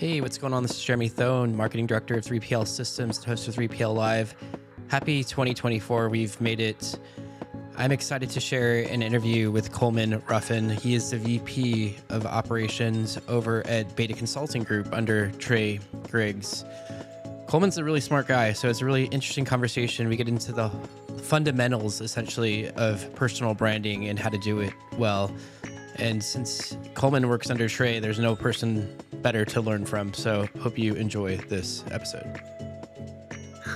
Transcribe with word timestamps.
Hey, 0.00 0.22
what's 0.22 0.38
going 0.38 0.54
on? 0.54 0.62
This 0.62 0.78
is 0.78 0.82
Jeremy 0.82 1.08
Thone, 1.08 1.54
Marketing 1.54 1.86
Director 1.86 2.14
of 2.14 2.24
3PL 2.24 2.66
Systems, 2.66 3.22
host 3.22 3.46
of 3.48 3.54
3PL 3.54 3.94
Live. 3.94 4.34
Happy 4.88 5.22
2024. 5.22 6.08
We've 6.08 6.40
made 6.40 6.58
it. 6.58 6.98
I'm 7.76 7.92
excited 7.92 8.30
to 8.30 8.40
share 8.40 8.78
an 8.78 9.02
interview 9.02 9.50
with 9.50 9.72
Coleman 9.72 10.22
Ruffin. 10.26 10.70
He 10.70 10.94
is 10.94 11.10
the 11.10 11.18
VP 11.18 11.98
of 12.08 12.24
Operations 12.24 13.18
over 13.28 13.62
at 13.66 13.94
Beta 13.94 14.14
Consulting 14.14 14.62
Group 14.62 14.88
under 14.90 15.32
Trey 15.32 15.80
Griggs. 16.04 16.64
Coleman's 17.46 17.76
a 17.76 17.84
really 17.84 18.00
smart 18.00 18.26
guy, 18.26 18.54
so 18.54 18.70
it's 18.70 18.80
a 18.80 18.86
really 18.86 19.04
interesting 19.08 19.44
conversation. 19.44 20.08
We 20.08 20.16
get 20.16 20.28
into 20.28 20.52
the 20.52 20.70
fundamentals, 21.24 22.00
essentially, 22.00 22.70
of 22.70 23.14
personal 23.16 23.52
branding 23.52 24.08
and 24.08 24.18
how 24.18 24.30
to 24.30 24.38
do 24.38 24.60
it 24.60 24.72
well. 24.96 25.30
And 26.00 26.24
since 26.24 26.76
Coleman 26.94 27.28
works 27.28 27.50
under 27.50 27.68
Trey, 27.68 27.98
there's 27.98 28.18
no 28.18 28.34
person 28.34 28.96
better 29.22 29.44
to 29.44 29.60
learn 29.60 29.84
from. 29.84 30.14
So 30.14 30.48
hope 30.60 30.78
you 30.78 30.94
enjoy 30.94 31.36
this 31.36 31.84
episode. 31.90 32.40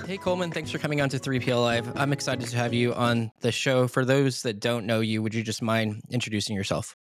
Hey 0.07 0.17
Coleman, 0.17 0.51
thanks 0.51 0.71
for 0.71 0.77
coming 0.77 1.01
on 1.01 1.09
to 1.09 1.19
3PL 1.19 1.61
Live. 1.61 1.97
I'm 1.97 2.13
excited 2.13 2.47
to 2.47 2.57
have 2.57 2.73
you 2.73 2.93
on 2.93 3.31
the 3.41 3.51
show. 3.51 3.87
For 3.87 4.05
those 4.05 4.41
that 4.41 4.59
don't 4.59 4.85
know 4.85 5.01
you, 5.01 5.21
would 5.21 5.33
you 5.33 5.43
just 5.43 5.61
mind 5.61 6.01
introducing 6.09 6.55
yourself? 6.55 6.95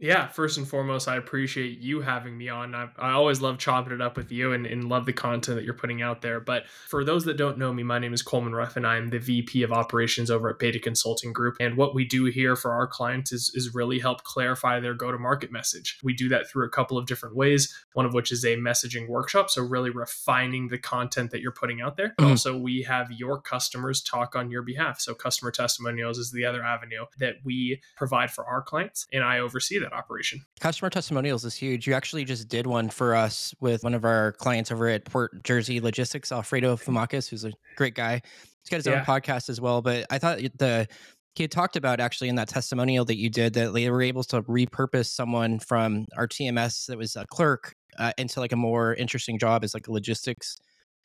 Yeah, 0.00 0.28
first 0.28 0.58
and 0.58 0.68
foremost, 0.68 1.08
I 1.08 1.16
appreciate 1.16 1.80
you 1.80 2.00
having 2.00 2.38
me 2.38 2.48
on. 2.48 2.72
I, 2.72 2.88
I 2.96 3.10
always 3.12 3.40
love 3.40 3.58
chopping 3.58 3.92
it 3.92 4.00
up 4.00 4.16
with 4.16 4.30
you 4.30 4.52
and, 4.52 4.64
and, 4.64 4.88
love 4.88 5.06
the 5.06 5.12
content 5.12 5.56
that 5.56 5.64
you're 5.64 5.74
putting 5.74 6.02
out 6.02 6.22
there. 6.22 6.38
But 6.38 6.66
for 6.86 7.04
those 7.04 7.24
that 7.24 7.36
don't 7.36 7.58
know 7.58 7.72
me, 7.72 7.82
my 7.82 7.98
name 7.98 8.14
is 8.14 8.22
Coleman 8.22 8.54
Ruffin 8.54 8.84
I'm 8.84 9.10
the 9.10 9.18
VP 9.18 9.64
of 9.64 9.72
Operations 9.72 10.30
over 10.30 10.48
at 10.48 10.58
Beta 10.60 10.78
Consulting 10.78 11.32
Group. 11.32 11.56
And 11.58 11.76
what 11.76 11.96
we 11.96 12.04
do 12.04 12.26
here 12.26 12.54
for 12.54 12.72
our 12.72 12.86
clients 12.86 13.32
is, 13.32 13.50
is 13.54 13.74
really 13.74 13.98
help 13.98 14.22
clarify 14.22 14.78
their 14.78 14.94
go 14.94 15.10
to 15.10 15.18
market 15.18 15.50
message. 15.50 15.98
We 16.02 16.14
do 16.14 16.28
that 16.28 16.48
through 16.48 16.64
a 16.64 16.70
couple 16.70 16.96
of 16.96 17.06
different 17.06 17.34
ways, 17.34 17.74
one 17.92 18.06
of 18.06 18.14
which 18.14 18.30
is 18.30 18.44
a 18.44 18.56
messaging 18.56 19.08
workshop. 19.08 19.50
So, 19.50 19.62
really 19.62 19.90
refining 19.90 20.68
the 20.68 20.78
content 20.78 21.32
that 21.32 21.40
you're 21.40 21.52
putting 21.52 21.80
out 21.80 21.96
there. 21.96 22.14
Mm-hmm. 22.18 22.30
Also, 22.30 22.56
we 22.56 22.82
have 22.82 23.10
your 23.10 23.40
customers 23.40 24.00
talk 24.00 24.36
on 24.36 24.50
your 24.50 24.62
behalf. 24.62 25.00
So, 25.00 25.12
customer 25.12 25.50
testimonials 25.50 26.18
is 26.18 26.30
the 26.30 26.44
other 26.44 26.62
avenue 26.62 27.04
that 27.18 27.36
we 27.44 27.82
provide 27.96 28.30
for 28.30 28.46
our 28.46 28.62
clients. 28.62 29.06
And 29.12 29.24
I 29.24 29.40
oversee 29.40 29.78
that 29.80 29.87
that 29.88 29.96
operation. 29.96 30.44
Customer 30.60 30.90
testimonials 30.90 31.44
is 31.44 31.54
huge. 31.54 31.86
You 31.86 31.94
actually 31.94 32.24
just 32.24 32.48
did 32.48 32.66
one 32.66 32.88
for 32.88 33.14
us 33.14 33.54
with 33.60 33.84
one 33.84 33.94
of 33.94 34.04
our 34.04 34.32
clients 34.32 34.70
over 34.70 34.88
at 34.88 35.04
Port 35.04 35.42
Jersey 35.44 35.80
Logistics, 35.80 36.32
Alfredo 36.32 36.76
Fumakis, 36.76 37.28
who's 37.28 37.44
a 37.44 37.52
great 37.76 37.94
guy. 37.94 38.22
He's 38.62 38.70
got 38.70 38.76
his 38.76 38.86
yeah. 38.86 39.00
own 39.00 39.04
podcast 39.04 39.48
as 39.48 39.60
well. 39.60 39.82
But 39.82 40.06
I 40.10 40.18
thought 40.18 40.38
the 40.58 40.86
he 41.34 41.44
had 41.44 41.52
talked 41.52 41.76
about 41.76 42.00
actually 42.00 42.28
in 42.28 42.34
that 42.34 42.48
testimonial 42.48 43.04
that 43.04 43.16
you 43.16 43.30
did 43.30 43.54
that 43.54 43.72
they 43.72 43.88
were 43.90 44.02
able 44.02 44.24
to 44.24 44.42
repurpose 44.42 45.06
someone 45.06 45.60
from 45.60 46.04
our 46.16 46.26
TMS 46.26 46.86
that 46.86 46.98
was 46.98 47.14
a 47.14 47.24
clerk 47.26 47.74
uh, 47.96 48.12
into 48.18 48.40
like 48.40 48.52
a 48.52 48.56
more 48.56 48.94
interesting 48.94 49.38
job 49.38 49.62
as 49.62 49.72
like 49.72 49.86
a 49.86 49.92
logistics 49.92 50.56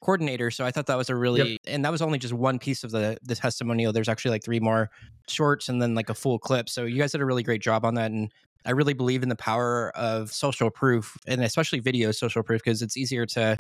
coordinator. 0.03 0.51
So 0.51 0.65
I 0.65 0.71
thought 0.71 0.87
that 0.87 0.97
was 0.97 1.09
a 1.09 1.15
really, 1.15 1.53
yep. 1.53 1.61
and 1.65 1.85
that 1.85 1.91
was 1.91 2.01
only 2.01 2.19
just 2.19 2.33
one 2.33 2.59
piece 2.59 2.83
of 2.83 2.91
the 2.91 3.17
the 3.23 3.35
testimonial. 3.35 3.93
There's 3.93 4.09
actually 4.09 4.31
like 4.31 4.43
three 4.43 4.59
more 4.59 4.89
shorts 5.29 5.69
and 5.69 5.81
then 5.81 5.95
like 5.95 6.09
a 6.09 6.13
full 6.13 6.39
clip. 6.39 6.69
So 6.69 6.83
you 6.83 6.99
guys 6.99 7.11
did 7.13 7.21
a 7.21 7.25
really 7.25 7.43
great 7.43 7.61
job 7.61 7.85
on 7.85 7.95
that, 7.95 8.11
and 8.11 8.31
I 8.65 8.71
really 8.71 8.93
believe 8.93 9.23
in 9.23 9.29
the 9.29 9.35
power 9.35 9.91
of 9.95 10.31
social 10.31 10.69
proof 10.69 11.17
and 11.27 11.43
especially 11.43 11.79
video 11.79 12.11
social 12.11 12.43
proof 12.43 12.61
because 12.63 12.81
it's 12.81 12.97
easier 12.97 13.25
to, 13.27 13.57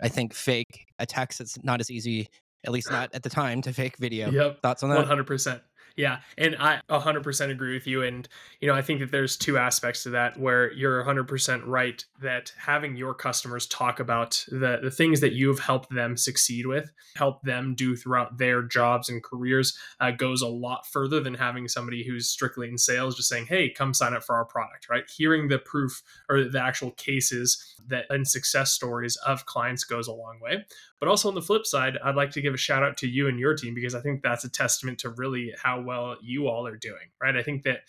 I 0.00 0.08
think, 0.08 0.34
fake 0.34 0.86
a 0.98 1.06
text. 1.06 1.40
It's 1.40 1.62
not 1.64 1.80
as 1.80 1.90
easy, 1.90 2.28
at 2.64 2.72
least 2.72 2.90
not 2.90 3.10
at 3.14 3.22
the 3.22 3.30
time, 3.30 3.62
to 3.62 3.72
fake 3.72 3.96
video. 3.98 4.30
Yep. 4.30 4.62
Thoughts 4.62 4.82
on 4.82 4.90
that? 4.90 5.06
100%. 5.06 5.60
Yeah, 5.96 6.18
and 6.36 6.56
I 6.58 6.80
100% 6.90 7.50
agree 7.50 7.74
with 7.74 7.86
you. 7.86 8.02
And 8.02 8.28
you 8.60 8.66
know, 8.66 8.74
I 8.74 8.82
think 8.82 8.98
that 8.98 9.12
there's 9.12 9.36
two 9.36 9.58
aspects 9.58 10.02
to 10.02 10.10
that 10.10 10.38
where 10.38 10.72
you're 10.72 11.04
100% 11.04 11.62
right 11.66 12.04
that 12.20 12.52
having 12.58 12.96
your 12.96 13.14
customers 13.14 13.66
talk 13.66 14.00
about 14.00 14.44
the 14.48 14.80
the 14.82 14.90
things 14.90 15.20
that 15.20 15.34
you've 15.34 15.60
helped 15.60 15.94
them 15.94 16.16
succeed 16.16 16.66
with, 16.66 16.90
help 17.14 17.42
them 17.42 17.74
do 17.76 17.94
throughout 17.94 18.38
their 18.38 18.62
jobs 18.62 19.08
and 19.08 19.22
careers, 19.22 19.78
uh, 20.00 20.10
goes 20.10 20.42
a 20.42 20.48
lot 20.48 20.84
further 20.86 21.20
than 21.20 21.34
having 21.34 21.68
somebody 21.68 22.04
who's 22.04 22.28
strictly 22.28 22.68
in 22.68 22.76
sales 22.76 23.14
just 23.16 23.28
saying, 23.28 23.46
"Hey, 23.46 23.70
come 23.70 23.94
sign 23.94 24.14
up 24.14 24.24
for 24.24 24.34
our 24.34 24.44
product." 24.44 24.88
Right? 24.88 25.04
Hearing 25.08 25.46
the 25.46 25.60
proof 25.60 26.02
or 26.28 26.42
the 26.44 26.60
actual 26.60 26.90
cases 26.92 27.76
that 27.88 28.06
and 28.10 28.26
success 28.26 28.72
stories 28.72 29.16
of 29.26 29.46
clients 29.46 29.84
goes 29.84 30.08
a 30.08 30.12
long 30.12 30.38
way. 30.40 30.64
But 31.00 31.08
also 31.08 31.28
on 31.28 31.34
the 31.34 31.42
flip 31.42 31.66
side, 31.66 31.98
I'd 32.02 32.16
like 32.16 32.30
to 32.32 32.40
give 32.40 32.54
a 32.54 32.58
shout 32.58 32.82
out 32.82 32.96
to 32.98 33.08
you 33.08 33.28
and 33.28 33.38
your 33.38 33.54
team 33.54 33.74
because 33.74 33.94
I 33.94 34.00
think 34.00 34.22
that's 34.22 34.44
a 34.44 34.50
testament 34.50 34.98
to 35.00 35.10
really 35.10 35.52
how 35.60 35.80
well 35.80 36.16
you 36.22 36.48
all 36.48 36.66
are 36.66 36.76
doing, 36.76 37.10
right? 37.20 37.36
I 37.36 37.42
think 37.42 37.62
that 37.64 37.80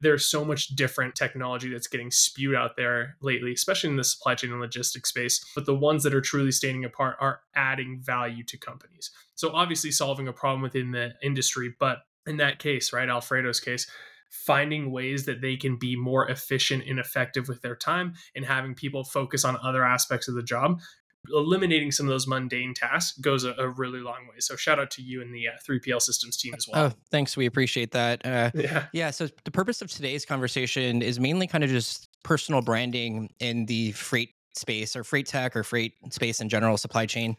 there's 0.00 0.26
so 0.26 0.44
much 0.44 0.68
different 0.68 1.14
technology 1.14 1.68
that's 1.68 1.86
getting 1.86 2.10
spewed 2.10 2.54
out 2.54 2.76
there 2.76 3.16
lately, 3.20 3.52
especially 3.52 3.90
in 3.90 3.96
the 3.96 4.04
supply 4.04 4.34
chain 4.34 4.50
and 4.50 4.60
logistics 4.60 5.10
space. 5.10 5.44
But 5.54 5.66
the 5.66 5.74
ones 5.74 6.02
that 6.04 6.14
are 6.14 6.22
truly 6.22 6.52
standing 6.52 6.84
apart 6.84 7.16
are 7.20 7.40
adding 7.54 8.00
value 8.00 8.42
to 8.44 8.56
companies. 8.56 9.10
So 9.34 9.50
obviously 9.52 9.90
solving 9.90 10.28
a 10.28 10.32
problem 10.32 10.62
within 10.62 10.92
the 10.92 11.12
industry, 11.22 11.74
but 11.78 11.98
in 12.26 12.38
that 12.38 12.58
case, 12.58 12.92
right, 12.92 13.08
Alfredo's 13.08 13.60
case, 13.60 13.90
finding 14.30 14.90
ways 14.90 15.26
that 15.26 15.40
they 15.40 15.56
can 15.56 15.76
be 15.76 15.96
more 15.96 16.28
efficient 16.30 16.84
and 16.86 16.98
effective 16.98 17.48
with 17.48 17.60
their 17.62 17.76
time 17.76 18.14
and 18.34 18.44
having 18.44 18.74
people 18.74 19.04
focus 19.04 19.44
on 19.44 19.58
other 19.62 19.84
aspects 19.84 20.28
of 20.28 20.34
the 20.34 20.42
job 20.42 20.80
eliminating 21.28 21.92
some 21.92 22.06
of 22.06 22.10
those 22.10 22.26
mundane 22.26 22.74
tasks 22.74 23.18
goes 23.18 23.44
a, 23.44 23.54
a, 23.58 23.68
really 23.68 24.00
long 24.00 24.26
way. 24.28 24.36
So 24.38 24.56
shout 24.56 24.78
out 24.78 24.90
to 24.92 25.02
you 25.02 25.20
and 25.20 25.34
the 25.34 25.48
uh, 25.48 25.52
3PL 25.68 26.00
systems 26.00 26.36
team 26.36 26.54
as 26.56 26.66
well. 26.66 26.86
Oh, 26.86 26.92
thanks. 27.10 27.36
We 27.36 27.46
appreciate 27.46 27.92
that. 27.92 28.24
Uh, 28.24 28.50
yeah. 28.54 28.86
Yeah. 28.92 29.10
So 29.10 29.28
the 29.44 29.50
purpose 29.50 29.82
of 29.82 29.90
today's 29.90 30.24
conversation 30.24 31.02
is 31.02 31.20
mainly 31.20 31.46
kind 31.46 31.62
of 31.62 31.70
just 31.70 32.08
personal 32.22 32.62
branding 32.62 33.30
in 33.38 33.66
the 33.66 33.92
freight 33.92 34.30
space 34.56 34.96
or 34.96 35.04
freight 35.04 35.26
tech 35.26 35.56
or 35.56 35.62
freight 35.62 35.94
space 36.10 36.40
in 36.40 36.48
general, 36.48 36.76
supply 36.76 37.06
chain. 37.06 37.36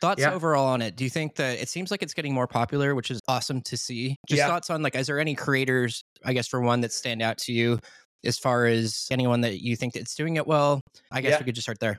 Thoughts 0.00 0.20
yeah. 0.20 0.32
overall 0.32 0.66
on 0.66 0.82
it? 0.82 0.96
Do 0.96 1.04
you 1.04 1.10
think 1.10 1.36
that 1.36 1.58
it 1.58 1.68
seems 1.68 1.90
like 1.90 2.02
it's 2.02 2.14
getting 2.14 2.34
more 2.34 2.46
popular, 2.46 2.94
which 2.94 3.10
is 3.10 3.20
awesome 3.28 3.62
to 3.62 3.76
see? 3.76 4.16
Just 4.28 4.38
yeah. 4.38 4.48
thoughts 4.48 4.70
on 4.70 4.82
like, 4.82 4.94
is 4.94 5.06
there 5.06 5.18
any 5.18 5.34
creators, 5.34 6.02
I 6.24 6.32
guess, 6.32 6.48
for 6.48 6.60
one 6.60 6.82
that 6.82 6.92
stand 6.92 7.22
out 7.22 7.38
to 7.38 7.52
you 7.52 7.78
as 8.24 8.38
far 8.38 8.66
as 8.66 9.06
anyone 9.10 9.42
that 9.42 9.62
you 9.62 9.76
think 9.76 9.94
that's 9.94 10.14
doing 10.14 10.36
it 10.36 10.46
well? 10.46 10.80
I 11.10 11.20
guess 11.20 11.32
yeah. 11.32 11.38
we 11.38 11.44
could 11.44 11.54
just 11.54 11.64
start 11.64 11.78
there 11.80 11.98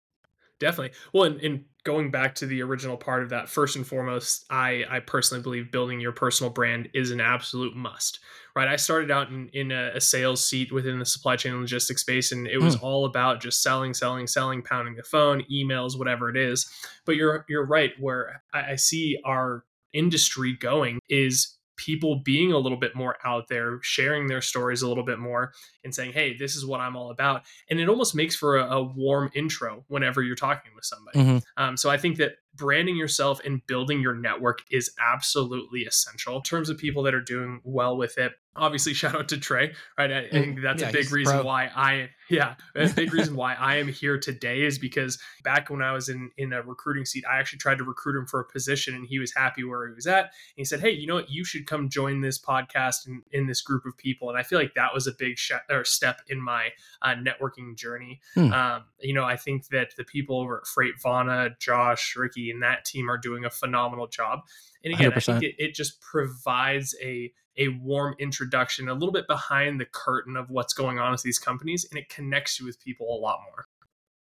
definitely. 0.60 0.98
Well, 1.14 1.24
and, 1.24 1.42
and, 1.42 1.66
going 1.84 2.12
back 2.12 2.36
to 2.36 2.46
the 2.46 2.62
original 2.62 2.98
part 2.98 3.24
of 3.24 3.30
that, 3.30 3.48
first 3.48 3.78
and 3.78 3.88
foremost, 3.88 4.46
I 4.50 4.84
I 4.90 5.00
personally 5.00 5.42
believe 5.42 5.72
building 5.72 6.02
your 6.02 6.12
personal 6.12 6.52
brand 6.52 6.90
is 6.94 7.12
an 7.12 7.22
absolute 7.22 7.78
must. 7.78 8.20
Right. 8.58 8.68
I 8.68 8.76
started 8.76 9.10
out 9.10 9.30
in, 9.30 9.50
in 9.54 9.72
a, 9.72 9.92
a 9.96 10.02
sales 10.02 10.44
seat 10.44 10.72
within 10.72 11.00
the 11.00 11.06
supply 11.06 11.36
chain 11.36 11.54
and 11.54 11.62
logistics 11.62 12.02
space, 12.02 12.32
and 12.32 12.48
it 12.48 12.58
was 12.58 12.76
mm. 12.76 12.84
all 12.84 13.06
about 13.06 13.40
just 13.40 13.62
selling, 13.62 13.94
selling, 13.94 14.28
selling, 14.28 14.64
pounding 14.64 14.96
the 14.96 15.04
phone, 15.04 15.44
emails, 15.50 15.98
whatever 15.98 16.30
it 16.30 16.36
is. 16.36 16.70
But 17.06 17.16
you're 17.16 17.46
you're 17.48 17.66
right. 17.66 17.92
Where 18.00 18.42
I, 18.54 18.72
I 18.72 18.76
see 18.76 19.18
our 19.24 19.64
industry 19.94 20.58
going 20.60 21.00
is 21.08 21.57
people 21.78 22.22
being 22.24 22.52
a 22.52 22.58
little 22.58 22.78
bit 22.78 22.96
more 22.96 23.16
out 23.24 23.48
there, 23.48 23.80
sharing 23.82 24.28
their 24.28 24.42
stories 24.42 24.82
a 24.82 24.88
little 24.88 25.06
bit 25.06 25.20
more, 25.20 25.54
and 25.84 25.94
saying, 25.94 26.14
"Hey, 26.14 26.36
this 26.36 26.56
is 26.56 26.66
what 26.66 26.80
I'm 26.80 26.96
all 26.96 27.12
about." 27.12 27.44
And 27.70 27.80
it 27.80 27.88
almost 27.88 28.16
makes 28.16 28.36
for 28.36 28.58
a, 28.58 28.66
a 28.66 28.84
warm 28.84 29.32
intro 29.34 29.86
whenever 29.88 30.22
you're 30.22 30.36
talking 30.36 30.72
with 30.76 30.86
somebody. 30.86 31.20
Mm-hmm. 31.20 31.64
Um, 31.64 31.78
so 31.78 31.90
I 31.90 31.98
think 31.98 32.18
that 32.18 32.34
branding 32.56 32.98
yourself 32.98 33.40
and 33.46 33.66
building 33.68 34.02
your 34.02 34.16
network 34.16 34.60
is 34.72 34.92
absolutely 35.00 35.82
essential 35.84 36.38
in 36.38 36.42
terms 36.42 36.70
of 36.70 36.78
people 36.78 37.04
that 37.04 37.14
are 37.14 37.22
doing 37.22 37.62
well 37.64 37.96
with 37.96 38.18
it 38.18 38.34
obviously 38.58 38.94
shout 38.94 39.16
out 39.16 39.30
to 39.30 39.38
Trey, 39.38 39.74
right? 39.98 40.12
I, 40.12 40.20
I 40.20 40.30
think 40.30 40.62
that's 40.62 40.82
yeah, 40.82 40.90
a 40.90 40.92
big 40.92 41.12
reason 41.12 41.44
why 41.44 41.70
I 41.76 42.10
yeah, 42.30 42.56
a 42.76 42.90
big 42.90 43.14
reason 43.14 43.36
why 43.36 43.54
I 43.54 43.78
am 43.78 43.88
here 43.88 44.20
today 44.20 44.64
is 44.64 44.78
because 44.78 45.18
back 45.44 45.70
when 45.70 45.82
I 45.82 45.92
was 45.94 46.10
in 46.10 46.32
in 46.38 46.54
a 46.54 46.62
recruiting 46.62 47.06
seat, 47.06 47.24
I 47.30 47.40
actually 47.40 47.60
tried 47.60 47.78
to 47.78 47.84
recruit 47.84 48.20
him 48.20 48.26
for 48.26 48.40
a 48.40 48.46
position 48.46 48.96
and 48.96 49.06
he 49.08 49.20
was 49.20 49.34
happy 49.34 49.64
where 49.64 49.88
he 49.88 49.94
was 49.94 50.08
at. 50.08 50.24
And 50.26 50.58
he 50.58 50.66
said, 50.66 50.80
"Hey, 50.80 50.92
you 50.92 51.08
know 51.08 51.16
what? 51.16 51.30
You 51.30 51.46
should 51.46 51.66
come 51.68 51.90
join 51.90 52.22
this 52.22 52.40
podcast 52.40 53.08
and 53.08 53.24
in 53.32 53.48
this 53.48 53.62
group 53.62 53.86
of 53.86 53.98
people." 53.98 54.30
And 54.30 54.38
I 54.38 54.44
feel 54.44 54.60
like 54.60 54.74
that 54.76 54.94
was 54.94 55.08
a 55.08 55.14
big 55.14 55.38
sh- 55.38 55.52
or 55.70 55.86
step 55.86 56.22
in 56.28 56.42
my 56.42 56.70
uh, 57.02 57.16
networking 57.16 57.76
journey. 57.76 58.20
Hmm. 58.34 58.52
Um, 58.52 58.84
you 59.00 59.14
know, 59.14 59.24
I 59.24 59.38
think 59.38 59.68
that 59.70 59.96
the 59.98 60.04
people 60.04 60.40
over 60.40 60.58
at 60.58 60.64
Freightvana, 60.66 61.60
Josh, 61.60 62.16
Ricky, 62.16 62.52
and 62.52 62.62
that 62.64 62.86
team 62.86 63.10
are 63.10 63.18
doing 63.18 63.46
a 63.46 63.50
phenomenal 63.50 64.08
job. 64.08 64.42
And 64.84 64.94
again, 64.94 65.12
100%. 65.12 65.16
I 65.16 65.20
think 65.20 65.44
it, 65.44 65.56
it 65.58 65.74
just 65.74 66.02
provides 66.02 66.96
a 67.02 67.32
a 67.58 67.70
warm 67.70 68.16
introduction, 68.20 68.90
a 68.90 68.94
little 68.94 69.12
bit 69.12 69.28
behind 69.28 69.80
the 69.80 69.86
curtain 69.86 70.36
of 70.36 70.50
what's 70.50 70.74
going 70.74 71.00
on 71.00 71.12
with 71.12 71.24
these 71.24 71.40
companies, 71.40 71.86
and 71.90 71.98
it 71.98 72.10
connects 72.10 72.60
you 72.60 72.66
with 72.66 72.80
people 72.80 73.08
a 73.10 73.20
lot 73.20 73.40
more. 73.52 73.66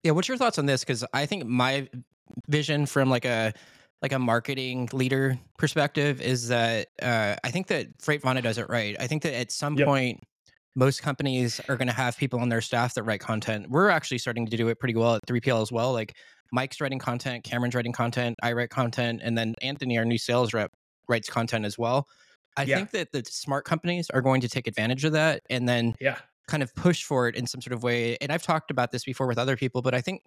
Yeah, 0.02 0.12
what's 0.12 0.28
your 0.28 0.36
thoughts 0.36 0.58
on 0.58 0.66
this? 0.66 0.80
Because 0.80 1.04
I 1.12 1.26
think 1.26 1.46
my 1.46 1.88
vision 2.48 2.86
from 2.86 3.10
like 3.10 3.24
a 3.24 3.52
like 4.02 4.12
a 4.12 4.18
marketing 4.18 4.88
leader 4.92 5.38
perspective 5.56 6.20
is 6.20 6.48
that 6.48 6.88
uh, 7.00 7.36
I 7.42 7.50
think 7.50 7.68
that 7.68 7.96
Freightvana 7.98 8.42
does 8.42 8.58
it 8.58 8.68
right. 8.68 8.96
I 9.00 9.06
think 9.06 9.22
that 9.22 9.34
at 9.34 9.50
some 9.50 9.76
yep. 9.76 9.86
point 9.86 10.20
most 10.76 11.02
companies 11.02 11.60
are 11.68 11.76
going 11.76 11.88
to 11.88 11.94
have 11.94 12.16
people 12.16 12.40
on 12.40 12.48
their 12.48 12.60
staff 12.60 12.94
that 12.94 13.04
write 13.04 13.20
content. 13.20 13.70
We're 13.70 13.88
actually 13.88 14.18
starting 14.18 14.46
to 14.46 14.56
do 14.56 14.68
it 14.68 14.78
pretty 14.78 14.94
well 14.94 15.14
at 15.14 15.22
3PL 15.26 15.62
as 15.62 15.72
well. 15.72 15.92
Like 15.92 16.16
Mike's 16.52 16.80
writing 16.80 16.98
content, 16.98 17.44
Cameron's 17.44 17.74
writing 17.74 17.92
content, 17.92 18.36
I 18.42 18.52
write 18.52 18.70
content, 18.70 19.20
and 19.22 19.38
then 19.38 19.54
Anthony, 19.62 19.96
our 19.96 20.04
new 20.04 20.18
sales 20.18 20.52
rep, 20.52 20.70
writes 21.08 21.30
content 21.30 21.64
as 21.64 21.78
well. 21.78 22.06
I 22.56 22.62
yeah. 22.64 22.76
think 22.76 22.90
that 22.92 23.12
the 23.12 23.22
smart 23.28 23.64
companies 23.64 24.10
are 24.10 24.22
going 24.22 24.40
to 24.42 24.48
take 24.48 24.66
advantage 24.66 25.04
of 25.04 25.12
that 25.12 25.42
and 25.50 25.68
then 25.68 25.94
yeah. 26.00 26.18
kind 26.48 26.62
of 26.62 26.74
push 26.74 27.02
for 27.04 27.28
it 27.28 27.34
in 27.36 27.46
some 27.46 27.60
sort 27.60 27.72
of 27.72 27.82
way. 27.82 28.16
And 28.20 28.30
I've 28.30 28.42
talked 28.42 28.70
about 28.70 28.92
this 28.92 29.04
before 29.04 29.26
with 29.26 29.38
other 29.38 29.56
people, 29.56 29.82
but 29.82 29.94
I 29.94 30.00
think 30.00 30.22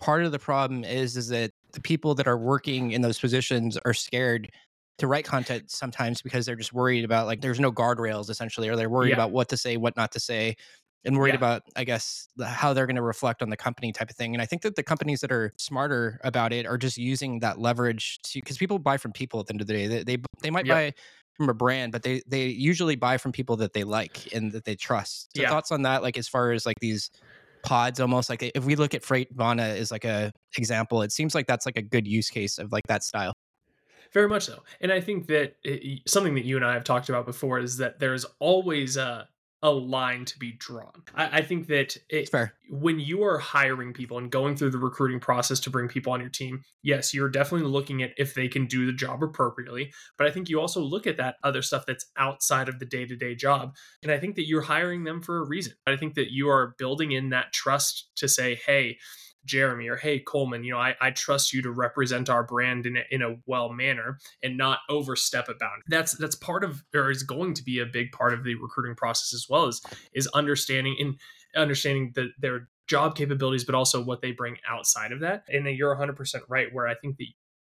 part 0.00 0.24
of 0.24 0.32
the 0.32 0.38
problem 0.38 0.84
is 0.84 1.16
is 1.16 1.28
that 1.28 1.50
the 1.72 1.80
people 1.80 2.14
that 2.14 2.26
are 2.28 2.38
working 2.38 2.92
in 2.92 3.02
those 3.02 3.18
positions 3.18 3.76
are 3.84 3.92
scared 3.94 4.50
to 4.98 5.06
write 5.06 5.24
content 5.24 5.70
sometimes 5.70 6.22
because 6.22 6.46
they're 6.46 6.56
just 6.56 6.72
worried 6.72 7.04
about 7.04 7.26
like 7.26 7.40
there's 7.40 7.60
no 7.60 7.70
guardrails 7.72 8.30
essentially 8.30 8.68
or 8.68 8.76
they're 8.76 8.88
worried 8.90 9.10
Yeah. 9.10 9.14
about 9.16 9.30
what 9.32 9.48
to 9.50 9.56
say 9.56 9.76
what 9.76 9.96
not 9.96 10.12
to 10.12 10.20
say 10.20 10.56
and 11.04 11.16
worried 11.16 11.30
Yeah. 11.30 11.36
about 11.36 11.62
i 11.76 11.82
guess 11.84 12.28
the, 12.36 12.46
how 12.46 12.72
they're 12.72 12.86
going 12.86 12.96
to 12.96 13.02
reflect 13.02 13.42
on 13.42 13.50
the 13.50 13.56
company 13.56 13.92
type 13.92 14.10
of 14.10 14.16
thing 14.16 14.34
and 14.34 14.42
i 14.42 14.46
think 14.46 14.62
that 14.62 14.76
the 14.76 14.82
companies 14.84 15.20
that 15.20 15.32
are 15.32 15.52
smarter 15.56 16.20
about 16.24 16.52
it 16.52 16.64
are 16.66 16.78
just 16.78 16.96
using 16.96 17.38
that 17.40 17.58
leverage 17.60 18.18
to 18.22 18.40
because 18.40 18.56
people 18.58 18.78
buy 18.78 18.96
from 18.96 19.12
people 19.12 19.38
at 19.40 19.46
the 19.46 19.52
end 19.52 19.60
of 19.60 19.66
the 19.66 19.72
day 19.72 19.86
they 19.88 20.02
they, 20.04 20.22
they 20.42 20.50
might 20.50 20.66
Yep. 20.66 20.74
buy 20.76 20.94
from 21.38 21.48
a 21.48 21.54
brand 21.54 21.92
but 21.92 22.02
they 22.02 22.22
they 22.26 22.46
usually 22.48 22.96
buy 22.96 23.16
from 23.16 23.32
people 23.32 23.56
that 23.56 23.72
they 23.72 23.84
like 23.84 24.28
and 24.34 24.52
that 24.52 24.64
they 24.64 24.76
trust 24.76 25.30
so 25.36 25.44
Yeah. 25.44 25.48
thoughts 25.48 25.72
on 25.72 25.82
that 25.82 26.02
like 26.02 26.18
as 26.18 26.28
far 26.28 26.52
as 26.52 26.66
like 26.66 26.76
these 26.80 27.10
pods 27.62 28.00
almost 28.00 28.30
like 28.30 28.42
if 28.42 28.64
we 28.64 28.76
look 28.76 28.94
at 28.94 29.02
Freightvana 29.02 29.76
as 29.76 29.90
like 29.90 30.04
a 30.04 30.32
example 30.56 31.02
it 31.02 31.12
seems 31.12 31.34
like 31.34 31.46
that's 31.46 31.66
like 31.66 31.76
a 31.78 31.82
good 31.82 32.06
use 32.06 32.30
case 32.30 32.58
of 32.58 32.72
like 32.72 32.86
that 32.88 33.02
style 33.04 33.32
Very 34.12 34.28
much 34.28 34.44
so. 34.44 34.62
And 34.80 34.92
I 34.92 35.00
think 35.00 35.26
that 35.26 35.56
eh, 35.64 35.78
it, 35.82 36.10
something 36.10 36.34
that 36.34 36.44
you 36.44 36.56
and 36.56 36.64
I 36.64 36.74
have 36.74 36.84
talked 36.84 37.08
about 37.08 37.26
before 37.26 37.58
is 37.58 37.76
that 37.78 37.98
there's 37.98 38.24
always 38.38 38.96
a, 38.96 39.28
a 39.62 39.70
line 39.70 40.24
to 40.24 40.38
be 40.38 40.52
drawn. 40.52 41.02
I, 41.14 41.38
I 41.38 41.42
think 41.42 41.66
that 41.68 41.96
it, 41.96 42.02
it's 42.10 42.30
fair 42.30 42.54
when 42.70 43.00
you 43.00 43.24
are 43.24 43.38
hiring 43.38 43.92
people 43.92 44.18
and 44.18 44.30
going 44.30 44.56
through 44.56 44.70
the 44.70 44.78
recruiting 44.78 45.20
process 45.20 45.58
to 45.60 45.70
bring 45.70 45.88
people 45.88 46.12
on 46.12 46.20
your 46.20 46.28
team, 46.28 46.62
yes, 46.82 47.14
you're 47.14 47.28
definitely 47.28 47.66
looking 47.66 48.02
at 48.02 48.12
if 48.18 48.34
they 48.34 48.48
can 48.48 48.66
do 48.66 48.86
the 48.86 48.92
job 48.92 49.22
appropriately. 49.22 49.92
But 50.16 50.26
I 50.26 50.30
think 50.30 50.48
you 50.48 50.60
also 50.60 50.80
look 50.80 51.06
at 51.06 51.16
that 51.16 51.36
other 51.42 51.62
stuff 51.62 51.84
that's 51.86 52.06
outside 52.16 52.68
of 52.68 52.78
the 52.78 52.86
day 52.86 53.06
to 53.06 53.16
day 53.16 53.34
job. 53.34 53.74
And 54.02 54.12
I 54.12 54.18
think 54.18 54.36
that 54.36 54.46
you're 54.46 54.62
hiring 54.62 55.04
them 55.04 55.22
for 55.22 55.38
a 55.38 55.46
reason. 55.46 55.74
I 55.86 55.96
think 55.96 56.14
that 56.14 56.32
you 56.32 56.48
are 56.48 56.74
building 56.78 57.12
in 57.12 57.30
that 57.30 57.52
trust 57.52 58.10
to 58.16 58.28
say, 58.28 58.60
hey, 58.66 58.98
Jeremy 59.44 59.88
or 59.88 59.96
hey 59.96 60.18
Coleman, 60.20 60.64
you 60.64 60.72
know, 60.72 60.78
I, 60.78 60.94
I 61.00 61.10
trust 61.10 61.52
you 61.52 61.62
to 61.62 61.70
represent 61.70 62.28
our 62.28 62.42
brand 62.42 62.86
in 62.86 62.96
a, 62.96 63.02
in 63.10 63.22
a 63.22 63.36
well 63.46 63.70
manner 63.70 64.18
and 64.42 64.56
not 64.56 64.80
overstep 64.88 65.48
a 65.48 65.54
boundary. 65.54 65.84
That's 65.88 66.12
that's 66.12 66.36
part 66.36 66.64
of 66.64 66.84
or 66.94 67.10
is 67.10 67.22
going 67.22 67.54
to 67.54 67.64
be 67.64 67.78
a 67.80 67.86
big 67.86 68.12
part 68.12 68.34
of 68.34 68.44
the 68.44 68.54
recruiting 68.56 68.94
process 68.94 69.34
as 69.34 69.46
well 69.48 69.66
as 69.66 69.80
is 70.12 70.26
understanding 70.28 70.96
and 70.98 71.16
understanding 71.56 72.12
the, 72.14 72.28
their 72.38 72.68
job 72.88 73.14
capabilities, 73.16 73.64
but 73.64 73.74
also 73.74 74.02
what 74.02 74.22
they 74.22 74.32
bring 74.32 74.56
outside 74.68 75.12
of 75.12 75.20
that. 75.20 75.44
And 75.48 75.66
then 75.66 75.74
you're 75.74 75.94
100% 75.94 76.40
right, 76.48 76.72
where 76.72 76.88
I 76.88 76.94
think 76.94 77.18
that 77.18 77.26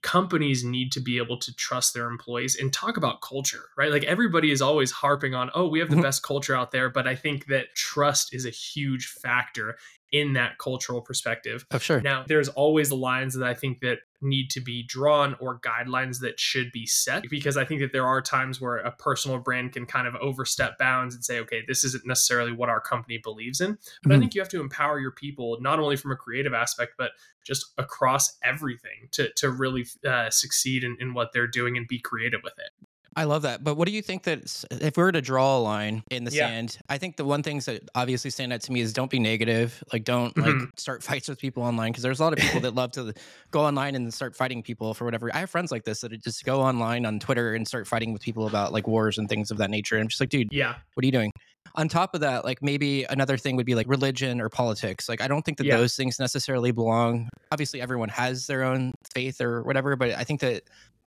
companies 0.02 0.64
need 0.64 0.92
to 0.94 1.02
be 1.02 1.18
able 1.18 1.38
to 1.38 1.54
trust 1.56 1.94
their 1.94 2.08
employees 2.08 2.56
and 2.56 2.72
talk 2.72 2.96
about 2.96 3.22
culture, 3.22 3.66
right? 3.78 3.92
Like 3.92 4.06
everybody 4.06 4.50
is 4.50 4.62
always 4.62 4.92
harping 4.92 5.36
on, 5.36 5.50
oh, 5.54 5.68
we 5.68 5.80
have 5.80 5.90
the 5.90 5.98
Mhm. 5.98 6.04
best 6.04 6.24
culture 6.24 6.56
out 6.56 6.72
there. 6.72 6.90
But 6.90 7.06
I 7.06 7.16
think 7.16 7.48
that 7.48 7.76
trust 7.76 8.34
is 8.34 8.46
a 8.46 8.50
huge 8.50 9.08
factor 9.08 9.78
in 10.12 10.34
that 10.34 10.58
cultural 10.58 11.02
perspective. 11.02 11.66
oh 11.72 11.78
sure 11.78 12.02
Now, 12.02 12.26
there's 12.28 12.50
always 12.50 12.90
the 12.90 12.96
lines 12.96 13.36
that 13.36 13.48
I 13.48 13.54
think 13.54 13.80
that 13.82 14.00
need 14.22 14.50
to 14.50 14.60
be 14.60 14.84
drawn 14.84 15.36
or 15.40 15.60
guidelines 15.60 16.20
that 16.20 16.40
should 16.40 16.72
be 16.74 16.86
set 16.86 17.24
because 17.30 17.56
I 17.56 17.64
think 17.64 17.80
that 17.82 17.94
there 17.94 18.06
are 18.06 18.22
times 18.22 18.60
where 18.60 18.78
a 18.78 18.92
personal 18.92 19.38
brand 19.38 19.72
can 19.72 19.86
kind 19.86 20.08
of 20.08 20.16
overstep 20.16 20.78
bounds 20.78 21.16
and 21.16 21.24
say, 21.24 21.40
okay, 21.40 21.64
this 21.68 21.84
isn't 21.86 22.06
necessarily 22.06 22.52
what 22.52 22.68
our 22.70 22.82
company 22.82 23.18
believes 23.24 23.62
in. 23.62 23.78
But 24.04 24.12
I 24.12 24.16
Mhm. 24.16 24.20
think 24.20 24.36
you 24.36 24.42
have 24.42 24.50
to 24.50 24.60
empower 24.60 25.00
your 25.00 25.12
people 25.12 25.58
not 25.62 25.80
only 25.80 25.96
from 25.96 26.12
a 26.12 26.16
creative 26.18 26.54
aspect, 26.54 26.94
but 26.98 27.12
just 27.46 27.68
across 27.78 28.38
everything 28.44 29.08
to 29.12 29.32
to 29.36 29.50
really 29.52 29.86
uh, 30.06 30.30
succeed 30.30 30.84
in, 30.84 30.98
in 31.00 31.14
what 31.14 31.32
they're 31.34 31.48
doing 31.48 31.78
and 31.78 31.88
be 31.88 32.00
creative 32.00 32.42
with 32.44 32.54
it. 32.58 32.88
I 33.16 33.24
love 33.26 33.42
that. 33.42 33.64
But 33.64 33.76
what 33.76 33.88
do 33.88 33.94
you 33.94 34.02
think 34.02 34.24
that 34.24 34.64
if 34.72 34.96
we 34.98 35.04
were 35.04 35.12
to 35.12 35.22
draw 35.22 35.58
a 35.58 35.62
line 35.62 36.04
in 36.12 36.24
the 36.24 36.32
Yeah. 36.32 36.48
sand, 36.48 36.78
I 36.90 36.98
think 36.98 37.18
the 37.18 37.26
one 37.26 37.44
things 37.44 37.66
that 37.66 37.90
obviously 37.96 38.30
stand 38.32 38.54
out 38.54 38.62
to 38.62 38.72
me 38.72 38.82
is 38.82 38.94
don't 38.94 39.10
be 39.12 39.20
negative. 39.20 39.84
Like 39.92 40.04
don't 40.04 40.36
like 40.38 40.54
Mhm. 40.56 40.80
start 40.80 41.04
fights 41.04 41.28
with 41.28 41.40
people 41.40 41.64
online 41.64 41.92
because 41.92 42.04
there's 42.04 42.20
a 42.20 42.24
lot 42.24 42.34
of 42.34 42.40
people 42.40 42.62
that 42.62 42.76
love 42.76 42.92
to 42.92 43.14
go 43.52 43.62
online 43.62 43.96
and 43.96 44.14
start 44.14 44.36
fighting 44.36 44.62
people 44.64 44.94
for 44.94 45.06
whatever. 45.06 45.34
I 45.34 45.40
have 45.40 45.50
friends 45.50 45.72
like 45.72 45.84
this 45.86 46.02
that 46.02 46.12
just 46.24 46.46
go 46.46 46.62
online 46.62 47.06
on 47.06 47.20
Twitter 47.20 47.56
and 47.56 47.68
start 47.68 47.88
fighting 47.88 48.14
with 48.14 48.22
people 48.22 48.48
about 48.48 48.72
like 48.74 48.88
wars 48.88 49.18
and 49.18 49.28
things 49.28 49.52
of 49.52 49.58
that 49.58 49.70
nature. 49.70 49.96
And 49.96 50.04
I'm 50.04 50.08
just 50.08 50.20
like, 50.22 50.30
dude, 50.30 50.50
Yeah, 50.52 50.76
what 50.94 51.04
are 51.04 51.06
you 51.06 51.12
doing? 51.12 51.32
On 51.76 51.88
top 51.88 52.16
of 52.16 52.22
that, 52.22 52.46
like 52.46 52.64
maybe 52.64 53.04
another 53.04 53.38
thing 53.38 53.56
would 53.56 53.66
be 53.66 53.76
like 53.76 53.88
religion 53.88 54.42
or 54.42 54.50
politics. 54.50 55.08
Like 55.08 55.22
I 55.22 55.28
don't 55.28 55.44
think 55.44 55.58
that 55.60 55.66
Yeah. 55.68 55.78
those 55.78 55.96
things 55.96 56.18
necessarily 56.20 56.72
belong. 56.72 57.30
Obviously, 57.52 57.80
everyone 57.82 58.10
has 58.10 58.48
their 58.48 58.64
own 58.64 58.94
faith 59.14 59.40
or 59.42 59.62
whatever, 59.64 59.96
but 59.96 60.12
I 60.12 60.24
think 60.24 60.40
that 60.42 60.64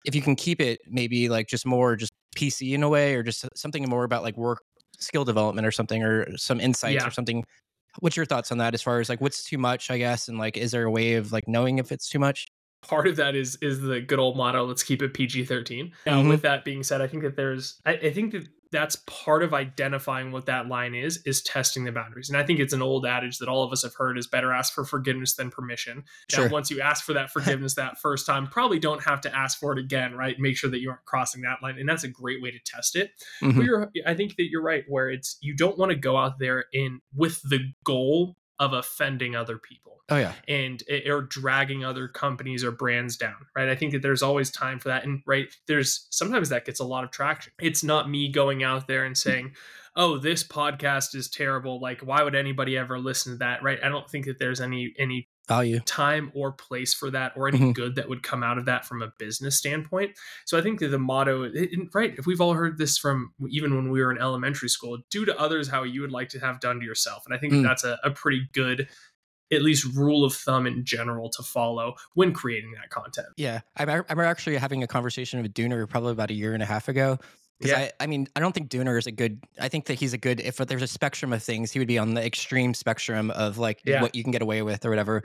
if 0.05 0.15
you 0.15 0.21
can 0.21 0.35
keep 0.35 0.59
it 0.61 0.79
maybe 0.87 1.29
like 1.29 1.47
just 1.47 1.65
more 1.65 1.95
just 1.95 2.11
PC 2.35 2.73
in 2.73 2.83
a 2.83 2.89
way, 2.89 3.15
or 3.15 3.23
just 3.23 3.45
something 3.55 3.87
more 3.89 4.03
about 4.03 4.23
like 4.23 4.37
work 4.37 4.59
skill 4.99 5.25
development 5.25 5.65
or 5.67 5.71
something, 5.71 6.03
or 6.03 6.35
some 6.37 6.59
insights 6.59 6.95
Yeah. 7.01 7.07
or 7.07 7.11
something. 7.11 7.43
What's 7.99 8.15
your 8.15 8.25
thoughts 8.25 8.51
on 8.51 8.57
that? 8.59 8.73
As 8.73 8.81
far 8.81 8.99
as 8.99 9.09
like 9.09 9.19
what's 9.21 9.43
too 9.43 9.57
much, 9.57 9.91
I 9.91 9.97
guess, 9.97 10.27
and 10.29 10.37
like 10.37 10.55
is 10.57 10.71
there 10.71 10.85
a 10.85 10.91
way 10.91 11.15
of 11.15 11.31
like 11.31 11.47
knowing 11.47 11.77
if 11.79 11.91
it's 11.91 12.07
too 12.09 12.19
much? 12.19 12.47
part 12.83 13.05
of 13.05 13.15
that 13.15 13.35
is 13.35 13.57
is 13.61 13.79
the 13.79 14.01
good 14.01 14.17
old 14.17 14.35
motto 14.35 14.63
let's 14.65 14.81
keep 14.81 15.03
it 15.03 15.13
pg-13 15.13 15.91
now 16.07 16.23
Mhm. 16.23 16.29
with 16.29 16.41
that 16.41 16.65
being 16.65 16.81
said 16.81 16.99
i 16.99 17.05
think 17.05 17.21
that 17.21 17.35
there's 17.35 17.79
I, 17.85 17.91
I 17.91 18.11
think 18.11 18.31
that 18.31 18.47
that's 18.71 18.95
part 19.07 19.43
of 19.43 19.53
identifying 19.53 20.31
what 20.31 20.45
that 20.45 20.67
line 20.67 20.95
is 20.95 21.21
is 21.25 21.41
testing 21.41 21.83
the 21.83 21.91
boundaries. 21.91 22.29
And 22.29 22.37
i 22.37 22.43
think 22.43 22.59
it's 22.59 22.73
an 22.73 22.81
old 22.81 23.05
adage 23.05 23.37
that 23.39 23.49
all 23.49 23.63
of 23.63 23.71
us 23.71 23.83
have 23.83 23.93
heard 23.95 24.17
is 24.17 24.27
better 24.27 24.51
ask 24.53 24.73
for 24.73 24.85
forgiveness 24.85 25.35
than 25.35 25.49
permission. 25.51 26.03
Sure. 26.29 26.45
now 26.45 26.51
once 26.51 26.71
you 26.71 26.81
ask 26.81 27.03
for 27.03 27.13
that 27.13 27.29
forgiveness 27.35 27.75
that 27.75 27.99
first 27.99 28.25
time 28.25 28.47
probably 28.47 28.79
don't 28.79 29.03
have 29.03 29.21
to 29.21 29.35
ask 29.35 29.59
for 29.59 29.73
it 29.73 29.79
again 29.79 30.15
right? 30.15 30.39
Make 30.39 30.57
sure 30.57 30.69
that 30.69 30.79
you 30.79 30.89
aren't 30.89 31.05
crossing 31.05 31.41
that 31.41 31.57
line. 31.61 31.77
And 31.77 31.87
that's 31.87 32.03
a 32.03 32.07
great 32.09 32.41
way 32.41 32.51
to 32.51 32.59
test 32.65 32.95
it. 32.95 33.11
Mhm. 33.41 33.63
you're, 33.63 33.91
I 34.05 34.13
think 34.13 34.35
that 34.37 34.49
you're 34.49 34.61
right 34.63 34.83
where 34.87 35.09
it's 35.09 35.37
you 35.41 35.55
don't 35.55 35.77
want 35.77 35.91
to 35.91 35.95
go 35.95 36.17
out 36.17 36.39
there 36.39 36.65
in 36.73 37.01
with 37.15 37.41
the 37.43 37.59
goal 37.83 38.35
of 38.61 38.73
offending 38.73 39.35
other 39.35 39.57
people 39.57 39.97
Oh 40.07 40.17
yeah, 40.17 40.33
and 40.47 40.83
eh, 40.87 41.09
or 41.09 41.23
dragging 41.23 41.83
other 41.83 42.07
companies 42.07 42.63
or 42.63 42.71
brands 42.71 43.17
down 43.17 43.47
right? 43.55 43.67
I 43.67 43.75
think 43.75 43.91
that 43.93 44.01
there's 44.01 44.21
always 44.21 44.51
time 44.51 44.77
for 44.79 44.89
that 44.89 45.03
and 45.03 45.21
right 45.25 45.47
there's 45.67 46.07
sometimes 46.11 46.49
that 46.49 46.65
gets 46.65 46.79
a 46.79 46.85
lot 46.85 47.03
of 47.03 47.11
traction. 47.11 47.51
It's 47.59 47.83
not 47.83 48.09
me 48.09 48.29
going 48.29 48.61
out 48.61 48.87
there 48.87 49.03
and 49.03 49.17
saying 49.17 49.55
oh 49.95 50.17
this 50.17 50.43
podcast 50.43 51.13
is 51.15 51.29
terrible 51.29 51.79
like 51.81 52.01
why 52.01 52.23
would 52.23 52.35
anybody 52.35 52.77
ever 52.77 52.97
listen 52.99 53.33
to 53.33 53.37
that 53.39 53.61
right 53.63 53.79
i 53.83 53.89
don't 53.89 54.09
think 54.09 54.25
that 54.25 54.39
there's 54.39 54.61
any 54.61 54.93
any 54.97 55.27
value. 55.47 55.79
time 55.81 56.31
or 56.33 56.51
place 56.53 56.93
for 56.93 57.09
that 57.11 57.33
or 57.35 57.47
any 57.49 57.59
Mhm. 57.59 57.73
good 57.73 57.95
that 57.95 58.07
would 58.07 58.23
come 58.23 58.41
out 58.43 58.57
of 58.57 58.65
that 58.65 58.85
from 58.85 59.01
a 59.01 59.11
business 59.19 59.57
standpoint 59.57 60.11
so 60.45 60.57
i 60.57 60.61
think 60.61 60.79
that 60.79 60.87
the 60.89 60.99
motto 60.99 61.51
right 61.93 62.13
if 62.17 62.25
we've 62.25 62.39
all 62.39 62.53
heard 62.53 62.77
this 62.77 62.97
from 62.97 63.33
even 63.49 63.75
when 63.75 63.89
we 63.91 64.01
were 64.01 64.11
in 64.11 64.17
elementary 64.17 64.69
school 64.69 64.99
do 65.09 65.25
to 65.25 65.37
others 65.37 65.67
how 65.67 65.83
you 65.83 65.99
would 66.01 66.11
like 66.11 66.29
to 66.29 66.39
have 66.39 66.59
done 66.61 66.79
to 66.79 66.85
yourself 66.85 67.23
and 67.25 67.35
i 67.35 67.37
think 67.37 67.51
that 67.51 67.59
Mm. 67.59 67.63
that's 67.63 67.83
a, 67.83 67.99
a 68.03 68.11
pretty 68.11 68.47
good 68.53 68.87
at 69.53 69.61
least 69.61 69.83
rule 69.97 70.23
of 70.23 70.33
thumb 70.33 70.65
in 70.65 70.85
general 70.85 71.29
to 71.29 71.43
follow 71.43 71.95
when 72.13 72.31
creating 72.31 72.71
that 72.79 72.89
content 72.89 73.27
Yeah, 73.35 73.59
I 73.75 73.83
I 73.83 73.95
remember 73.95 74.23
actually 74.23 74.55
having 74.55 74.81
a 74.83 74.87
conversation 74.87 75.41
with 75.41 75.53
Dooner 75.53 75.85
probably 75.89 76.13
about 76.13 76.29
a 76.31 76.33
year 76.33 76.53
and 76.53 76.63
a 76.63 76.65
half 76.65 76.87
ago. 76.87 77.19
Because 77.61 77.77
Yeah. 77.77 77.91
I, 77.99 78.03
I 78.03 78.07
mean, 78.07 78.27
I 78.35 78.39
don't 78.39 78.53
think 78.53 78.69
Dooner 78.69 78.97
is 78.97 79.05
a 79.07 79.11
good. 79.11 79.39
I 79.59 79.67
think 79.69 79.85
that 79.85 79.95
he's 79.95 80.13
a 80.13 80.17
good. 80.17 80.39
If 80.39 80.57
there's 80.57 80.81
a 80.81 80.87
spectrum 80.87 81.31
of 81.33 81.43
things, 81.43 81.71
he 81.71 81.79
would 81.79 81.87
be 81.87 81.97
on 81.99 82.13
the 82.15 82.25
extreme 82.25 82.73
spectrum 82.73 83.29
of 83.31 83.57
like 83.57 83.81
Yeah. 83.85 84.01
what 84.01 84.15
you 84.15 84.23
can 84.23 84.31
get 84.31 84.41
away 84.41 84.61
with 84.63 84.85
or 84.85 84.89
whatever. 84.89 85.23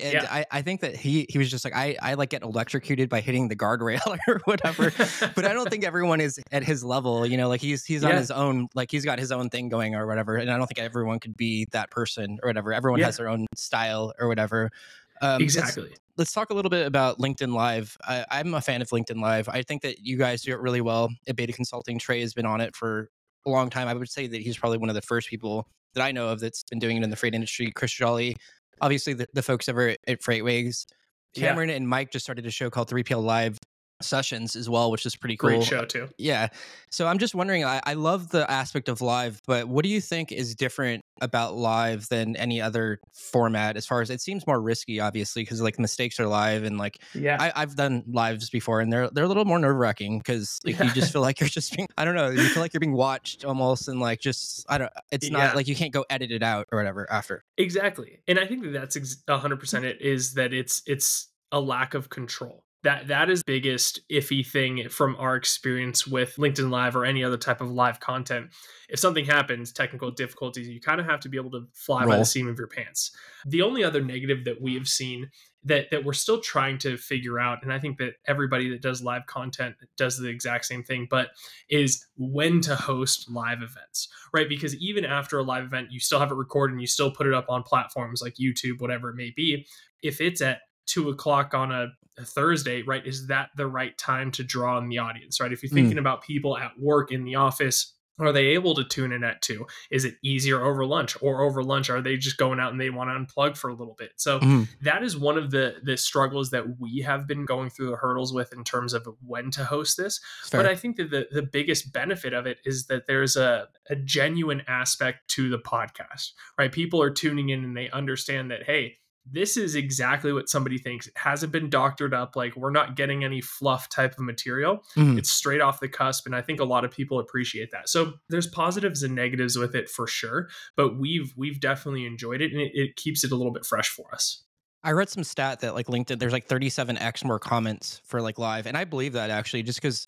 And 0.00 0.12
Yeah. 0.12 0.26
I, 0.30 0.44
I 0.50 0.62
think 0.62 0.80
that 0.82 0.94
he 0.94 1.26
he 1.28 1.38
was 1.38 1.50
just 1.50 1.64
like 1.64 1.74
I 1.74 1.96
I 2.02 2.14
like 2.14 2.28
get 2.30 2.42
electrocuted 2.42 3.08
by 3.08 3.20
hitting 3.20 3.48
the 3.48 3.56
guardrail 3.56 4.00
or 4.28 4.40
whatever. 4.44 4.92
but 5.34 5.44
I 5.44 5.52
don't 5.54 5.68
think 5.70 5.84
everyone 5.84 6.20
is 6.20 6.38
at 6.52 6.62
his 6.62 6.84
level. 6.84 7.24
You 7.26 7.36
know, 7.36 7.48
like 7.48 7.60
he's 7.60 7.84
he's 7.84 8.04
on 8.04 8.12
his 8.14 8.30
own. 8.30 8.68
Like 8.74 8.90
he's 8.90 9.04
got 9.04 9.18
his 9.18 9.32
own 9.32 9.48
thing 9.50 9.68
going 9.68 9.94
or 9.94 10.06
whatever. 10.06 10.36
And 10.36 10.50
I 10.50 10.56
don't 10.58 10.66
think 10.66 10.78
everyone 10.78 11.18
could 11.20 11.36
be 11.36 11.66
that 11.72 11.90
person 11.90 12.38
or 12.42 12.48
whatever. 12.48 12.72
Everyone 12.72 13.00
Yeah. 13.00 13.06
has 13.06 13.16
their 13.16 13.28
own 13.28 13.46
style 13.56 14.12
or 14.20 14.28
whatever. 14.28 14.70
Um, 15.20 15.42
exactly 15.42 15.94
let's 16.18 16.32
talk 16.32 16.50
a 16.50 16.54
little 16.54 16.68
bit 16.68 16.84
about 16.86 17.18
LinkedIn 17.18 17.54
Live. 17.54 17.96
I, 18.02 18.26
I'm 18.30 18.52
a 18.52 18.60
fan 18.60 18.82
of 18.82 18.88
LinkedIn 18.88 19.22
Live. 19.22 19.48
I 19.48 19.62
think 19.62 19.82
that 19.82 20.00
you 20.04 20.18
guys 20.18 20.42
do 20.42 20.52
it 20.52 20.60
really 20.60 20.80
well 20.80 21.10
at 21.28 21.36
Beta 21.36 21.52
Consulting. 21.52 21.98
Trey 21.98 22.20
has 22.20 22.34
been 22.34 22.44
on 22.44 22.60
it 22.60 22.74
for 22.74 23.08
a 23.46 23.50
long 23.50 23.70
time. 23.70 23.86
I 23.86 23.94
would 23.94 24.10
say 24.10 24.26
that 24.26 24.42
he's 24.42 24.58
probably 24.58 24.78
one 24.78 24.88
of 24.88 24.96
the 24.96 25.02
first 25.02 25.28
people 25.30 25.68
that 25.94 26.02
I 26.02 26.10
know 26.10 26.28
of 26.28 26.40
that's 26.40 26.64
been 26.64 26.80
doing 26.80 26.98
it 26.98 27.04
in 27.04 27.10
the 27.10 27.16
freight 27.16 27.34
industry. 27.34 27.70
Chris 27.70 27.92
Jolly, 27.92 28.36
obviously 28.80 29.14
the, 29.14 29.28
the 29.32 29.42
folks 29.42 29.68
over 29.68 29.94
at 30.06 30.20
FreightWaves. 30.20 30.86
Yeah. 31.34 31.48
Cameron 31.48 31.70
and 31.70 31.88
Mike 31.88 32.10
just 32.10 32.26
started 32.26 32.44
a 32.46 32.50
show 32.50 32.68
called 32.68 32.90
3PL 32.90 33.22
Live 33.22 33.58
Sessions 34.00 34.54
as 34.56 34.68
well, 34.68 34.90
which 34.90 35.04
is 35.06 35.16
pretty 35.16 35.36
cool. 35.36 35.50
great 35.50 35.64
show 35.64 35.84
too 35.84 36.08
Yeah. 36.18 36.48
So 36.90 37.06
I'm 37.06 37.18
just 37.18 37.34
wondering, 37.34 37.64
I, 37.64 37.80
I 37.84 37.94
love 37.94 38.30
the 38.30 38.48
aspect 38.50 38.88
of 38.88 39.00
live, 39.00 39.42
but 39.46 39.68
what 39.68 39.82
do 39.82 39.88
you 39.90 40.00
think 40.00 40.30
is 40.32 40.54
different 40.54 41.02
about 41.20 41.54
live 41.56 42.08
than 42.08 42.36
any 42.36 42.60
other 42.60 43.00
format 43.12 43.76
as 43.76 43.86
far 43.86 44.00
as 44.00 44.08
it 44.08 44.20
seems 44.20 44.46
more 44.46 44.60
risky, 44.60 45.00
obviously, 45.00 45.42
because 45.42 45.60
like 45.60 45.78
mistakes 45.78 46.20
are 46.20 46.26
live 46.28 46.62
and 46.62 46.78
like 46.78 46.98
yeah 47.14 47.36
I, 47.40 47.52
I've 47.56 47.74
done 47.74 48.04
lives 48.06 48.50
before 48.50 48.80
and 48.80 48.92
they're 48.92 49.10
they're 49.10 49.24
a 49.24 49.28
little 49.28 49.44
more 49.44 49.58
nerve 49.58 49.76
wracking 49.76 50.18
because 50.18 50.60
like, 50.64 50.78
you 50.78 50.90
just 50.92 51.12
feel 51.12 51.22
like 51.22 51.40
you're 51.40 51.48
just 51.48 51.74
being 51.76 51.88
I 51.98 52.04
don't 52.04 52.14
know, 52.14 52.30
you 52.30 52.42
feel 52.48 52.62
like 52.62 52.72
you're 52.72 52.80
being 52.80 52.92
watched 52.92 53.44
almost 53.44 53.88
and 53.88 53.98
like 54.00 54.20
just 54.20 54.64
I 54.68 54.78
don't 54.78 54.92
it's 55.10 55.28
not 55.28 55.38
Yeah. 55.40 55.52
like 55.54 55.66
you 55.66 55.74
can't 55.74 55.92
go 55.92 56.04
edit 56.08 56.30
it 56.30 56.42
out 56.42 56.68
or 56.70 56.78
whatever 56.78 57.10
after. 57.10 57.44
Exactly. 57.56 58.20
And 58.28 58.38
I 58.38 58.46
think 58.46 58.62
that 58.62 58.72
that's 58.72 58.96
ex- 58.96 59.22
100% 59.28 59.82
it 59.82 60.00
is 60.00 60.34
that 60.34 60.52
it's 60.52 60.82
it's 60.86 61.28
a 61.50 61.60
lack 61.60 61.94
of 61.94 62.08
control. 62.10 62.62
That 62.82 63.08
that 63.08 63.28
is 63.28 63.42
biggest 63.42 64.00
iffy 64.10 64.46
thing 64.46 64.88
from 64.88 65.16
our 65.16 65.36
experience 65.36 66.06
with 66.06 66.36
linkedin 66.36 66.70
live 66.70 66.94
or 66.96 67.04
any 67.04 67.24
other 67.24 67.36
type 67.36 67.60
of 67.60 67.70
live 67.70 68.00
content. 68.00 68.48
If 68.88 68.98
something 68.98 69.24
happens 69.24 69.72
technical 69.72 70.10
difficulties 70.10 70.68
you 70.68 70.80
kind 70.80 71.00
of 71.00 71.06
have 71.06 71.20
to 71.20 71.28
be 71.28 71.36
able 71.36 71.50
to 71.52 71.66
fly 71.74 72.02
Roll. 72.02 72.10
by 72.10 72.18
the 72.18 72.24
seam 72.24 72.48
of 72.48 72.58
your 72.58 72.68
pants. 72.68 73.10
The 73.46 73.62
only 73.62 73.84
other 73.84 74.02
negative 74.02 74.44
that 74.44 74.60
we 74.60 74.74
have 74.74 74.88
seen 74.88 75.30
that 75.64 75.90
that 75.90 76.04
we're 76.04 76.12
still 76.12 76.40
trying 76.40 76.78
to 76.78 76.96
figure 76.96 77.40
out 77.40 77.64
and 77.64 77.72
i 77.72 77.80
think 77.80 77.98
that 77.98 78.12
everybody 78.28 78.70
that 78.70 78.80
does 78.80 79.02
live 79.02 79.26
content 79.26 79.74
does 79.96 80.16
the 80.16 80.28
exact 80.28 80.64
same 80.64 80.84
thing 80.84 81.08
but 81.10 81.30
is 81.68 82.06
when 82.16 82.60
to 82.60 82.76
host 82.76 83.28
live 83.28 83.60
events 83.60 84.08
right? 84.32 84.48
Because 84.48 84.76
even 84.76 85.04
after 85.04 85.38
a 85.38 85.42
live 85.42 85.64
event 85.64 85.90
you 85.90 86.00
still 86.00 86.20
have 86.20 86.30
it 86.30 86.36
recorded 86.36 86.72
and 86.74 86.80
you 86.80 86.86
still 86.86 87.10
put 87.10 87.26
it 87.26 87.34
up 87.34 87.46
on 87.48 87.62
platforms 87.62 88.22
like 88.22 88.34
youtube 88.34 88.80
whatever 88.80 89.10
it 89.10 89.16
may 89.16 89.32
be. 89.34 89.66
If 90.02 90.20
it's 90.20 90.40
at 90.40 90.60
two 90.88 91.10
o'clock 91.10 91.54
on 91.54 91.70
a, 91.70 91.86
a, 92.18 92.24
Thursday, 92.24 92.82
right? 92.82 93.06
Is 93.06 93.28
that 93.28 93.50
the 93.56 93.66
right 93.66 93.96
time 93.96 94.32
to 94.32 94.42
draw 94.42 94.78
in 94.78 94.88
the 94.88 94.98
audience, 94.98 95.40
right? 95.40 95.52
If 95.52 95.62
you're 95.62 95.70
thinking 95.70 95.96
mm. 95.96 96.00
about 96.00 96.22
people 96.22 96.58
at 96.58 96.72
work 96.78 97.12
in 97.12 97.24
the 97.24 97.36
office, 97.36 97.94
are 98.20 98.32
they 98.32 98.46
able 98.48 98.74
to 98.74 98.84
tune 98.84 99.12
in 99.12 99.22
at 99.22 99.42
two? 99.42 99.66
Is 99.90 100.04
it 100.04 100.16
easier 100.22 100.64
over 100.64 100.84
lunch 100.84 101.16
or 101.22 101.42
over 101.42 101.62
lunch? 101.62 101.88
Are 101.88 102.02
they 102.02 102.16
just 102.16 102.36
going 102.36 102.58
out 102.58 102.72
and 102.72 102.80
they 102.80 102.90
want 102.90 103.10
to 103.10 103.14
unplug 103.34 103.56
for 103.56 103.70
a 103.70 103.74
little 103.74 103.94
bit? 103.96 104.12
So 104.16 104.40
mm. 104.40 104.68
that 104.82 105.02
is 105.02 105.16
one 105.16 105.38
of 105.38 105.50
the 105.50 105.76
the 105.82 105.96
struggles 105.96 106.50
that 106.50 106.80
we 106.80 107.00
have 107.00 107.26
been 107.26 107.44
going 107.44 107.70
through 107.70 107.90
the 107.90 107.96
hurdles 107.96 108.32
with 108.32 108.52
in 108.52 108.64
terms 108.64 108.92
of 108.92 109.06
when 109.24 109.50
to 109.52 109.64
host 109.64 109.96
this. 109.96 110.20
But 110.50 110.66
I 110.66 110.74
think 110.74 110.96
that 110.96 111.10
the, 111.10 111.28
the 111.30 111.42
biggest 111.42 111.92
benefit 111.92 112.32
of 112.32 112.46
it 112.46 112.58
is 112.64 112.86
that 112.86 113.06
there's 113.06 113.36
a, 113.36 113.68
a 113.88 113.96
genuine 113.96 114.62
aspect 114.66 115.28
to 115.28 115.48
the 115.48 115.58
podcast, 115.58 116.32
right? 116.58 116.72
People 116.72 117.00
are 117.00 117.10
tuning 117.10 117.50
in 117.50 117.64
and 117.64 117.76
they 117.76 117.90
understand 117.90 118.50
that, 118.50 118.64
hey, 118.64 118.96
this 119.30 119.56
is 119.56 119.74
exactly 119.74 120.32
what 120.32 120.48
somebody 120.48 120.78
thinks. 120.78 121.06
It 121.06 121.16
hasn't 121.16 121.52
been 121.52 121.70
doctored 121.70 122.14
up. 122.14 122.36
Like 122.36 122.56
we're 122.56 122.70
not 122.70 122.96
getting 122.96 123.24
any 123.24 123.40
fluff 123.40 123.88
type 123.88 124.12
of 124.12 124.20
material. 124.20 124.84
Mm-hmm. 124.96 125.18
It's 125.18 125.30
straight 125.30 125.60
off 125.60 125.80
the 125.80 125.88
cusp. 125.88 126.26
And 126.26 126.34
I 126.34 126.42
think 126.42 126.60
a 126.60 126.64
lot 126.64 126.84
of 126.84 126.90
people 126.90 127.18
appreciate 127.18 127.70
that. 127.72 127.88
So 127.88 128.14
there's 128.28 128.46
positives 128.46 129.02
and 129.02 129.14
negatives 129.14 129.58
with 129.58 129.74
it 129.74 129.88
for 129.88 130.06
sure. 130.06 130.48
But 130.76 130.98
we've 130.98 131.32
we've 131.36 131.60
definitely 131.60 132.06
enjoyed 132.06 132.40
it 132.40 132.52
and 132.52 132.60
it, 132.60 132.72
it 132.74 132.96
keeps 132.96 133.24
it 133.24 133.32
a 133.32 133.36
little 133.36 133.52
bit 133.52 133.66
fresh 133.66 133.88
for 133.88 134.12
us. 134.12 134.44
I 134.84 134.92
read 134.92 135.08
some 135.08 135.24
stat 135.24 135.60
that 135.60 135.74
like 135.74 135.86
LinkedIn, 135.86 136.18
there's 136.18 136.32
like 136.32 136.48
37x 136.48 137.24
more 137.24 137.38
comments 137.38 138.00
for 138.04 138.22
like 138.22 138.38
live. 138.38 138.66
And 138.66 138.76
I 138.76 138.84
believe 138.84 139.12
that 139.14 139.30
actually 139.30 139.62
just 139.64 139.80
because 139.80 140.06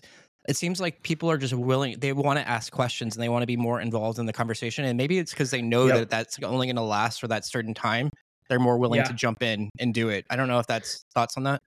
it 0.48 0.56
seems 0.56 0.80
like 0.80 1.02
people 1.02 1.30
are 1.30 1.36
just 1.36 1.54
willing 1.54 1.96
they 1.98 2.12
want 2.12 2.38
to 2.38 2.48
ask 2.48 2.72
questions 2.72 3.14
and 3.14 3.22
they 3.22 3.28
want 3.28 3.42
to 3.42 3.46
be 3.46 3.56
more 3.56 3.80
involved 3.80 4.18
in 4.18 4.26
the 4.26 4.32
conversation 4.32 4.84
and 4.84 4.96
maybe 4.96 5.18
it's 5.18 5.32
because 5.32 5.50
they 5.50 5.62
know 5.62 5.86
yep. 5.86 5.96
that 5.96 6.10
that's 6.10 6.42
only 6.42 6.66
going 6.66 6.76
to 6.76 6.82
last 6.82 7.20
for 7.20 7.28
that 7.28 7.44
certain 7.44 7.74
time 7.74 8.10
they're 8.50 8.58
more 8.58 8.76
willing 8.76 8.98
yeah. 8.98 9.04
to 9.04 9.14
jump 9.14 9.42
in 9.42 9.70
and 9.78 9.94
do 9.94 10.10
it. 10.10 10.26
I 10.28 10.36
don't 10.36 10.48
know 10.48 10.58
if 10.58 10.66
that's 10.66 11.06
thoughts 11.14 11.36
on 11.38 11.44
that. 11.44 11.62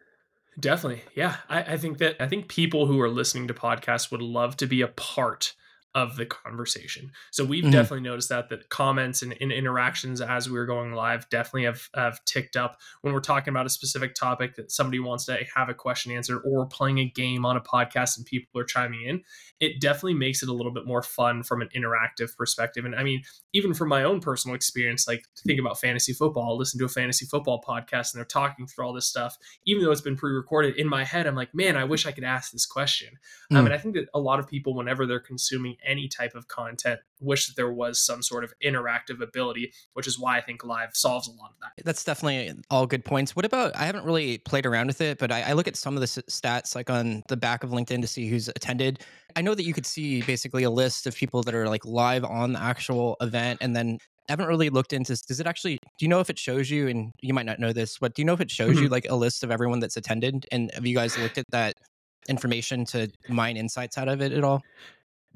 Definitely. 0.60 1.02
Yeah. 1.16 1.38
I, 1.50 1.64
I, 1.74 1.78
think 1.78 1.98
that 1.98 2.18
I 2.20 2.28
think 2.28 2.48
people 2.48 2.86
who 2.86 3.02
are 3.02 3.10
listening 3.10 3.48
to 3.48 3.56
podcasts 3.56 4.12
would 4.12 4.22
love 4.22 4.56
to 4.58 4.68
be 4.68 4.82
a 4.82 4.88
part 4.88 5.56
of 5.96 6.16
the 6.16 6.26
conversation. 6.26 7.12
So 7.32 7.46
we've 7.46 7.64
mm-hmm. 7.64 7.72
definitely 7.72 8.02
noticed 8.02 8.30
that 8.30 8.50
the 8.50 8.58
comments 8.70 9.22
and, 9.22 9.36
and, 9.40 9.52
interactions 9.52 10.22
as 10.22 10.50
we 10.50 10.58
are 10.58 10.66
going 10.66 10.94
live 10.94 11.30
definitely 11.30 11.66
have, 11.66 11.88
have 11.96 12.24
ticked 12.26 12.56
up 12.56 12.80
when 13.02 13.14
we're 13.14 13.20
talking 13.20 13.52
about 13.52 13.68
a 13.68 13.70
specific 13.70 14.16
topic 14.16 14.56
that 14.56 14.72
somebody 14.72 15.00
wants 15.00 15.26
to 15.26 15.38
have 15.54 15.70
a 15.70 15.74
question 15.74 16.12
answered 16.12 16.42
or 16.44 16.66
playing 16.66 16.98
a 16.98 17.06
game 17.06 17.46
on 17.46 17.56
a 17.56 17.62
podcast 17.62 18.18
and 18.18 18.26
people 18.26 18.60
are 18.60 18.66
chiming 18.66 19.04
in. 19.06 19.22
It 19.60 19.80
definitely 19.80 20.16
makes 20.16 20.42
it 20.42 20.50
a 20.50 20.54
little 20.54 20.72
bit 20.72 20.88
more 20.88 21.04
fun 21.04 21.44
from 21.44 21.62
an 21.62 21.70
interactive 21.76 22.36
perspective. 22.36 22.86
And 22.86 22.96
I 22.96 23.04
mean, 23.04 23.22
even 23.54 23.76
from 23.76 23.90
my 23.90 24.04
own 24.04 24.20
personal 24.20 24.56
experience, 24.56 25.08
like 25.08 25.24
think 25.46 25.60
about 25.60 25.80
fantasy 25.80 26.14
football, 26.14 26.50
I'll 26.50 26.58
listen 26.58 26.80
to 26.80 26.86
a 26.86 26.90
fantasy 26.90 27.26
football 27.26 27.64
podcast 27.68 28.14
and 28.14 28.20
they're 28.20 28.26
talking 28.26 28.66
through 28.66 28.86
all 28.86 28.94
this 28.94 29.08
stuff, 29.08 29.38
even 29.66 29.84
though 29.84 29.92
it's 29.92 30.02
been 30.02 30.18
pre-recorded 30.18 30.76
in 30.78 30.90
my 30.90 31.04
head, 31.04 31.28
I'm 31.28 31.36
like, 31.36 31.54
man, 31.54 31.78
I 31.78 31.84
wish 31.84 32.08
I 32.08 32.12
could 32.12 32.24
ask 32.24 32.52
this 32.52 32.66
question. 32.66 33.20
Mm. 33.52 33.58
Um, 33.58 33.66
and 33.66 33.76
I 33.76 33.78
think 33.78 33.94
that 33.94 34.10
a 34.16 34.20
lot 34.20 34.40
of 34.40 34.48
people, 34.48 34.74
whenever 34.74 35.06
they're 35.06 35.20
consuming 35.20 35.76
any 35.86 36.08
type 36.08 36.36
of 36.36 36.48
content 36.48 37.00
wish 37.20 37.48
that 37.48 37.56
there 37.56 37.72
was 37.72 38.04
some 38.04 38.22
sort 38.22 38.44
of 38.44 38.54
interactive 38.64 39.22
ability 39.22 39.72
which 39.94 40.08
is 40.08 40.20
why 40.20 40.38
i 40.38 40.42
think 40.42 40.64
live 40.64 40.90
solves 40.94 41.28
a 41.28 41.32
lot 41.32 41.52
of 41.52 41.56
that. 41.62 41.86
That's 41.86 42.04
definitely 42.04 42.54
all 42.70 42.86
good 42.86 43.06
points. 43.06 43.36
What 43.36 43.46
about 43.46 43.76
i 43.76 43.86
haven't 43.86 44.06
really 44.06 44.38
played 44.40 44.66
around 44.66 44.88
with 44.88 45.02
it 45.02 45.18
but 45.18 45.32
i, 45.32 45.42
I 45.42 45.54
look 45.54 45.68
at 45.68 45.76
some 45.76 45.96
of 45.96 46.02
the 46.02 46.08
stats 46.08 46.76
like 46.76 46.90
on 46.90 47.24
the 47.30 47.38
back 47.38 47.64
of 47.64 47.72
linkedin 47.72 48.02
to 48.02 48.08
see 48.08 48.28
who's 48.28 48.48
attended. 48.50 49.04
I 49.36 49.42
know 49.42 49.56
that 49.56 49.64
you 49.64 49.74
could 49.74 49.86
see 49.86 50.22
basically 50.22 50.64
a 50.64 50.70
list 50.70 51.08
of 51.08 51.16
people 51.16 51.42
that 51.44 51.56
are 51.56 51.68
like 51.68 51.86
live 51.86 52.24
on 52.24 52.54
the 52.54 52.62
actual 52.62 53.18
event 53.22 53.60
and 53.62 53.76
then 53.76 53.98
I 54.30 54.32
haven't 54.32 54.48
really 54.48 54.70
looked 54.70 54.94
into 54.94 55.16
does 55.28 55.40
it 55.40 55.48
actually 55.48 55.74
do 55.74 56.06
you 56.06 56.08
know 56.08 56.20
if 56.20 56.30
it 56.30 56.40
shows 56.40 56.70
you 56.70 56.88
and 56.88 57.12
you 57.22 57.34
might 57.34 57.46
not 57.46 57.60
know 57.60 57.74
this 57.74 57.98
but 58.00 58.14
do 58.14 58.22
you 58.22 58.26
know 58.26 58.34
if 58.34 58.42
it 58.42 58.52
shows 58.52 58.76
you 58.76 58.84
mm-hmm. 58.84 58.94
like 58.94 59.08
a 59.10 59.16
list 59.16 59.44
of 59.44 59.52
everyone 59.52 59.80
that's 59.80 59.98
attended? 59.98 60.46
And 60.52 60.72
have 60.74 60.86
you 60.86 60.96
guys 60.96 61.18
looked 61.18 61.38
at 61.38 61.46
that 61.52 61.76
information 62.30 62.86
to 62.86 63.10
mine 63.28 63.58
insights 63.58 63.98
out 63.98 64.08
of 64.08 64.22
it 64.22 64.32
at 64.32 64.44
all 64.44 64.62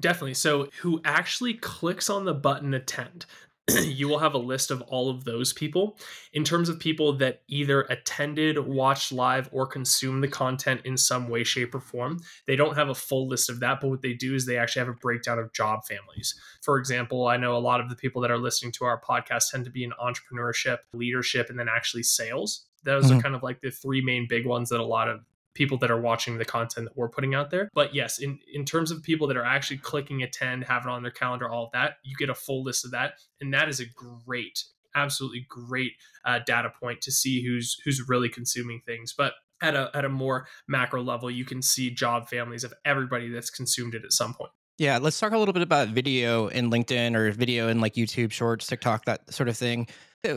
Definitely. 0.00 0.34
So, 0.34 0.68
who 0.80 1.00
actually 1.04 1.54
clicks 1.54 2.08
on 2.08 2.24
the 2.24 2.34
button 2.34 2.72
attend? 2.74 3.26
you 3.82 4.08
will 4.08 4.18
have 4.18 4.34
a 4.34 4.38
list 4.38 4.70
of 4.70 4.80
all 4.82 5.10
of 5.10 5.24
those 5.24 5.52
people. 5.52 5.98
In 6.32 6.44
terms 6.44 6.68
of 6.68 6.78
people 6.78 7.12
that 7.14 7.42
either 7.48 7.82
attended, 7.82 8.58
watched 8.58 9.12
live, 9.12 9.48
or 9.52 9.66
consumed 9.66 10.22
the 10.22 10.28
content 10.28 10.82
in 10.84 10.96
some 10.96 11.28
way, 11.28 11.44
shape, 11.44 11.74
or 11.74 11.80
form, 11.80 12.18
they 12.46 12.56
don't 12.56 12.76
have 12.76 12.88
a 12.88 12.94
full 12.94 13.28
list 13.28 13.50
of 13.50 13.60
that. 13.60 13.80
But 13.80 13.88
what 13.88 14.02
they 14.02 14.14
do 14.14 14.34
is 14.34 14.46
they 14.46 14.56
actually 14.56 14.80
have 14.80 14.88
a 14.88 14.94
breakdown 14.94 15.38
of 15.38 15.52
job 15.52 15.80
families. 15.86 16.38
For 16.62 16.78
example, 16.78 17.26
I 17.26 17.36
know 17.36 17.56
a 17.56 17.58
lot 17.58 17.80
of 17.80 17.88
the 17.88 17.96
people 17.96 18.22
that 18.22 18.30
are 18.30 18.38
listening 18.38 18.72
to 18.72 18.84
our 18.84 19.00
podcast 19.00 19.50
tend 19.50 19.64
to 19.64 19.70
be 19.70 19.84
in 19.84 19.92
entrepreneurship, 19.92 20.78
leadership, 20.92 21.50
and 21.50 21.58
then 21.58 21.68
actually 21.68 22.04
sales. 22.04 22.66
Those 22.84 23.06
mm-hmm. 23.06 23.18
are 23.18 23.22
kind 23.22 23.34
of 23.34 23.42
like 23.42 23.60
the 23.60 23.70
three 23.70 24.00
main 24.00 24.26
big 24.28 24.46
ones 24.46 24.70
that 24.70 24.80
a 24.80 24.84
lot 24.84 25.08
of 25.08 25.20
people 25.58 25.76
that 25.78 25.90
are 25.90 26.00
watching 26.00 26.38
the 26.38 26.44
content 26.44 26.86
that 26.86 26.96
we're 26.96 27.10
putting 27.10 27.34
out 27.34 27.50
there. 27.50 27.68
But 27.74 27.94
yes, 27.94 28.18
in, 28.18 28.38
in 28.54 28.64
terms 28.64 28.92
of 28.92 29.02
people 29.02 29.26
that 29.26 29.36
are 29.36 29.44
actually 29.44 29.78
clicking 29.78 30.22
attend, 30.22 30.64
have 30.64 30.84
it 30.84 30.88
on 30.88 31.02
their 31.02 31.10
calendar, 31.10 31.50
all 31.50 31.64
of 31.64 31.72
that, 31.72 31.96
you 32.04 32.16
get 32.16 32.30
a 32.30 32.34
full 32.34 32.62
list 32.62 32.84
of 32.84 32.92
that. 32.92 33.14
And 33.40 33.52
that 33.52 33.68
is 33.68 33.80
a 33.80 33.84
great, 33.84 34.62
absolutely 34.94 35.44
great 35.48 35.92
uh, 36.24 36.38
data 36.46 36.72
point 36.80 37.02
to 37.02 37.12
see 37.12 37.44
who's 37.44 37.76
who's 37.84 38.08
really 38.08 38.28
consuming 38.28 38.80
things. 38.86 39.12
But 39.18 39.34
at 39.60 39.74
a 39.74 39.90
at 39.92 40.04
a 40.04 40.08
more 40.08 40.46
macro 40.68 41.02
level, 41.02 41.28
you 41.28 41.44
can 41.44 41.60
see 41.60 41.90
job 41.90 42.28
families 42.28 42.62
of 42.62 42.72
everybody 42.84 43.28
that's 43.28 43.50
consumed 43.50 43.96
it 43.96 44.04
at 44.04 44.12
some 44.12 44.32
point. 44.34 44.52
Yeah, 44.78 44.98
let's 44.98 45.18
talk 45.18 45.32
a 45.32 45.38
little 45.38 45.52
bit 45.52 45.64
about 45.64 45.88
video 45.88 46.46
in 46.46 46.70
LinkedIn 46.70 47.16
or 47.16 47.32
video 47.32 47.66
in 47.66 47.80
like 47.80 47.94
YouTube 47.94 48.30
Shorts, 48.30 48.68
TikTok, 48.68 49.06
that 49.06 49.34
sort 49.34 49.48
of 49.48 49.56
thing. 49.56 49.88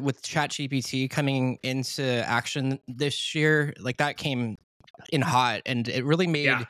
With 0.01 0.23
ChatGPT 0.23 1.09
coming 1.11 1.59
into 1.61 2.03
action 2.27 2.79
this 2.87 3.35
year, 3.35 3.73
like 3.79 3.97
that 3.97 4.17
came 4.17 4.57
in 5.09 5.21
hot, 5.21 5.61
and 5.65 5.87
it 5.87 6.05
really 6.05 6.27
made 6.27 6.45
yeah. 6.45 6.63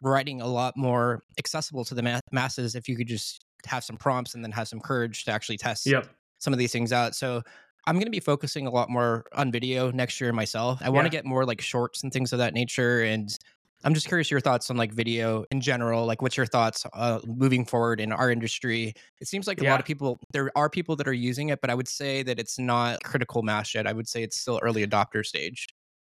writing 0.00 0.40
a 0.40 0.46
lot 0.46 0.76
more 0.76 1.22
accessible 1.38 1.84
to 1.84 1.94
the 1.94 2.02
ma- 2.02 2.20
masses 2.32 2.74
if 2.74 2.88
you 2.88 2.96
could 2.96 3.08
just 3.08 3.44
have 3.66 3.84
some 3.84 3.96
prompts 3.96 4.34
and 4.34 4.44
then 4.44 4.52
have 4.52 4.68
some 4.68 4.80
courage 4.80 5.24
to 5.24 5.32
actually 5.32 5.56
test 5.56 5.86
yep. 5.86 6.06
some 6.38 6.52
of 6.52 6.58
these 6.58 6.72
things 6.72 6.92
out. 6.92 7.14
So 7.14 7.42
I'm 7.86 7.96
going 7.96 8.04
to 8.04 8.10
be 8.10 8.20
focusing 8.20 8.66
a 8.66 8.70
lot 8.70 8.90
more 8.90 9.26
on 9.34 9.50
video 9.50 9.90
next 9.90 10.20
year 10.20 10.32
myself. 10.32 10.78
I 10.80 10.86
yeah. 10.86 10.90
want 10.90 11.06
to 11.06 11.10
get 11.10 11.24
more 11.24 11.44
like 11.44 11.60
shorts 11.60 12.02
and 12.02 12.12
things 12.12 12.32
of 12.32 12.38
that 12.38 12.54
nature. 12.54 13.02
And 13.02 13.36
I'm 13.84 13.94
just 13.94 14.08
curious 14.08 14.30
your 14.30 14.40
thoughts 14.40 14.70
on 14.70 14.76
like 14.76 14.92
video 14.92 15.44
in 15.50 15.60
general. 15.60 16.04
Like, 16.04 16.20
what's 16.20 16.36
your 16.36 16.46
thoughts 16.46 16.84
uh, 16.92 17.20
moving 17.26 17.64
forward 17.64 18.00
in 18.00 18.12
our 18.12 18.30
industry? 18.30 18.92
It 19.20 19.28
seems 19.28 19.46
like 19.46 19.60
yeah. 19.60 19.70
a 19.70 19.72
lot 19.72 19.80
of 19.80 19.86
people, 19.86 20.20
there 20.32 20.50
are 20.54 20.68
people 20.68 20.96
that 20.96 21.08
are 21.08 21.12
using 21.12 21.48
it, 21.48 21.60
but 21.60 21.70
I 21.70 21.74
would 21.74 21.88
say 21.88 22.22
that 22.24 22.38
it's 22.38 22.58
not 22.58 23.02
critical 23.04 23.42
mass 23.42 23.74
yet. 23.74 23.86
I 23.86 23.92
would 23.92 24.08
say 24.08 24.22
it's 24.22 24.36
still 24.36 24.60
early 24.62 24.86
adopter 24.86 25.24
stage. 25.24 25.68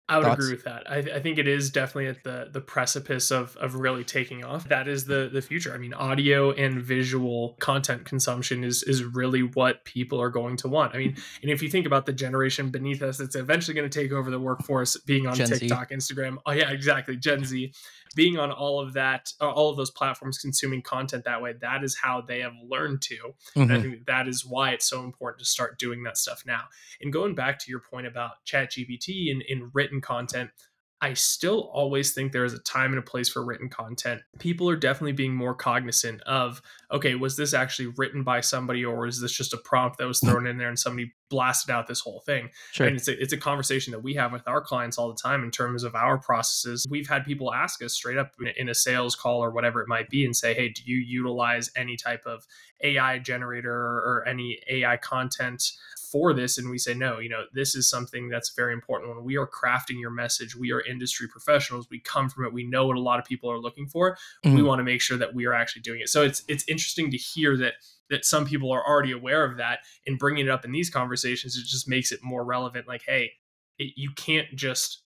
I 0.08 0.18
would 0.18 0.24
Thoughts? 0.24 0.44
agree 0.44 0.54
with 0.54 0.64
that. 0.64 0.88
I, 0.88 0.98
I, 0.98 1.20
think 1.20 1.38
it 1.38 1.48
is 1.48 1.68
definitely 1.70 2.06
at 2.06 2.22
the 2.22 2.48
the 2.52 2.60
precipice 2.60 3.32
of 3.32 3.56
of 3.56 3.74
really 3.74 4.04
taking 4.04 4.44
off. 4.44 4.68
That 4.68 4.86
is 4.86 5.06
the 5.06 5.28
the 5.32 5.42
future. 5.42 5.74
I 5.74 5.78
mean, 5.78 5.94
audio 5.94 6.52
and 6.52 6.80
visual 6.80 7.56
content 7.58 8.04
consumption 8.04 8.62
is 8.62 8.84
is 8.84 9.02
really 9.02 9.42
what 9.42 9.84
people 9.84 10.22
are 10.22 10.30
going 10.30 10.56
to 10.58 10.68
want. 10.68 10.94
I 10.94 10.98
mean, 10.98 11.16
and 11.42 11.50
if 11.50 11.60
you 11.60 11.68
think 11.68 11.86
about 11.86 12.06
the 12.06 12.12
generation 12.12 12.70
beneath 12.70 13.02
us, 13.02 13.18
it's 13.18 13.34
eventually 13.34 13.74
going 13.74 13.88
to 13.88 14.00
take 14.00 14.12
over 14.12 14.30
the 14.30 14.38
workforce, 14.38 14.96
being 14.96 15.26
on 15.26 15.34
Gen 15.34 15.48
TikTok, 15.48 15.88
Z. 15.88 15.94
Instagram. 15.96 16.36
Oh 16.46 16.52
yeah, 16.52 16.70
exactly, 16.70 17.16
Gen 17.16 17.44
Z, 17.44 17.72
being 18.14 18.38
on 18.38 18.50
all 18.52 18.80
of 18.80 18.92
that, 18.92 19.32
uh, 19.40 19.50
all 19.50 19.70
of 19.70 19.76
those 19.76 19.90
platforms, 19.90 20.38
consuming 20.38 20.82
content 20.82 21.24
that 21.24 21.40
way. 21.40 21.54
That 21.60 21.82
is 21.82 21.96
how 21.96 22.20
they 22.20 22.40
have 22.40 22.54
learned 22.62 23.02
to. 23.02 23.14
Mm-hmm. 23.14 23.60
And 23.62 23.72
I 23.72 23.76
mm-hmm. 23.76 23.90
think 23.90 24.06
that 24.06 24.28
is 24.28 24.44
why 24.44 24.70
it's 24.70 24.88
so 24.88 25.02
important 25.02 25.40
to 25.40 25.46
start 25.46 25.78
doing 25.78 26.02
that 26.02 26.18
stuff 26.18 26.42
now. 26.46 26.64
And 27.00 27.12
going 27.12 27.34
back 27.34 27.58
to 27.60 27.70
your 27.70 27.80
point 27.80 28.06
about 28.06 28.32
ChatGPT 28.46 29.30
and 29.30 29.42
in 29.42 29.70
written 29.72 29.86
written 29.86 30.00
content. 30.00 30.50
I 31.02 31.12
still 31.12 31.70
always 31.74 32.12
think 32.12 32.32
there 32.32 32.46
is 32.46 32.54
a 32.54 32.58
time 32.60 32.92
and 32.92 32.98
a 32.98 33.02
place 33.02 33.28
for 33.28 33.44
written 33.44 33.68
content. 33.68 34.22
People 34.38 34.68
are 34.70 34.76
definitely 34.76 35.12
being 35.12 35.34
more 35.34 35.54
cognizant 35.54 36.22
of, 36.22 36.62
okay, 36.90 37.14
was 37.14 37.36
this 37.36 37.52
actually 37.52 37.92
written 37.98 38.22
by 38.22 38.40
somebody 38.40 38.82
or 38.82 39.06
is 39.06 39.20
this 39.20 39.32
just 39.32 39.52
a 39.52 39.58
prompt 39.58 39.98
that 39.98 40.06
was 40.06 40.20
mm. 40.20 40.30
thrown 40.30 40.46
in 40.46 40.56
there 40.56 40.68
and 40.68 40.78
somebody 40.78 41.12
blasted 41.28 41.70
out 41.70 41.86
this 41.86 42.00
whole 42.00 42.20
thing? 42.20 42.48
Sure. 42.72 42.86
And 42.86 42.96
it's 42.96 43.08
a, 43.08 43.22
it's 43.22 43.34
a 43.34 43.36
conversation 43.36 43.90
that 43.90 44.02
we 44.02 44.14
have 44.14 44.32
with 44.32 44.48
our 44.48 44.62
clients 44.62 44.96
all 44.96 45.08
the 45.08 45.20
time 45.20 45.44
in 45.44 45.50
terms 45.50 45.84
of 45.84 45.94
our 45.94 46.16
processes. 46.16 46.86
We've 46.88 47.08
had 47.08 47.26
people 47.26 47.52
ask 47.52 47.82
us 47.82 47.92
straight 47.92 48.16
up 48.16 48.32
in 48.56 48.70
a 48.70 48.74
sales 48.74 49.14
call 49.14 49.44
or 49.44 49.50
whatever 49.50 49.82
it 49.82 49.88
might 49.88 50.08
be 50.08 50.24
and 50.24 50.34
say, 50.34 50.54
hey, 50.54 50.70
do 50.70 50.80
you 50.84 50.96
utilize 50.96 51.70
any 51.76 51.96
type 51.96 52.24
of 52.24 52.46
AI 52.82 53.18
generator 53.18 53.70
or 53.70 54.24
any 54.26 54.60
AI 54.70 54.96
content 54.96 55.72
for 56.10 56.32
this 56.32 56.58
and 56.58 56.70
we 56.70 56.78
say 56.78 56.94
no 56.94 57.18
you 57.18 57.28
know 57.28 57.44
this 57.52 57.74
is 57.74 57.88
something 57.88 58.28
that's 58.28 58.50
very 58.50 58.72
important. 58.72 59.14
When 59.14 59.24
we 59.24 59.36
are 59.36 59.46
crafting 59.46 60.00
your 60.00 60.10
message 60.10 60.56
we 60.56 60.72
are 60.72 60.80
industry 60.80 61.28
professionals. 61.28 61.88
We 61.90 62.00
come 62.00 62.28
from 62.28 62.44
it. 62.44 62.52
We 62.52 62.64
know 62.64 62.86
what 62.86 62.96
a 62.96 63.00
lot 63.00 63.18
of 63.18 63.24
people 63.24 63.50
are 63.50 63.58
looking 63.58 63.86
for. 63.86 64.16
Mm-hmm. 64.44 64.56
we 64.56 64.62
want 64.62 64.78
to 64.80 64.84
make 64.84 65.00
sure 65.00 65.18
that 65.18 65.34
we 65.34 65.46
are 65.46 65.54
actually 65.54 65.82
doing 65.82 66.00
it. 66.00 66.08
So 66.08 66.22
it's 66.22 66.42
it's 66.48 66.64
interesting 66.68 67.10
to 67.10 67.16
hear 67.16 67.56
that 67.58 67.74
that 68.08 68.24
some 68.24 68.44
people 68.46 68.70
are 68.70 68.86
already 68.86 69.12
aware 69.12 69.44
of 69.44 69.56
that 69.56 69.80
and 70.06 70.18
bringing 70.18 70.46
it 70.46 70.50
up 70.50 70.64
in 70.64 70.72
these 70.72 70.90
conversations 70.90 71.56
it 71.56 71.64
just 71.66 71.88
makes 71.88 72.12
it 72.12 72.20
more 72.22 72.44
relevant 72.44 72.86
like 72.86 73.02
hey 73.06 73.32
it, 73.78 73.92
you 73.96 74.10
can't 74.14 74.46
just 74.54 75.02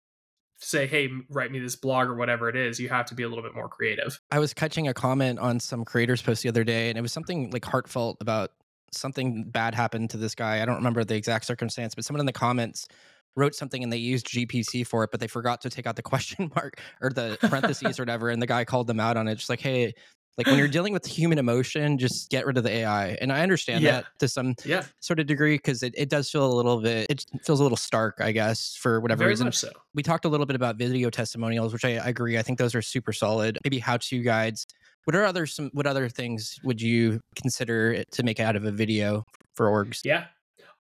say 0.59 0.87
hey 0.87 1.11
write 1.29 1.53
me 1.53 1.59
this 1.59 1.77
blog 1.77 2.09
or 2.09 2.15
whatever 2.15 2.49
it 2.49 2.57
is. 2.57 2.81
You 2.81 2.89
have 2.89 3.07
to 3.07 3.15
be 3.15 3.23
a 3.23 3.29
little 3.29 3.45
bit 3.45 3.55
more 3.55 3.69
creative. 3.69 4.21
I 4.31 4.39
was 4.39 4.55
catching 4.55 4.89
a 4.89 4.95
comment 4.95 5.39
on 5.39 5.61
some 5.61 5.85
creators 5.85 6.23
post 6.23 6.43
the 6.43 6.49
other 6.49 6.65
day 6.65 6.89
and 6.89 6.99
it 6.99 7.03
was 7.03 7.13
something 7.13 7.51
like 7.51 7.65
heartfelt 7.65 8.17
about 8.21 8.53
something 8.93 9.45
bad 9.45 9.75
happened 9.75 10.11
to 10.11 10.17
this 10.17 10.35
guy 10.35 10.63
i 10.63 10.65
don't 10.65 10.77
remember 10.77 11.05
the 11.05 11.15
exact 11.15 11.45
circumstance 11.45 11.95
but 11.95 12.05
someone 12.05 12.21
in 12.21 12.27
the 12.27 12.33
comments 12.33 12.89
wrote 13.35 13.55
something 13.55 13.83
and 13.83 13.93
they 13.93 13.99
used 13.99 14.27
GPT 14.29 14.87
for 14.87 15.05
it 15.05 15.11
but 15.11 15.21
they 15.21 15.27
forgot 15.27 15.61
to 15.61 15.69
take 15.69 15.87
out 15.87 15.95
the 15.95 16.03
question 16.11 16.51
mark 16.55 16.81
or 17.03 17.11
the 17.11 17.37
parentheses 17.43 17.99
or 17.99 18.03
whatever 18.03 18.31
and 18.31 18.41
the 18.41 18.47
guy 18.47 18.65
called 18.65 18.87
them 18.87 18.99
out 18.99 19.17
on 19.17 19.29
it 19.29 19.35
just 19.35 19.51
like 19.51 19.61
hey 19.61 19.93
like 20.37 20.47
when 20.49 20.59
you're 20.59 20.69
dealing 20.69 20.93
with 20.93 21.07
human 21.07 21.39
emotion, 21.39 21.97
just 21.97 22.31
get 22.31 22.45
rid 22.45 22.59
of 22.59 22.65
the 22.65 22.71
AI. 22.71 23.17
And 23.21 23.33
I 23.33 23.41
understand 23.41 23.83
yeah. 23.83 23.93
that 23.93 24.07
to 24.19 24.29
some 24.29 24.55
yeah. 24.67 24.85
sort 25.01 25.19
of 25.19 25.27
degree 25.27 25.57
because 25.57 25.83
it, 25.83 25.95
it 25.97 26.11
does 26.11 26.31
feel 26.31 26.45
a 26.45 26.53
little 26.53 26.81
bit, 26.81 27.07
it 27.09 27.25
feels 27.43 27.61
a 27.61 27.63
little 27.63 27.77
stark, 27.77 28.17
I 28.21 28.33
guess, 28.33 28.77
for 28.77 29.01
whatever 29.01 29.21
Very 29.21 29.31
reason. 29.31 29.51
So. 29.53 29.71
We 29.95 30.03
talked 30.03 30.27
a 30.27 30.29
little 30.29 30.45
bit 30.45 30.55
about 30.55 30.77
video 30.77 31.09
testimonials, 31.09 31.73
which 31.73 31.87
I, 31.87 31.97
I 31.97 32.09
agree. 32.09 32.37
I 32.37 32.43
think 32.43 32.59
those 32.59 32.75
are 32.75 32.83
super 32.83 33.15
solid. 33.15 33.59
Maybe 33.65 33.79
how 33.79 33.97
to 33.97 34.23
guides. 34.23 34.67
What 35.07 35.17
are 35.17 35.25
other 35.25 35.47
some 35.47 35.71
what 35.73 35.87
other 35.87 36.09
things 36.09 36.59
would 36.63 36.81
you 36.81 37.21
consider 37.35 38.05
to 38.05 38.23
make 38.23 38.41
out 38.41 38.57
of 38.57 38.65
a 38.65 38.73
video 38.73 39.25
for 39.55 39.67
orgs? 39.67 40.01
Yeah, 40.05 40.27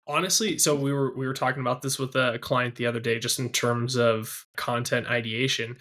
honestly 0.06 0.58
so 0.58 0.74
we 0.74 0.92
were 0.92 1.16
we 1.16 1.26
were 1.26 1.34
talking 1.34 1.60
about 1.60 1.82
this 1.82 1.98
with 1.98 2.14
a 2.14 2.38
client 2.40 2.76
the 2.76 2.86
other 2.86 3.00
day 3.00 3.18
just 3.18 3.38
in 3.38 3.50
terms 3.50 3.96
of 3.96 4.46
content 4.56 5.06
ideation 5.08 5.76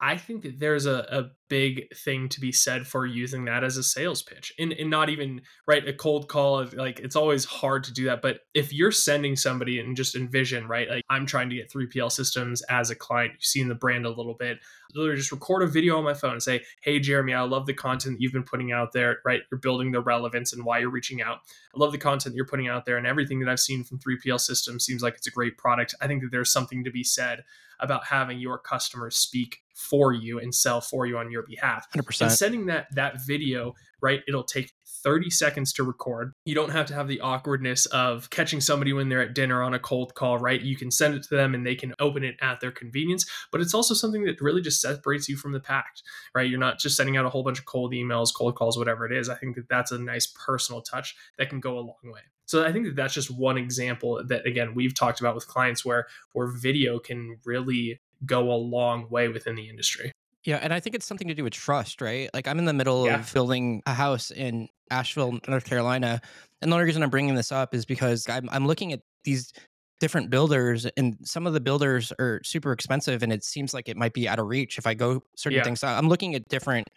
I 0.00 0.16
think 0.16 0.42
that 0.42 0.58
there's 0.58 0.86
a, 0.86 1.06
a 1.10 1.30
big 1.48 1.94
thing 1.94 2.28
to 2.28 2.40
be 2.40 2.50
said 2.50 2.86
for 2.86 3.06
using 3.06 3.44
that 3.44 3.62
as 3.62 3.76
a 3.76 3.82
sales 3.82 4.22
pitch 4.22 4.52
and, 4.58 4.72
and 4.72 4.90
not 4.90 5.08
even 5.08 5.40
right 5.66 5.86
a 5.86 5.92
cold 5.92 6.28
call 6.28 6.66
like 6.74 6.98
it's 6.98 7.16
always 7.16 7.44
hard 7.44 7.84
to 7.84 7.92
do 7.92 8.06
that 8.06 8.20
but 8.22 8.40
if 8.54 8.72
you're 8.72 8.90
sending 8.90 9.36
somebody 9.36 9.78
and 9.78 9.96
just 9.96 10.16
envision 10.16 10.66
right 10.66 10.88
like 10.88 11.04
i'm 11.10 11.26
trying 11.26 11.48
to 11.48 11.56
get 11.56 11.70
3pl 11.70 12.10
systems 12.10 12.62
as 12.62 12.90
a 12.90 12.96
client 12.96 13.32
you've 13.34 13.44
seen 13.44 13.68
the 13.68 13.74
brand 13.74 14.06
a 14.06 14.10
little 14.10 14.34
bit 14.34 14.58
literally 14.94 15.18
just 15.18 15.32
record 15.32 15.62
a 15.62 15.66
video 15.66 15.98
on 15.98 16.04
my 16.04 16.14
phone 16.14 16.32
and 16.32 16.42
say 16.42 16.62
hey 16.82 16.98
jeremy 16.98 17.34
i 17.34 17.42
love 17.42 17.66
the 17.66 17.74
content 17.74 18.20
you've 18.20 18.32
been 18.32 18.42
putting 18.42 18.72
out 18.72 18.92
there 18.92 19.18
right 19.24 19.42
you're 19.50 19.60
building 19.60 19.92
the 19.92 20.00
relevance 20.00 20.52
and 20.52 20.64
why 20.64 20.78
you're 20.78 20.90
reaching 20.90 21.22
out 21.22 21.38
i 21.74 21.78
love 21.78 21.92
the 21.92 21.98
content 21.98 22.34
you're 22.34 22.46
putting 22.46 22.68
out 22.68 22.84
there 22.84 22.96
and 22.96 23.06
everything 23.06 23.38
that 23.38 23.48
i've 23.48 23.60
seen 23.60 23.84
from 23.84 23.98
3pl 23.98 24.40
systems 24.40 24.84
seems 24.84 25.02
like 25.02 25.14
it's 25.14 25.26
a 25.26 25.30
great 25.30 25.58
product. 25.58 25.94
I 26.00 26.06
think 26.06 26.22
that 26.22 26.30
there's 26.30 26.52
something 26.52 26.82
to 26.84 26.90
be 26.90 27.04
said 27.04 27.44
about 27.80 28.06
having 28.06 28.38
your 28.38 28.58
customers 28.58 29.16
speak 29.16 29.58
for 29.74 30.12
you 30.12 30.40
and 30.40 30.52
sell 30.52 30.80
for 30.80 31.06
you 31.06 31.18
on 31.18 31.30
your 31.30 31.37
behalf. 31.42 31.86
100%. 31.96 32.22
And 32.22 32.32
sending 32.32 32.66
that 32.66 32.86
that 32.94 33.20
video, 33.26 33.74
right? 34.00 34.22
It'll 34.26 34.44
take 34.44 34.72
30 35.02 35.30
seconds 35.30 35.72
to 35.74 35.84
record. 35.84 36.32
You 36.44 36.54
don't 36.54 36.70
have 36.70 36.86
to 36.86 36.94
have 36.94 37.08
the 37.08 37.20
awkwardness 37.20 37.86
of 37.86 38.30
catching 38.30 38.60
somebody 38.60 38.92
when 38.92 39.08
they're 39.08 39.22
at 39.22 39.34
dinner 39.34 39.62
on 39.62 39.74
a 39.74 39.78
cold 39.78 40.14
call, 40.14 40.38
right? 40.38 40.60
You 40.60 40.76
can 40.76 40.90
send 40.90 41.14
it 41.14 41.22
to 41.24 41.34
them 41.34 41.54
and 41.54 41.64
they 41.64 41.74
can 41.74 41.94
open 42.00 42.24
it 42.24 42.36
at 42.40 42.60
their 42.60 42.72
convenience, 42.72 43.26
but 43.52 43.60
it's 43.60 43.74
also 43.74 43.94
something 43.94 44.24
that 44.24 44.40
really 44.40 44.60
just 44.60 44.80
separates 44.80 45.28
you 45.28 45.36
from 45.36 45.52
the 45.52 45.60
pack, 45.60 45.96
right? 46.34 46.48
You're 46.48 46.58
not 46.58 46.78
just 46.78 46.96
sending 46.96 47.16
out 47.16 47.26
a 47.26 47.30
whole 47.30 47.42
bunch 47.42 47.58
of 47.58 47.64
cold 47.64 47.92
emails, 47.92 48.34
cold 48.34 48.56
calls, 48.56 48.76
whatever 48.76 49.06
it 49.06 49.12
is. 49.12 49.28
I 49.28 49.36
think 49.36 49.56
that 49.56 49.68
that's 49.68 49.92
a 49.92 49.98
nice 49.98 50.26
personal 50.26 50.82
touch 50.82 51.14
that 51.38 51.48
can 51.48 51.60
go 51.60 51.78
a 51.78 51.80
long 51.80 51.96
way. 52.04 52.20
So 52.46 52.64
I 52.64 52.72
think 52.72 52.86
that 52.86 52.96
that's 52.96 53.12
just 53.12 53.30
one 53.30 53.58
example 53.58 54.24
that 54.26 54.46
again 54.46 54.74
we've 54.74 54.94
talked 54.94 55.20
about 55.20 55.34
with 55.34 55.46
clients 55.46 55.84
where 55.84 56.06
where 56.32 56.46
video 56.46 56.98
can 56.98 57.38
really 57.44 58.00
go 58.24 58.50
a 58.50 58.56
long 58.56 59.08
way 59.10 59.28
within 59.28 59.54
the 59.54 59.68
industry. 59.68 60.12
Yeah, 60.48 60.60
and 60.62 60.72
I 60.72 60.80
think 60.80 60.96
it's 60.96 61.04
something 61.04 61.28
to 61.28 61.34
do 61.34 61.44
with 61.44 61.52
trust, 61.52 62.00
right? 62.00 62.30
Like 62.32 62.48
I'm 62.48 62.58
in 62.58 62.64
the 62.64 62.72
middle 62.72 63.04
yeah. 63.04 63.20
of 63.20 63.30
building 63.34 63.82
a 63.84 63.92
house 63.92 64.30
in 64.30 64.66
Asheville, 64.90 65.38
North 65.46 65.66
Carolina, 65.66 66.22
and 66.62 66.72
the 66.72 66.74
only 66.74 66.86
reason 66.86 67.02
I'm 67.02 67.10
bringing 67.10 67.34
this 67.34 67.52
up 67.52 67.74
is 67.74 67.84
because 67.84 68.26
I'm 68.30 68.48
I'm 68.50 68.66
looking 68.66 68.94
at 68.94 69.00
these 69.24 69.52
different 70.00 70.30
builders 70.30 70.86
and 70.96 71.18
some 71.22 71.46
of 71.46 71.52
the 71.52 71.60
builders 71.60 72.14
are 72.18 72.40
super 72.44 72.72
expensive 72.72 73.22
and 73.22 73.30
it 73.30 73.44
seems 73.44 73.74
like 73.74 73.90
it 73.90 73.96
might 73.98 74.14
be 74.14 74.26
out 74.26 74.38
of 74.38 74.46
reach 74.46 74.78
if 74.78 74.86
I 74.86 74.94
go 74.94 75.22
certain 75.36 75.58
yeah. 75.58 75.64
things. 75.64 75.84
I'm 75.84 76.08
looking 76.08 76.34
at 76.34 76.48
different 76.48 76.88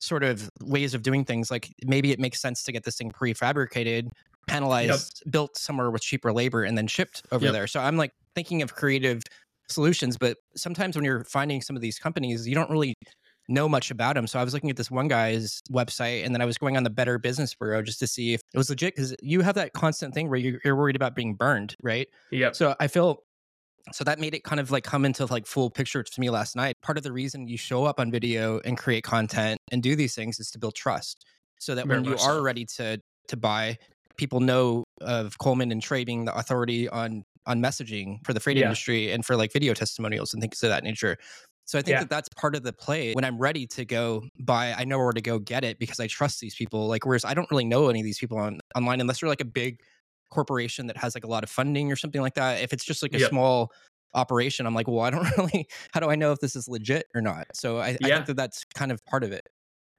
sort 0.00 0.24
of 0.24 0.48
ways 0.62 0.94
of 0.94 1.02
doing 1.02 1.26
things 1.26 1.50
like 1.50 1.74
maybe 1.84 2.10
it 2.10 2.18
makes 2.18 2.40
sense 2.40 2.62
to 2.62 2.72
get 2.72 2.84
this 2.84 2.96
thing 2.96 3.10
prefabricated 3.10 4.08
panelized 4.48 4.86
yep. 4.86 5.30
built 5.30 5.58
somewhere 5.58 5.90
with 5.90 6.00
cheaper 6.00 6.32
labor 6.32 6.64
and 6.64 6.76
then 6.76 6.86
shipped 6.86 7.22
over 7.32 7.46
yep. 7.46 7.54
there 7.54 7.66
so 7.66 7.80
i'm 7.80 7.96
like 7.96 8.12
thinking 8.34 8.60
of 8.60 8.74
creative 8.74 9.22
solutions 9.68 10.16
but 10.16 10.36
sometimes 10.56 10.96
when 10.96 11.04
you're 11.04 11.24
finding 11.24 11.60
some 11.60 11.76
of 11.76 11.82
these 11.82 11.98
companies 11.98 12.46
you 12.46 12.54
don't 12.54 12.70
really 12.70 12.94
know 13.48 13.68
much 13.68 13.90
about 13.90 14.14
them 14.14 14.26
so 14.26 14.38
i 14.38 14.44
was 14.44 14.54
looking 14.54 14.70
at 14.70 14.76
this 14.76 14.90
one 14.90 15.08
guy's 15.08 15.60
website 15.70 16.24
and 16.24 16.34
then 16.34 16.40
i 16.40 16.44
was 16.44 16.56
going 16.56 16.76
on 16.76 16.82
the 16.82 16.90
better 16.90 17.18
business 17.18 17.54
bureau 17.54 17.82
just 17.82 17.98
to 17.98 18.06
see 18.06 18.34
if 18.34 18.40
it 18.52 18.58
was 18.58 18.70
legit 18.70 18.94
because 18.94 19.14
you 19.20 19.42
have 19.42 19.54
that 19.54 19.72
constant 19.74 20.14
thing 20.14 20.28
where 20.28 20.38
you're 20.38 20.76
worried 20.76 20.96
about 20.96 21.14
being 21.14 21.34
burned 21.34 21.74
right? 21.82 22.08
Yeah 22.30 22.52
so 22.52 22.74
i 22.80 22.88
feel 22.88 23.22
so 23.92 24.04
that 24.04 24.18
made 24.18 24.34
it 24.34 24.44
kind 24.44 24.60
of 24.60 24.70
like 24.70 24.84
come 24.84 25.04
into 25.04 25.26
like 25.26 25.46
full 25.46 25.70
picture 25.70 26.02
to 26.02 26.20
me 26.20 26.30
last 26.30 26.56
night. 26.56 26.76
Part 26.80 26.96
of 26.96 27.04
the 27.04 27.12
reason 27.12 27.48
you 27.48 27.58
show 27.58 27.84
up 27.84 28.00
on 28.00 28.10
video 28.10 28.60
and 28.64 28.78
create 28.78 29.04
content 29.04 29.60
and 29.70 29.82
do 29.82 29.94
these 29.94 30.14
things 30.14 30.40
is 30.40 30.50
to 30.52 30.58
build 30.58 30.74
trust 30.74 31.24
so 31.58 31.74
that 31.74 31.86
Very 31.86 32.00
when 32.00 32.10
you 32.10 32.18
so. 32.18 32.30
are 32.30 32.42
ready 32.42 32.64
to 32.76 33.00
to 33.28 33.36
buy 33.36 33.76
people 34.16 34.40
know 34.40 34.84
of 35.00 35.38
coleman 35.38 35.72
and 35.72 35.82
Trading, 35.82 36.24
the 36.24 36.34
authority 36.34 36.88
on 36.88 37.24
on 37.46 37.60
messaging 37.60 38.24
for 38.24 38.32
the 38.32 38.40
freight 38.40 38.56
yeah. 38.56 38.64
industry 38.64 39.12
and 39.12 39.24
for 39.24 39.36
like 39.36 39.52
video 39.52 39.74
testimonials 39.74 40.32
and 40.32 40.42
things 40.42 40.62
of 40.62 40.70
that 40.70 40.84
nature. 40.84 41.16
So 41.66 41.78
I 41.78 41.82
think 41.82 41.94
yeah. 41.94 42.00
that 42.00 42.10
that's 42.10 42.28
part 42.36 42.54
of 42.54 42.62
the 42.62 42.72
play. 42.72 43.14
When 43.14 43.24
I'm 43.24 43.38
ready 43.38 43.66
to 43.68 43.84
go 43.84 44.22
buy, 44.38 44.74
I 44.76 44.84
know 44.84 44.98
where 44.98 45.12
to 45.12 45.22
go 45.22 45.38
get 45.38 45.64
it 45.64 45.78
because 45.78 45.98
I 45.98 46.06
trust 46.06 46.40
these 46.40 46.54
people. 46.54 46.88
Like, 46.88 47.06
whereas 47.06 47.24
I 47.24 47.32
don't 47.32 47.50
really 47.50 47.64
know 47.64 47.88
any 47.88 48.00
of 48.00 48.04
these 48.04 48.18
people 48.18 48.38
on 48.38 48.60
online 48.76 49.00
unless 49.00 49.20
they're 49.20 49.28
like 49.28 49.40
a 49.40 49.46
big 49.46 49.80
corporation 50.30 50.88
that 50.88 50.96
has 50.96 51.14
like 51.14 51.24
a 51.24 51.28
lot 51.28 51.42
of 51.42 51.50
funding 51.50 51.90
or 51.90 51.96
something 51.96 52.20
like 52.20 52.34
that. 52.34 52.62
If 52.62 52.72
it's 52.72 52.84
just 52.84 53.02
like 53.02 53.14
a 53.14 53.18
yep. 53.18 53.30
small 53.30 53.72
operation, 54.12 54.66
I'm 54.66 54.74
like, 54.74 54.88
well, 54.88 55.00
I 55.00 55.10
don't 55.10 55.26
really. 55.38 55.66
How 55.92 56.00
do 56.00 56.10
I 56.10 56.16
know 56.16 56.32
if 56.32 56.40
this 56.40 56.54
is 56.54 56.68
legit 56.68 57.06
or 57.14 57.22
not? 57.22 57.46
So 57.54 57.78
I, 57.78 57.96
yeah. 58.00 58.06
I 58.06 58.10
think 58.10 58.26
that 58.26 58.36
that's 58.36 58.64
kind 58.74 58.92
of 58.92 59.04
part 59.06 59.24
of 59.24 59.32
it. 59.32 59.48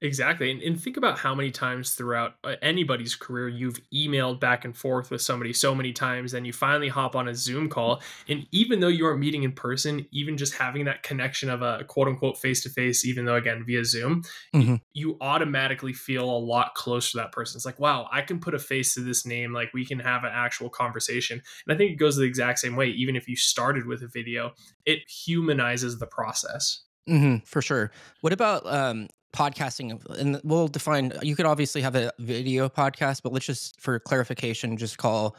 Exactly. 0.02 0.52
And, 0.52 0.62
and, 0.62 0.80
think 0.80 0.98
about 0.98 1.18
how 1.18 1.34
many 1.34 1.52
times 1.52 1.92
throughout 1.94 2.34
uh, 2.44 2.56
anybody's 2.62 3.16
career 3.16 3.48
you've 3.48 3.80
emailed 3.94 4.42
back 4.42 4.66
and 4.66 4.76
forth 4.76 5.10
with 5.10 5.22
somebody 5.22 5.54
so 5.54 5.74
many 5.74 5.94
times, 5.94 6.34
and 6.34 6.46
you 6.46 6.52
finally 6.52 6.90
hop 6.90 7.16
on 7.16 7.30
a 7.30 7.34
Zoom 7.34 7.70
call. 7.70 8.02
And 8.28 8.46
even 8.52 8.82
though 8.82 8.90
you 8.90 9.06
aren't 9.06 9.22
meeting 9.22 9.44
in 9.44 9.54
person, 9.54 10.06
even 10.12 10.36
just 10.36 10.56
having 10.56 10.84
that 10.86 11.04
connection 11.04 11.50
of 11.50 11.62
a 11.62 11.86
quote 11.86 12.10
unquote 12.10 12.38
face 12.38 12.62
to 12.64 12.70
face, 12.70 13.06
even 13.06 13.24
though 13.24 13.36
again 13.36 13.64
via 13.66 13.86
Zoom, 13.86 14.24
mm-hmm. 14.54 14.76
you 14.94 15.18
automatically 15.22 15.94
feel 15.94 16.30
a 16.30 16.40
lot 16.40 16.76
closer 16.76 17.12
to 17.12 17.18
that 17.18 17.32
person. 17.32 17.58
It's 17.58 17.66
like, 17.66 17.80
wow, 17.80 18.10
I 18.12 18.22
can 18.22 18.40
put 18.42 18.54
a 18.54 18.60
face 18.60 18.94
to 18.96 19.00
this 19.00 19.26
name. 19.26 19.54
Like 19.54 19.74
we 19.74 19.86
can 19.86 20.00
have 20.00 20.26
an 20.26 20.32
actual 20.34 20.70
conversation. 20.70 21.42
And 21.68 21.74
I 21.74 21.78
think 21.78 21.92
it 21.92 21.96
goes 21.96 22.18
the 22.18 22.24
exact 22.24 22.60
same 22.60 22.76
way. 22.76 22.88
Even 22.88 23.16
if 23.16 23.30
you 23.30 23.38
started 23.38 23.86
with 23.86 24.04
a 24.04 24.08
video, 24.08 24.52
it 24.86 25.00
humanizes 25.10 26.00
the 26.00 26.08
process. 26.08 26.84
Mm-hmm, 27.10 27.46
for 27.46 27.62
sure. 27.62 27.92
What 28.22 28.34
about 28.34 28.66
um, 28.66 29.08
podcasting 29.36 30.02
and 30.18 30.40
we'll 30.44 30.70
define 30.70 31.12
you 31.22 31.36
could 31.36 31.46
obviously 31.46 31.82
have 31.82 31.96
a 31.96 32.12
video 32.20 32.70
podcast 32.70 33.22
but 33.22 33.34
let's 33.34 33.46
just 33.46 33.80
for 33.82 34.00
clarification 34.00 34.78
just 34.78 34.98
call 34.98 35.36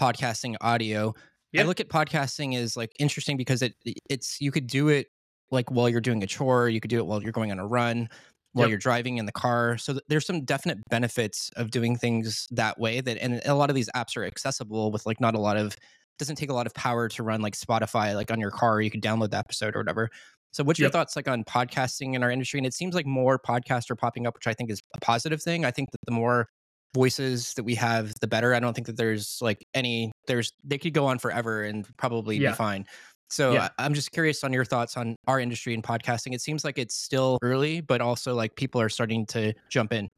podcasting 0.00 0.54
audio 0.60 1.12
yep. 1.52 1.64
i 1.64 1.66
look 1.66 1.80
at 1.80 1.88
podcasting 1.88 2.56
as 2.56 2.76
like 2.76 2.92
interesting 3.00 3.36
because 3.36 3.60
it 3.60 3.74
it's 4.08 4.40
you 4.40 4.52
could 4.52 4.68
do 4.68 4.88
it 4.88 5.08
like 5.50 5.68
while 5.70 5.88
you're 5.88 6.00
doing 6.00 6.22
a 6.22 6.26
chore 6.26 6.68
you 6.68 6.80
could 6.80 6.90
do 6.90 6.98
it 6.98 7.06
while 7.06 7.20
you're 7.20 7.32
going 7.32 7.50
on 7.50 7.58
a 7.58 7.66
run 7.66 8.08
while 8.52 8.66
yep. 8.66 8.70
you're 8.70 8.78
driving 8.78 9.18
in 9.18 9.26
the 9.26 9.32
car 9.32 9.76
so 9.76 9.98
there's 10.06 10.26
some 10.26 10.44
definite 10.44 10.78
benefits 10.88 11.50
of 11.56 11.72
doing 11.72 11.96
things 11.96 12.46
that 12.52 12.78
way 12.78 13.00
that 13.00 13.18
and 13.20 13.40
a 13.46 13.54
lot 13.54 13.68
of 13.68 13.74
these 13.74 13.90
apps 13.96 14.16
are 14.16 14.24
accessible 14.24 14.92
with 14.92 15.04
like 15.06 15.20
not 15.20 15.34
a 15.34 15.40
lot 15.40 15.56
of 15.56 15.76
doesn't 16.20 16.36
take 16.36 16.50
a 16.50 16.54
lot 16.54 16.66
of 16.66 16.74
power 16.74 17.08
to 17.08 17.24
run 17.24 17.40
like 17.40 17.56
spotify 17.56 18.14
like 18.14 18.30
on 18.30 18.38
your 18.38 18.50
car 18.50 18.80
you 18.80 18.90
could 18.90 19.02
download 19.02 19.30
the 19.30 19.38
episode 19.38 19.74
or 19.74 19.80
whatever 19.80 20.08
so, 20.52 20.64
what's 20.64 20.78
your 20.78 20.86
yep. 20.86 20.92
thoughts 20.92 21.16
like 21.16 21.28
on 21.28 21.44
podcasting 21.44 22.14
in 22.14 22.22
our 22.22 22.30
industry? 22.30 22.58
And 22.58 22.66
it 22.66 22.74
seems 22.74 22.94
like 22.94 23.06
more 23.06 23.38
podcasts 23.38 23.90
are 23.90 23.96
popping 23.96 24.26
up, 24.26 24.34
which 24.34 24.46
I 24.46 24.54
think 24.54 24.70
is 24.70 24.80
a 24.96 25.00
positive 25.00 25.42
thing. 25.42 25.64
I 25.64 25.70
think 25.70 25.90
that 25.92 26.00
the 26.06 26.12
more 26.12 26.48
voices 26.94 27.54
that 27.54 27.62
we 27.62 27.74
have, 27.76 28.12
the 28.20 28.26
better. 28.26 28.54
I 28.54 28.60
don't 28.60 28.74
think 28.74 28.86
that 28.88 28.96
there's 28.96 29.38
like 29.40 29.64
any 29.74 30.12
there's 30.26 30.52
they 30.64 30.78
could 30.78 30.94
go 30.94 31.06
on 31.06 31.18
forever 31.18 31.62
and 31.62 31.86
probably 31.96 32.36
yeah. 32.36 32.50
be 32.50 32.56
fine. 32.56 32.84
So 33.30 33.52
yeah. 33.52 33.68
I'm 33.78 33.94
just 33.94 34.10
curious 34.10 34.42
on 34.42 34.52
your 34.52 34.64
thoughts 34.64 34.96
on 34.96 35.14
our 35.28 35.38
industry 35.38 35.72
and 35.72 35.84
podcasting. 35.84 36.34
It 36.34 36.40
seems 36.40 36.64
like 36.64 36.78
it's 36.78 36.96
still 36.96 37.38
early, 37.42 37.80
but 37.80 38.00
also 38.00 38.34
like 38.34 38.56
people 38.56 38.80
are 38.80 38.88
starting 38.88 39.24
to 39.26 39.52
jump 39.68 39.92
in. 39.92 40.08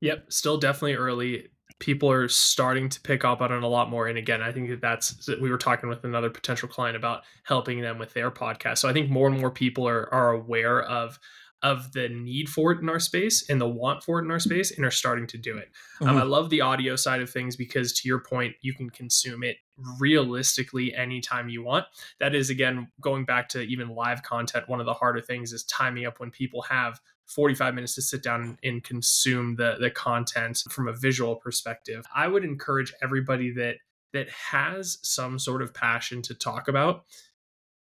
Yep, 0.00 0.32
still 0.32 0.58
definitely 0.58 0.94
early 0.94 1.48
people 1.82 2.08
are 2.08 2.28
starting 2.28 2.88
to 2.88 3.00
pick 3.00 3.24
up 3.24 3.40
on 3.40 3.50
it 3.50 3.60
a 3.60 3.66
lot 3.66 3.90
more. 3.90 4.06
And 4.06 4.16
again, 4.16 4.40
I 4.40 4.52
think 4.52 4.70
that 4.70 4.80
that's 4.80 5.28
we 5.40 5.50
were 5.50 5.58
talking 5.58 5.88
with 5.88 6.04
another 6.04 6.30
potential 6.30 6.68
client 6.68 6.96
about 6.96 7.24
helping 7.42 7.80
them 7.80 7.98
with 7.98 8.14
their 8.14 8.30
podcast. 8.30 8.78
So 8.78 8.88
I 8.88 8.92
think 8.92 9.10
more 9.10 9.26
and 9.26 9.40
more 9.40 9.50
people 9.50 9.88
are 9.88 10.08
are 10.14 10.30
aware 10.30 10.80
of 10.80 11.18
of 11.60 11.92
the 11.92 12.08
need 12.08 12.48
for 12.48 12.72
it 12.72 12.80
in 12.80 12.88
our 12.88 13.00
space 13.00 13.48
and 13.48 13.60
the 13.60 13.68
want 13.68 14.02
for 14.02 14.20
it 14.20 14.24
in 14.24 14.30
our 14.30 14.40
space 14.40 14.76
and 14.76 14.84
are 14.84 14.90
starting 14.90 15.26
to 15.28 15.38
do 15.38 15.56
it. 15.56 15.70
Mm-hmm. 16.00 16.08
Um, 16.08 16.18
I 16.18 16.22
love 16.22 16.50
the 16.50 16.60
audio 16.60 16.96
side 16.96 17.20
of 17.20 17.30
things 17.30 17.56
because, 17.56 17.92
to 17.94 18.08
your 18.08 18.20
point, 18.20 18.54
you 18.62 18.74
can 18.74 18.90
consume 18.90 19.42
it 19.42 19.56
realistically 20.00 20.94
anytime 20.94 21.48
you 21.48 21.64
want. 21.64 21.86
That 22.20 22.34
is, 22.34 22.50
again, 22.50 22.88
going 23.00 23.24
back 23.24 23.48
to 23.50 23.60
even 23.60 23.90
live 23.90 24.22
content, 24.22 24.68
one 24.68 24.80
of 24.80 24.86
the 24.86 24.94
harder 24.94 25.20
things 25.20 25.52
is 25.52 25.64
timing 25.64 26.06
up 26.06 26.20
when 26.20 26.30
people 26.30 26.62
have 26.62 27.00
45 27.34 27.74
minutes 27.74 27.94
to 27.96 28.02
sit 28.02 28.22
down 28.22 28.58
and 28.62 28.82
consume 28.82 29.56
the, 29.56 29.76
the 29.80 29.90
content 29.90 30.62
from 30.70 30.88
a 30.88 30.92
visual 30.92 31.36
perspective. 31.36 32.04
I 32.14 32.28
would 32.28 32.44
encourage 32.44 32.92
everybody 33.02 33.52
that 33.54 33.76
that 34.12 34.28
has 34.28 34.98
some 35.02 35.38
sort 35.38 35.62
of 35.62 35.72
passion 35.72 36.20
to 36.20 36.34
talk 36.34 36.68
about 36.68 37.04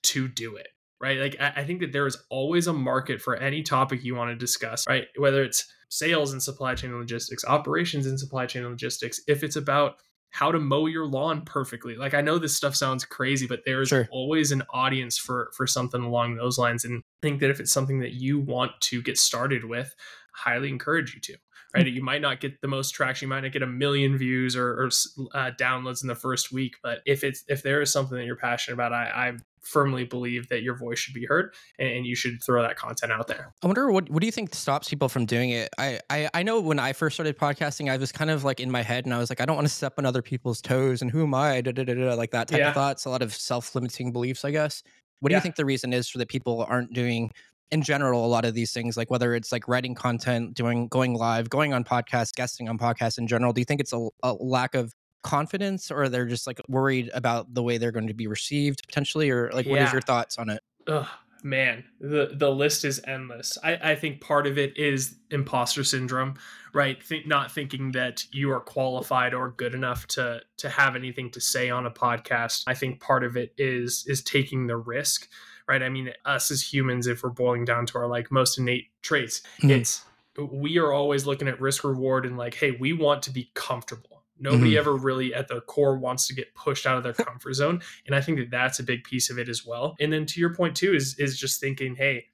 to 0.04 0.28
do 0.28 0.56
it 0.56 0.68
right? 1.04 1.20
Like 1.20 1.36
I, 1.42 1.66
think 1.66 1.82
that 1.82 1.92
there 1.92 2.08
is 2.08 2.18
always 2.30 2.68
a 2.68 2.72
market 2.74 3.22
for 3.22 3.36
any 3.36 3.62
topic 3.62 4.06
you 4.06 4.16
want 4.16 4.30
to 4.30 4.36
discuss, 4.38 4.88
right? 4.88 5.06
Whether 5.18 5.44
it's 5.44 5.66
sales 5.90 6.32
and 6.32 6.42
supply 6.42 6.76
chain 6.76 6.92
and 6.92 7.00
logistics, 7.00 7.44
operations 7.44 8.08
and 8.08 8.18
supply 8.18 8.46
chain 8.46 8.62
and 8.62 8.72
logistics, 8.72 9.20
if 9.28 9.44
it's 9.44 9.58
about 9.58 9.98
how 10.30 10.50
to 10.50 10.60
mow 10.60 10.88
your 10.88 11.06
lawn 11.06 11.42
perfectly. 11.42 11.96
Like 11.98 12.14
I 12.14 12.22
know 12.22 12.40
this 12.40 12.56
stuff 12.56 12.74
sounds 12.74 13.04
crazy, 13.04 13.48
but 13.48 13.60
there's 13.66 13.90
sure. 13.90 14.08
always 14.12 14.54
an 14.54 14.64
audience 14.72 15.18
for 15.18 15.52
for 15.56 15.68
something 15.68 16.02
along 16.02 16.36
those 16.36 16.58
lines. 16.58 16.86
And 16.86 17.04
think 17.24 17.40
that 17.40 17.50
if 17.50 17.60
it's 17.60 17.72
something 17.72 18.02
that 18.02 18.14
you 18.14 18.40
want 18.40 18.74
to 18.82 19.02
get 19.02 19.18
started 19.18 19.64
with, 19.66 19.96
highly 20.36 20.70
encourage 20.70 21.16
you 21.16 21.22
to. 21.22 21.38
Right, 21.76 21.88
mm-hmm. 21.88 21.96
you 21.96 22.04
might 22.04 22.22
not 22.22 22.40
get 22.40 22.62
the 22.62 22.68
most 22.68 22.92
traction, 22.92 23.26
you 23.26 23.30
might 23.32 23.40
not 23.40 23.52
get 23.52 23.64
a 23.64 23.68
million 23.68 24.16
views 24.16 24.56
or, 24.56 24.84
or 24.84 24.86
uh, 25.34 25.50
downloads 25.60 26.04
in 26.04 26.08
the 26.08 26.14
first 26.14 26.52
week, 26.52 26.76
but 26.84 27.00
if 27.08 27.24
it's 27.24 27.44
if 27.48 27.64
there 27.64 27.82
is 27.82 27.92
something 27.92 28.16
that 28.16 28.26
you're 28.26 28.36
passionate 28.36 28.76
about, 28.76 28.94
I, 28.94 29.06
I 29.06 29.38
firmly 29.64 30.04
believe 30.04 30.50
that 30.50 30.62
your 30.62 30.78
voice 30.78 31.00
should 31.00 31.16
be 31.16 31.26
heard 31.26 31.52
and 31.80 32.06
you 32.06 32.16
should 32.16 32.38
throw 32.46 32.62
that 32.62 32.76
content 32.76 33.12
out 33.12 33.28
there. 33.28 33.56
I 33.64 33.66
wonder 33.66 33.92
what 33.92 34.08
what 34.12 34.20
do 34.22 34.28
you 34.28 34.32
think 34.32 34.54
stops 34.54 34.88
people 34.88 35.10
from 35.10 35.26
doing 35.26 35.50
it? 35.50 35.70
I, 35.80 36.00
I 36.12 36.30
I 36.36 36.44
know 36.44 36.60
when 36.62 36.78
I 36.78 36.94
first 36.94 37.16
started 37.16 37.40
podcasting, 37.40 37.90
I 37.90 37.98
was 37.98 38.12
kind 38.12 38.30
of 38.30 38.44
like 38.44 38.60
in 38.60 38.70
my 38.70 38.84
head 38.84 39.06
and 39.06 39.14
I 39.14 39.18
was 39.18 39.32
like, 39.32 39.42
I 39.42 39.46
don't 39.46 39.56
want 39.56 39.68
to 39.68 39.74
step 39.74 39.96
on 39.98 40.06
other 40.06 40.22
people's 40.22 40.62
toes 40.62 41.02
and 41.02 41.10
who 41.10 41.24
am 41.24 41.34
I? 41.34 41.62
Da, 41.62 41.72
da, 41.72 41.86
da, 41.86 42.14
like 42.14 42.30
that 42.32 42.50
type 42.50 42.60
yeah. 42.60 42.68
of 42.68 42.76
thoughts, 42.76 43.06
a 43.06 43.10
lot 43.10 43.24
of 43.24 43.34
self-limiting 43.34 44.12
beliefs, 44.12 44.46
I 44.46 44.52
guess. 44.52 44.84
What 45.24 45.30
do 45.30 45.36
yeah. 45.36 45.38
you 45.38 45.42
think 45.42 45.56
the 45.56 45.64
reason 45.64 45.94
is 45.94 46.10
for 46.10 46.18
that 46.18 46.28
people 46.28 46.66
aren't 46.68 46.92
doing 46.92 47.32
in 47.72 47.82
general 47.82 48.26
a 48.26 48.28
lot 48.28 48.44
of 48.44 48.54
these 48.54 48.74
things 48.74 48.98
like 48.98 49.10
whether 49.10 49.34
it's 49.34 49.54
like 49.54 49.70
writing 49.70 49.96
content 49.96 50.54
doing 50.54 50.90
going 50.90 51.14
live 51.14 51.50
going 51.50 51.74
on 51.74 51.82
podcasts 51.82 52.34
guesting 52.36 52.68
on 52.68 52.78
podcasts 52.78 53.18
in 53.18 53.26
general 53.26 53.54
do 53.54 53.62
you 53.62 53.66
think 53.66 53.80
it's 53.80 53.94
a, 53.94 54.10
a 54.22 54.34
lack 54.34 54.76
of 54.76 54.94
confidence 55.24 55.90
or 55.90 56.10
they're 56.10 56.26
just 56.26 56.46
like 56.46 56.60
worried 56.68 57.10
about 57.14 57.52
the 57.54 57.64
way 57.64 57.78
they're 57.78 57.94
going 57.94 58.06
to 58.06 58.14
be 58.14 58.28
received 58.28 58.86
potentially 58.86 59.30
or 59.30 59.50
like 59.54 59.66
what 59.66 59.80
yeah. 59.80 59.88
is 59.88 59.94
your 59.94 60.02
thoughts 60.02 60.38
on 60.38 60.50
it 60.50 60.62
Ugh, 60.88 61.08
man 61.44 61.84
the 62.00 62.32
the 62.34 62.50
list 62.50 62.86
is 62.86 63.02
endless. 63.06 63.58
I 63.64 63.92
i 63.92 63.96
think 63.96 64.22
part 64.22 64.48
of 64.48 64.58
it 64.58 64.78
is 64.78 65.16
imposter 65.30 65.84
syndrome 65.84 66.36
right? 66.76 67.04
Think, 67.04 67.28
not 67.28 67.52
thinking 67.52 67.92
that 67.92 68.26
you 68.32 68.52
are 68.52 68.60
qualified 68.60 69.36
or 69.36 69.52
good 69.52 69.76
enough 69.76 70.08
to 70.08 70.42
to 70.58 70.70
have 70.70 70.96
anything 70.96 71.30
to 71.32 71.40
say 71.40 71.70
on 71.70 71.86
a 71.86 71.92
podcast. 71.92 72.64
I 72.66 72.74
think 72.74 73.00
part 73.00 73.24
of 73.24 73.38
it 73.38 73.54
is 73.58 74.06
is 74.08 74.24
taking 74.24 74.68
the 74.68 74.78
risk 74.78 75.30
right? 75.68 75.82
I 75.82 75.90
mean 75.90 76.12
us 76.26 76.52
as 76.52 76.74
humans 76.74 77.08
if 77.08 77.24
we're 77.24 77.30
boiling 77.30 77.66
down 77.66 77.86
to 77.88 77.98
our 77.98 78.08
like 78.08 78.32
most 78.32 78.58
innate 78.58 78.88
traits 79.02 79.42
mm-hmm. 79.60 79.72
it's 79.72 80.06
we 80.38 80.78
are 80.78 80.92
always 80.92 81.26
looking 81.26 81.48
at 81.48 81.62
risk 81.62 81.84
reward 81.84 82.26
and 82.26 82.38
like 82.38 82.56
hey 82.56 82.72
we 82.72 82.94
want 82.94 83.24
to 83.24 83.32
be 83.32 83.52
comfortable 83.54 84.13
Nobody 84.44 84.72
mm-hmm. 84.72 84.80
ever 84.80 84.96
really 84.96 85.34
at 85.34 85.48
their 85.48 85.62
core 85.62 85.98
wants 85.98 86.28
to 86.28 86.36
get 86.36 86.54
pushed 86.54 86.86
out 86.86 86.98
of 86.98 87.04
their 87.04 87.14
comfort 87.14 87.54
zone, 87.54 87.82
and 88.06 88.14
I 88.14 88.20
think 88.20 88.38
that 88.40 88.52
that's 88.52 88.80
a 88.80 88.84
big 88.84 89.06
piece 89.06 89.30
of 89.30 89.40
it 89.40 89.48
as 89.48 89.66
well. 89.66 89.96
And 90.02 90.12
then 90.12 90.26
to 90.26 90.40
your 90.40 90.54
point 90.54 90.76
too 90.76 90.94
is 90.94 91.18
is 91.18 91.40
just 91.40 91.62
thinking, 91.62 91.96
hey, 91.96 92.28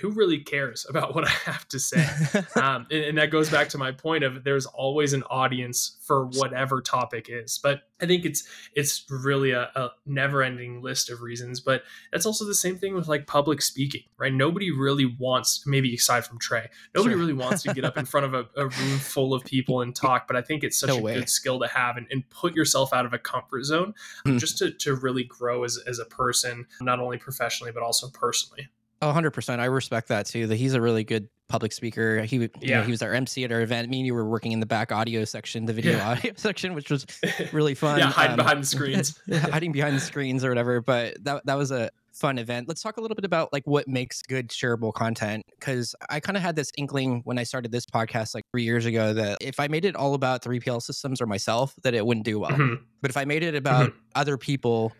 who 0.00 0.10
really 0.10 0.38
cares 0.38 0.86
about 0.88 1.14
what 1.14 1.26
I 1.26 1.30
have 1.30 1.66
to 1.68 1.78
say? 1.78 2.06
um, 2.56 2.86
and, 2.90 3.04
and, 3.04 3.18
that 3.18 3.30
goes 3.30 3.50
back 3.50 3.68
to 3.70 3.78
my 3.78 3.92
point 3.92 4.24
of 4.24 4.44
there's 4.44 4.66
always 4.66 5.12
an 5.12 5.22
audience 5.24 5.98
for 6.02 6.26
whatever 6.26 6.80
topic 6.80 7.26
is. 7.28 7.58
But 7.62 7.82
I 8.00 8.06
think 8.06 8.24
it's 8.24 8.44
it's 8.74 9.04
really 9.10 9.50
a, 9.50 9.70
a 9.74 9.90
never-ending 10.06 10.82
list 10.82 11.10
of 11.10 11.20
reasons. 11.20 11.60
But 11.60 11.82
that's 12.12 12.26
also 12.26 12.44
the 12.44 12.54
same 12.54 12.78
thing 12.78 12.94
with 12.94 13.08
like 13.08 13.26
public 13.26 13.62
speaking, 13.62 14.02
right? 14.16 14.32
Nobody 14.32 14.70
really 14.70 15.16
wants, 15.18 15.64
maybe 15.66 15.94
aside 15.94 16.24
from 16.24 16.38
Trey, 16.38 16.68
nobody 16.94 17.14
sure. 17.14 17.20
really 17.20 17.34
wants 17.34 17.62
to 17.64 17.74
get 17.74 17.84
up 17.84 17.98
in 17.98 18.06
front 18.06 18.26
of 18.26 18.34
a, 18.34 18.46
a, 18.56 18.68
room 18.68 18.98
full 18.98 19.34
of 19.34 19.44
people 19.44 19.82
and 19.82 19.94
talk. 19.94 20.26
But 20.26 20.36
I 20.36 20.42
think 20.42 20.64
it's 20.64 20.78
such 20.78 20.88
no 20.88 20.98
a 20.98 21.00
way. 21.00 21.14
good 21.14 21.28
skill 21.28 21.60
to 21.60 21.66
have 21.66 21.96
and, 21.96 22.06
and, 22.10 22.28
put 22.30 22.54
yourself 22.54 22.92
out 22.92 23.04
of 23.04 23.12
a 23.12 23.18
comfort 23.18 23.64
zone 23.64 23.92
mm. 24.24 24.38
just 24.38 24.56
to, 24.58 24.70
to 24.70 24.94
really 24.94 25.24
grow 25.24 25.64
as, 25.64 25.78
as 25.86 25.98
a 25.98 26.04
person, 26.04 26.66
not 26.80 27.00
only 27.00 27.18
professionally 27.18 27.72
but 27.72 27.82
also 27.82 28.08
personally. 28.08 28.68
Oh, 29.02 29.12
100%. 29.12 29.58
I 29.58 29.64
respect 29.64 30.08
that 30.08 30.26
too. 30.26 30.46
That 30.46 30.56
he's 30.56 30.74
a 30.74 30.80
really 30.80 31.04
good 31.04 31.28
public 31.48 31.72
speaker. 31.72 32.22
He 32.22 32.48
yeah. 32.60 32.78
Know, 32.78 32.84
he 32.84 32.90
was 32.90 33.02
our 33.02 33.14
MC 33.14 33.44
at 33.44 33.52
our 33.52 33.62
event. 33.62 33.88
Me 33.88 33.98
and 33.98 34.06
you 34.06 34.14
were 34.14 34.26
working 34.26 34.52
in 34.52 34.60
the 34.60 34.66
back 34.66 34.92
audio 34.92 35.24
section, 35.24 35.64
the 35.64 35.72
video 35.72 35.92
yeah. 35.92 36.08
audio 36.12 36.32
section, 36.36 36.74
which 36.74 36.90
was 36.90 37.06
really 37.52 37.74
fun. 37.74 37.98
yeah, 37.98 38.06
hiding 38.06 38.32
um, 38.32 38.36
behind 38.36 38.62
the 38.62 38.66
screens. 38.66 39.18
hiding 39.32 39.72
behind 39.72 39.96
the 39.96 40.00
screens 40.00 40.44
or 40.44 40.50
whatever. 40.50 40.80
But 40.80 41.22
that 41.24 41.44
that 41.46 41.54
was 41.54 41.70
a 41.70 41.90
fun 42.12 42.38
event. 42.38 42.68
Let's 42.68 42.82
talk 42.82 42.98
a 42.98 43.00
little 43.00 43.14
bit 43.14 43.24
about 43.24 43.52
like 43.52 43.66
what 43.66 43.88
makes 43.88 44.20
good 44.22 44.48
shareable 44.48 44.92
content 44.92 45.44
cuz 45.60 45.94
I 46.10 46.20
kind 46.20 46.36
of 46.36 46.42
had 46.42 46.56
this 46.56 46.70
inkling 46.76 47.22
when 47.24 47.38
I 47.38 47.44
started 47.44 47.70
this 47.70 47.86
podcast 47.86 48.34
like 48.34 48.44
3 48.50 48.64
years 48.64 48.84
ago 48.84 49.14
that 49.14 49.38
if 49.40 49.60
I 49.60 49.68
made 49.68 49.84
it 49.84 49.94
all 49.94 50.14
about 50.14 50.42
3PL 50.42 50.82
systems 50.82 51.20
or 51.20 51.26
myself 51.26 51.74
that 51.82 51.94
it 51.94 52.04
wouldn't 52.04 52.26
do 52.26 52.40
well. 52.40 52.50
Mm-hmm. 52.50 52.82
But 53.00 53.10
if 53.10 53.16
I 53.16 53.24
made 53.24 53.44
it 53.44 53.54
about 53.54 53.90
mm-hmm. 53.90 53.98
other 54.16 54.36
people 54.36 54.92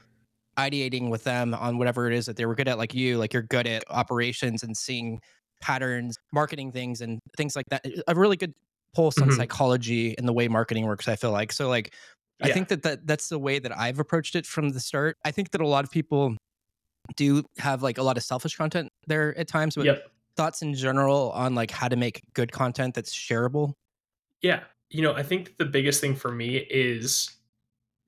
ideating 0.68 1.10
with 1.10 1.24
them 1.24 1.54
on 1.54 1.78
whatever 1.78 2.06
it 2.10 2.14
is 2.14 2.26
that 2.26 2.36
they 2.36 2.46
were 2.46 2.54
good 2.54 2.68
at, 2.68 2.78
like 2.78 2.94
you, 2.94 3.18
like 3.18 3.32
you're 3.32 3.42
good 3.42 3.66
at 3.66 3.84
operations 3.88 4.62
and 4.62 4.76
seeing 4.76 5.20
patterns, 5.60 6.16
marketing 6.32 6.72
things, 6.72 7.00
and 7.00 7.18
things 7.36 7.56
like 7.56 7.66
that. 7.70 7.84
A 8.06 8.14
really 8.14 8.36
good 8.36 8.54
pulse 8.94 9.18
on 9.18 9.28
mm-hmm. 9.28 9.36
psychology 9.36 10.14
and 10.18 10.28
the 10.28 10.32
way 10.32 10.48
marketing 10.48 10.86
works. 10.86 11.08
I 11.08 11.16
feel 11.16 11.32
like 11.32 11.52
so. 11.52 11.68
Like, 11.68 11.94
yeah. 12.40 12.46
I 12.46 12.52
think 12.52 12.68
that, 12.68 12.82
that 12.82 13.06
that's 13.06 13.28
the 13.28 13.38
way 13.38 13.58
that 13.58 13.76
I've 13.76 13.98
approached 13.98 14.36
it 14.36 14.46
from 14.46 14.70
the 14.70 14.80
start. 14.80 15.16
I 15.24 15.30
think 15.30 15.50
that 15.50 15.60
a 15.60 15.66
lot 15.66 15.84
of 15.84 15.90
people 15.90 16.36
do 17.16 17.42
have 17.58 17.82
like 17.82 17.98
a 17.98 18.02
lot 18.02 18.16
of 18.16 18.22
selfish 18.22 18.56
content 18.56 18.90
there 19.06 19.36
at 19.38 19.48
times, 19.48 19.74
but 19.76 19.84
yep. 19.84 20.10
thoughts 20.36 20.62
in 20.62 20.74
general 20.74 21.30
on 21.32 21.54
like 21.54 21.70
how 21.70 21.88
to 21.88 21.96
make 21.96 22.22
good 22.34 22.52
content 22.52 22.94
that's 22.94 23.14
shareable. 23.14 23.72
Yeah, 24.42 24.60
you 24.90 25.02
know, 25.02 25.14
I 25.14 25.22
think 25.22 25.58
the 25.58 25.64
biggest 25.64 26.00
thing 26.00 26.16
for 26.16 26.32
me 26.32 26.56
is 26.56 27.30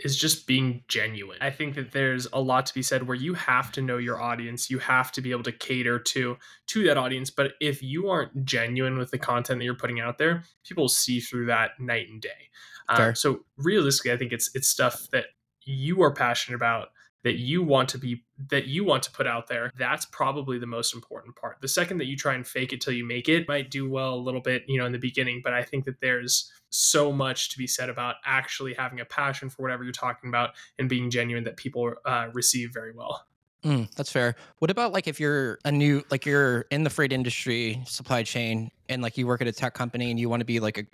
is 0.05 0.17
just 0.17 0.47
being 0.47 0.83
genuine. 0.89 1.39
I 1.41 1.51
think 1.51 1.75
that 1.75 1.93
there's 1.93 2.27
a 2.33 2.41
lot 2.41 2.67
to 2.67 2.75
be 2.75 2.83
said 2.83 3.07
where 3.07 3.17
you 3.17 3.35
have 3.35 3.73
to 3.73 3.83
know 3.83 3.99
your 3.99 4.21
audience, 4.21 4.71
you 4.71 4.79
have 4.79 5.13
to 5.13 5.21
be 5.21 5.31
able 5.31 5.45
to 5.45 5.53
cater 5.53 5.99
to 5.99 6.37
to 6.69 6.85
that 6.85 6.97
audience, 6.97 7.31
but 7.31 7.53
if 7.61 7.83
you 7.83 8.09
aren't 8.09 8.45
genuine 8.45 8.99
with 8.99 9.11
the 9.11 9.19
content 9.19 9.61
that 9.61 9.65
you're 9.65 9.75
putting 9.75 10.01
out 10.01 10.19
there, 10.19 10.45
people 10.67 10.89
see 10.89 11.21
through 11.21 11.47
that 11.47 11.73
night 11.79 12.09
and 12.09 12.21
day. 12.21 12.51
Um, 12.89 13.15
so 13.15 13.45
realistically, 13.57 14.13
I 14.13 14.17
think 14.17 14.33
it's 14.33 14.51
it's 14.55 14.69
stuff 14.69 15.07
that 15.13 15.27
you 15.65 16.03
are 16.03 16.13
passionate 16.13 16.57
about 16.57 16.89
that 17.25 17.37
you 17.37 17.63
want 17.63 17.89
to 17.89 17.99
be 17.99 18.25
that 18.51 18.67
you 18.67 18.85
want 18.85 19.03
to 19.03 19.11
put 19.11 19.27
out 19.27 19.47
there 19.47 19.71
that's 19.79 20.05
probably 20.07 20.59
the 20.59 20.67
most 20.67 20.95
important 20.95 21.35
part 21.37 21.57
the 21.61 21.69
second 21.69 21.99
that 21.99 22.07
you 22.07 22.17
try 22.17 22.35
and 22.35 22.47
fake 22.47 22.73
it 22.73 22.81
till 22.81 22.93
you 22.93 23.05
make 23.05 23.29
it 23.29 23.47
might 23.49 23.71
do 23.71 23.89
well 23.89 24.15
a 24.15 24.17
little 24.17 24.41
bit 24.41 24.65
you 24.67 24.79
know 24.79 24.87
in 24.87 24.93
the 24.93 24.99
beginning 24.99 25.41
but 25.43 25.53
i 25.53 25.63
think 25.63 25.85
that 25.85 26.01
there's 26.01 26.51
so 26.71 27.13
much 27.13 27.51
to 27.51 27.59
be 27.59 27.67
said 27.67 27.89
about 27.89 28.17
actually 28.25 28.75
having 28.75 29.01
a 29.01 29.05
passion 29.05 29.51
for 29.51 29.63
whatever 29.63 29.85
you're 29.85 29.93
talking 29.93 30.29
about 30.29 30.51
and 30.79 30.89
being 30.89 31.11
genuine 31.11 31.45
that 31.45 31.57
people 31.57 31.93
uh, 32.07 32.29
receive 32.33 32.73
very 32.73 32.93
well 32.93 33.27
Mm, 33.65 33.95
that's 33.95 34.11
fair. 34.11 34.35
What 34.59 34.71
about 34.71 34.93
like 34.93 35.07
if 35.07 35.21
you're 35.21 35.59
a 35.65 35.71
new, 35.71 36.03
like 36.11 36.27
you're 36.27 36.63
in 36.73 36.83
the 36.83 36.91
freight 36.91 37.13
industry, 37.13 37.81
supply 37.87 38.25
chain, 38.25 38.71
and 38.89 39.03
like 39.03 39.17
you 39.17 39.27
work 39.27 39.41
at 39.41 39.47
a 39.47 39.53
tech 39.53 39.75
company 39.75 40.11
and 40.11 40.19
you 40.19 40.29
want 40.29 40.41
to 40.41 40.45
be 40.45 40.59
like 40.59 40.79
a 40.79 40.85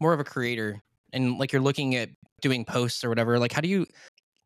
more 0.00 0.14
of 0.14 0.20
a 0.20 0.24
creator 0.24 0.82
and 1.12 1.38
like 1.38 1.52
you're 1.52 1.62
looking 1.62 1.94
at 1.94 2.08
doing 2.40 2.64
posts 2.64 3.04
or 3.04 3.10
whatever, 3.10 3.38
like 3.38 3.52
how 3.52 3.60
do 3.60 3.68
you 3.68 3.86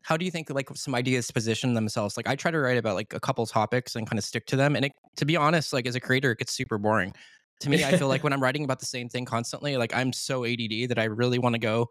how 0.03 0.17
do 0.17 0.25
you 0.25 0.31
think 0.31 0.49
like 0.49 0.69
some 0.75 0.95
ideas 0.95 1.29
position 1.31 1.73
themselves? 1.73 2.17
Like 2.17 2.27
i 2.27 2.35
try 2.35 2.51
to 2.51 2.59
write 2.59 2.77
about 2.77 2.95
like 2.95 3.13
a 3.13 3.19
couple 3.19 3.45
topics 3.45 3.95
and 3.95 4.07
kind 4.07 4.17
of 4.17 4.25
stick 4.25 4.45
to 4.47 4.55
them 4.55 4.75
and 4.75 4.85
it, 4.85 4.93
to 5.17 5.25
be 5.25 5.35
honest 5.37 5.73
like 5.73 5.85
as 5.87 5.95
a 5.95 5.99
creator 5.99 6.31
it 6.31 6.39
gets 6.39 6.53
super 6.53 6.77
boring. 6.77 7.13
To 7.61 7.69
me 7.69 7.83
i 7.83 7.95
feel 7.95 8.07
like 8.07 8.23
when 8.25 8.33
i'm 8.33 8.41
writing 8.41 8.63
about 8.63 8.79
the 8.79 8.87
same 8.87 9.07
thing 9.07 9.23
constantly 9.23 9.77
like 9.77 9.95
i'm 9.95 10.11
so 10.11 10.45
add 10.45 10.89
that 10.89 10.97
i 10.97 11.03
really 11.03 11.37
want 11.37 11.53
to 11.53 11.59
go 11.59 11.89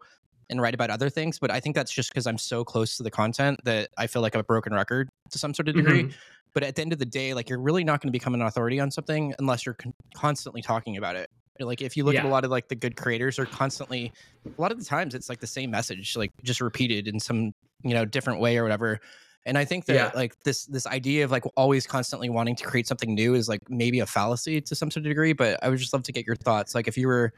and 0.49 0.61
write 0.61 0.73
about 0.73 0.89
other 0.89 1.09
things 1.09 1.39
but 1.39 1.49
i 1.49 1.61
think 1.61 1.75
that's 1.77 1.93
just 1.93 2.09
because 2.09 2.27
i'm 2.27 2.37
so 2.37 2.65
close 2.65 2.97
to 2.97 3.03
the 3.03 3.11
content 3.11 3.57
that 3.63 3.89
i 3.97 4.05
feel 4.05 4.21
like 4.21 4.35
i'm 4.35 4.41
a 4.41 4.43
broken 4.43 4.73
record 4.73 5.07
to 5.29 5.39
some 5.39 5.53
sort 5.53 5.69
of 5.69 5.75
degree. 5.75 6.03
Mm-hmm. 6.03 6.17
but 6.53 6.63
at 6.63 6.75
the 6.75 6.81
end 6.81 6.91
of 6.91 6.99
the 6.99 7.05
day 7.05 7.33
like 7.33 7.47
you're 7.49 7.61
really 7.61 7.85
not 7.85 8.01
going 8.01 8.09
to 8.09 8.11
become 8.11 8.33
an 8.33 8.41
authority 8.41 8.81
on 8.81 8.91
something 8.91 9.33
unless 9.39 9.65
you're 9.65 9.75
con- 9.75 9.93
constantly 10.13 10.61
talking 10.61 10.97
about 10.97 11.15
it 11.15 11.29
like 11.65 11.81
if 11.81 11.95
you 11.95 12.03
look 12.03 12.13
yeah. 12.13 12.21
at 12.21 12.25
a 12.25 12.29
lot 12.29 12.43
of 12.43 12.51
like 12.51 12.67
the 12.67 12.75
good 12.75 12.95
creators 12.95 13.39
are 13.39 13.45
constantly 13.45 14.11
a 14.45 14.61
lot 14.61 14.71
of 14.71 14.79
the 14.79 14.85
times 14.85 15.15
it's 15.15 15.29
like 15.29 15.39
the 15.39 15.47
same 15.47 15.71
message 15.71 16.15
like 16.15 16.31
just 16.43 16.61
repeated 16.61 17.07
in 17.07 17.19
some 17.19 17.53
you 17.83 17.93
know 17.93 18.05
different 18.05 18.39
way 18.39 18.57
or 18.57 18.63
whatever 18.63 18.99
and 19.45 19.57
i 19.57 19.65
think 19.65 19.85
that 19.85 19.93
yeah. 19.93 20.11
like 20.15 20.35
this 20.43 20.65
this 20.65 20.85
idea 20.87 21.23
of 21.23 21.31
like 21.31 21.43
always 21.55 21.87
constantly 21.87 22.29
wanting 22.29 22.55
to 22.55 22.63
create 22.63 22.87
something 22.87 23.13
new 23.13 23.33
is 23.33 23.49
like 23.49 23.61
maybe 23.69 23.99
a 23.99 24.05
fallacy 24.05 24.61
to 24.61 24.75
some 24.75 24.91
sort 24.91 25.05
of 25.05 25.09
degree 25.09 25.33
but 25.33 25.57
i 25.63 25.69
would 25.69 25.79
just 25.79 25.93
love 25.93 26.03
to 26.03 26.11
get 26.11 26.25
your 26.25 26.35
thoughts 26.35 26.75
like 26.75 26.87
if 26.87 26.97
you 26.97 27.07
were 27.07 27.33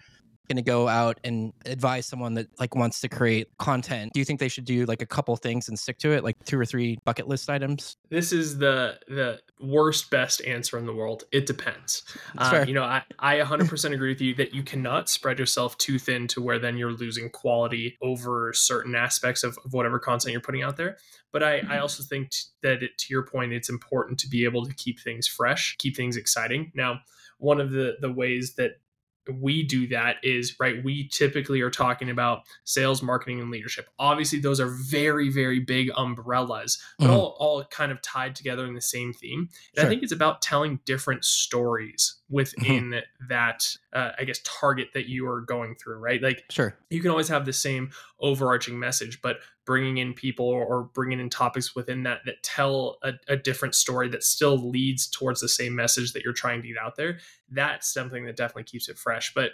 going 0.48 0.58
to 0.58 0.62
go 0.62 0.88
out 0.88 1.20
and 1.24 1.54
advise 1.66 2.06
someone 2.06 2.34
that 2.36 2.48
like 2.60 2.76
wants 2.76 3.02
to 3.02 3.10
create 3.10 3.48
content, 3.58 4.12
do 4.14 4.20
you 4.20 4.26
think 4.26 4.40
they 4.40 4.48
should 4.48 4.66
do 4.66 4.86
like 4.86 5.02
a 5.02 5.06
couple 5.06 5.36
things 5.36 5.70
and 5.70 5.78
stick 5.78 5.98
to 6.00 6.12
it, 6.12 6.24
like 6.24 6.36
two 6.46 6.60
or 6.60 6.66
three 6.66 6.98
bucket 7.06 7.28
list 7.28 7.50
items? 7.50 7.98
This 8.10 8.34
is 8.34 8.58
the 8.58 9.00
the 9.08 9.40
worst 9.60 10.10
best 10.12 10.42
answer 10.46 10.78
in 10.78 10.86
the 10.86 10.94
world. 10.94 11.24
It 11.32 11.46
depends. 11.46 12.04
Uh, 12.38 12.66
you 12.68 12.74
know, 12.74 12.84
I 12.84 13.04
I 13.20 13.40
100% 13.40 13.94
agree 13.94 14.10
with 14.10 14.22
you 14.22 14.36
that 14.36 14.54
you 14.54 14.64
cannot 14.64 15.10
spread 15.10 15.40
yourself 15.40 15.78
too 15.78 15.98
thin 15.98 16.28
to 16.28 16.42
where 16.42 16.60
then 16.60 16.78
you're 16.78 16.92
losing 16.92 17.30
quality 17.30 17.98
over 18.02 18.52
certain 18.54 18.96
aspects 18.96 19.44
of, 19.44 19.58
of 19.66 19.74
whatever 19.74 20.00
content 20.00 20.32
you're 20.34 20.42
putting 20.42 20.64
out 20.64 20.78
there. 20.78 20.98
But 21.32 21.44
I, 21.44 21.56
I 21.56 21.62
mm-hmm. 21.62 21.82
also 21.82 22.04
think 22.04 22.30
t- 22.30 22.42
that 22.62 22.84
it, 22.84 22.98
to 22.98 23.06
your 23.10 23.26
point, 23.26 23.54
it's 23.54 23.70
important 23.70 24.20
to 24.20 24.28
be 24.28 24.46
able 24.46 24.66
to 24.66 24.74
keep 24.74 25.00
things 25.00 25.28
fresh, 25.28 25.76
keep 25.80 25.96
things 25.96 26.16
exciting. 26.16 26.72
Now, 26.76 27.00
one 27.40 27.60
of 27.60 27.72
the 27.72 27.98
the 28.00 28.12
ways 28.12 28.54
that 28.56 28.74
we 29.40 29.64
do 29.64 29.88
that 29.88 30.18
is 30.24 30.60
right 30.60 30.84
we 30.84 31.08
typically 31.08 31.62
are 31.62 31.70
talking 31.70 32.10
about 32.10 32.42
sales 32.66 33.02
marketing 33.02 33.40
and 33.40 33.50
leadership 33.50 33.88
obviously 33.98 34.40
those 34.40 34.60
are 34.60 34.70
very 34.90 35.30
very 35.30 35.60
big 35.60 35.90
umbrellas 35.96 36.82
but 37.00 37.06
mm-hmm. 37.06 37.14
all, 37.14 37.36
all 37.40 37.64
kind 37.66 37.92
of 37.92 38.02
tied 38.02 38.36
together 38.36 38.66
in 38.66 38.74
the 38.74 38.82
same 38.82 39.14
theme 39.14 39.40
and 39.40 39.50
sure. 39.78 39.86
i 39.86 39.88
think 39.88 40.04
it's 40.04 40.12
about 40.12 40.42
telling 40.42 40.80
different 40.86 41.24
stories 41.24 42.16
within 42.30 42.90
mm-hmm. 42.90 43.28
that 43.30 43.68
uh, 43.94 44.12
i 44.20 44.24
guess 44.24 44.40
target 44.44 44.90
that 44.94 45.08
you 45.08 45.28
are 45.28 45.42
going 45.42 45.76
through 45.76 45.98
right 45.98 46.22
like 46.22 46.44
sure 46.50 46.78
you 46.90 47.02
can 47.02 47.12
always 47.12 47.30
have 47.30 47.46
the 47.46 47.54
same 47.54 47.90
overarching 48.20 48.78
message 48.78 49.22
but 49.22 49.38
bringing 49.66 49.98
in 49.98 50.14
people 50.14 50.46
or 50.46 50.84
bringing 50.94 51.20
in 51.20 51.30
topics 51.30 51.76
within 51.76 52.04
that 52.04 52.20
that 52.26 52.42
tell 52.44 52.98
a, 53.04 53.14
a, 53.28 53.38
different 53.38 53.76
story 53.76 54.10
that 54.10 54.24
still 54.24 54.58
leads 54.58 55.08
towards 55.08 55.40
the 55.40 55.50
same 55.50 55.76
message 55.76 56.14
that 56.14 56.24
you're 56.24 56.34
trying 56.34 56.62
to 56.62 56.68
get 56.68 56.78
out 56.78 56.96
there 56.96 57.20
that's 57.52 57.94
something 57.94 58.26
that 58.26 58.36
definitely 58.36 58.64
keeps 58.64 58.90
it 58.90 58.98
fresh. 58.98 59.34
But 59.34 59.52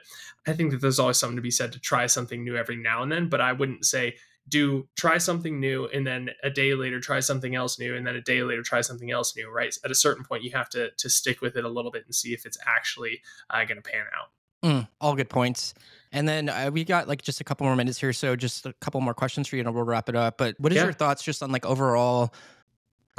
i 0.48 0.54
think 0.54 0.72
that 0.72 0.82
there's 0.82 1.00
always 1.00 1.18
something 1.18 1.36
to 1.36 1.42
be 1.42 1.52
said 1.52 1.72
to 1.74 1.80
try 1.80 2.06
something 2.06 2.44
new 2.44 2.56
every 2.56 2.76
now 2.76 3.04
and 3.04 3.12
then 3.12 3.30
but 3.30 3.42
i 3.42 3.54
wouldn't 3.54 3.86
say 3.86 4.16
do 4.50 4.88
try 4.96 5.18
something 5.18 5.60
new 5.60 5.86
and 5.94 6.06
then 6.06 6.30
a 6.44 6.50
day 6.50 6.74
later 6.74 7.00
try 7.00 7.20
something 7.20 7.56
else 7.56 7.80
new 7.80 7.96
and 7.96 8.06
then 8.06 8.16
a 8.16 8.22
day 8.22 8.42
later 8.44 8.62
try 8.62 8.82
something 8.82 9.12
else 9.12 9.36
new 9.36 9.50
right? 9.50 9.76
At 9.86 9.92
a 9.92 9.96
certain 9.96 10.24
point 10.24 10.44
you 10.44 10.52
have 10.52 10.70
to 10.70 10.90
to 10.92 11.10
stick 11.10 11.42
with 11.42 11.56
it 11.56 11.64
a 11.64 11.70
little 11.70 11.92
bit 11.92 12.06
and 12.06 12.14
see 12.14 12.34
if 12.34 12.46
it's 12.46 12.58
actually 12.66 13.22
uh, 13.50 13.64
going 13.66 13.82
to 13.82 13.82
pan 13.82 14.06
out. 14.18 14.30
Mm, 14.64 14.88
all 15.00 15.16
good 15.16 15.30
points. 15.30 15.74
And 16.12 16.28
then 16.28 16.50
uh, 16.50 16.72
we 16.74 16.84
got 16.84 17.08
like 17.08 17.22
just 17.22 17.40
a 17.40 17.44
couple 17.44 17.68
more 17.68 17.76
minutes 17.76 18.00
here, 18.00 18.14
so 18.14 18.36
just 18.36 18.66
a 18.66 18.74
couple 18.82 19.00
more 19.02 19.14
questions 19.14 19.48
for 19.48 19.56
you, 19.56 19.64
and 19.64 19.74
we'll 19.74 19.84
wrap 19.84 20.10
it 20.10 20.16
up. 20.16 20.38
But 20.38 20.56
what 20.60 20.72
is 20.72 20.78
yeah. 20.78 20.86
your 20.86 20.94
thoughts 20.94 21.22
just 21.22 21.44
on 21.44 21.52
like 21.52 21.66
overall 21.66 22.34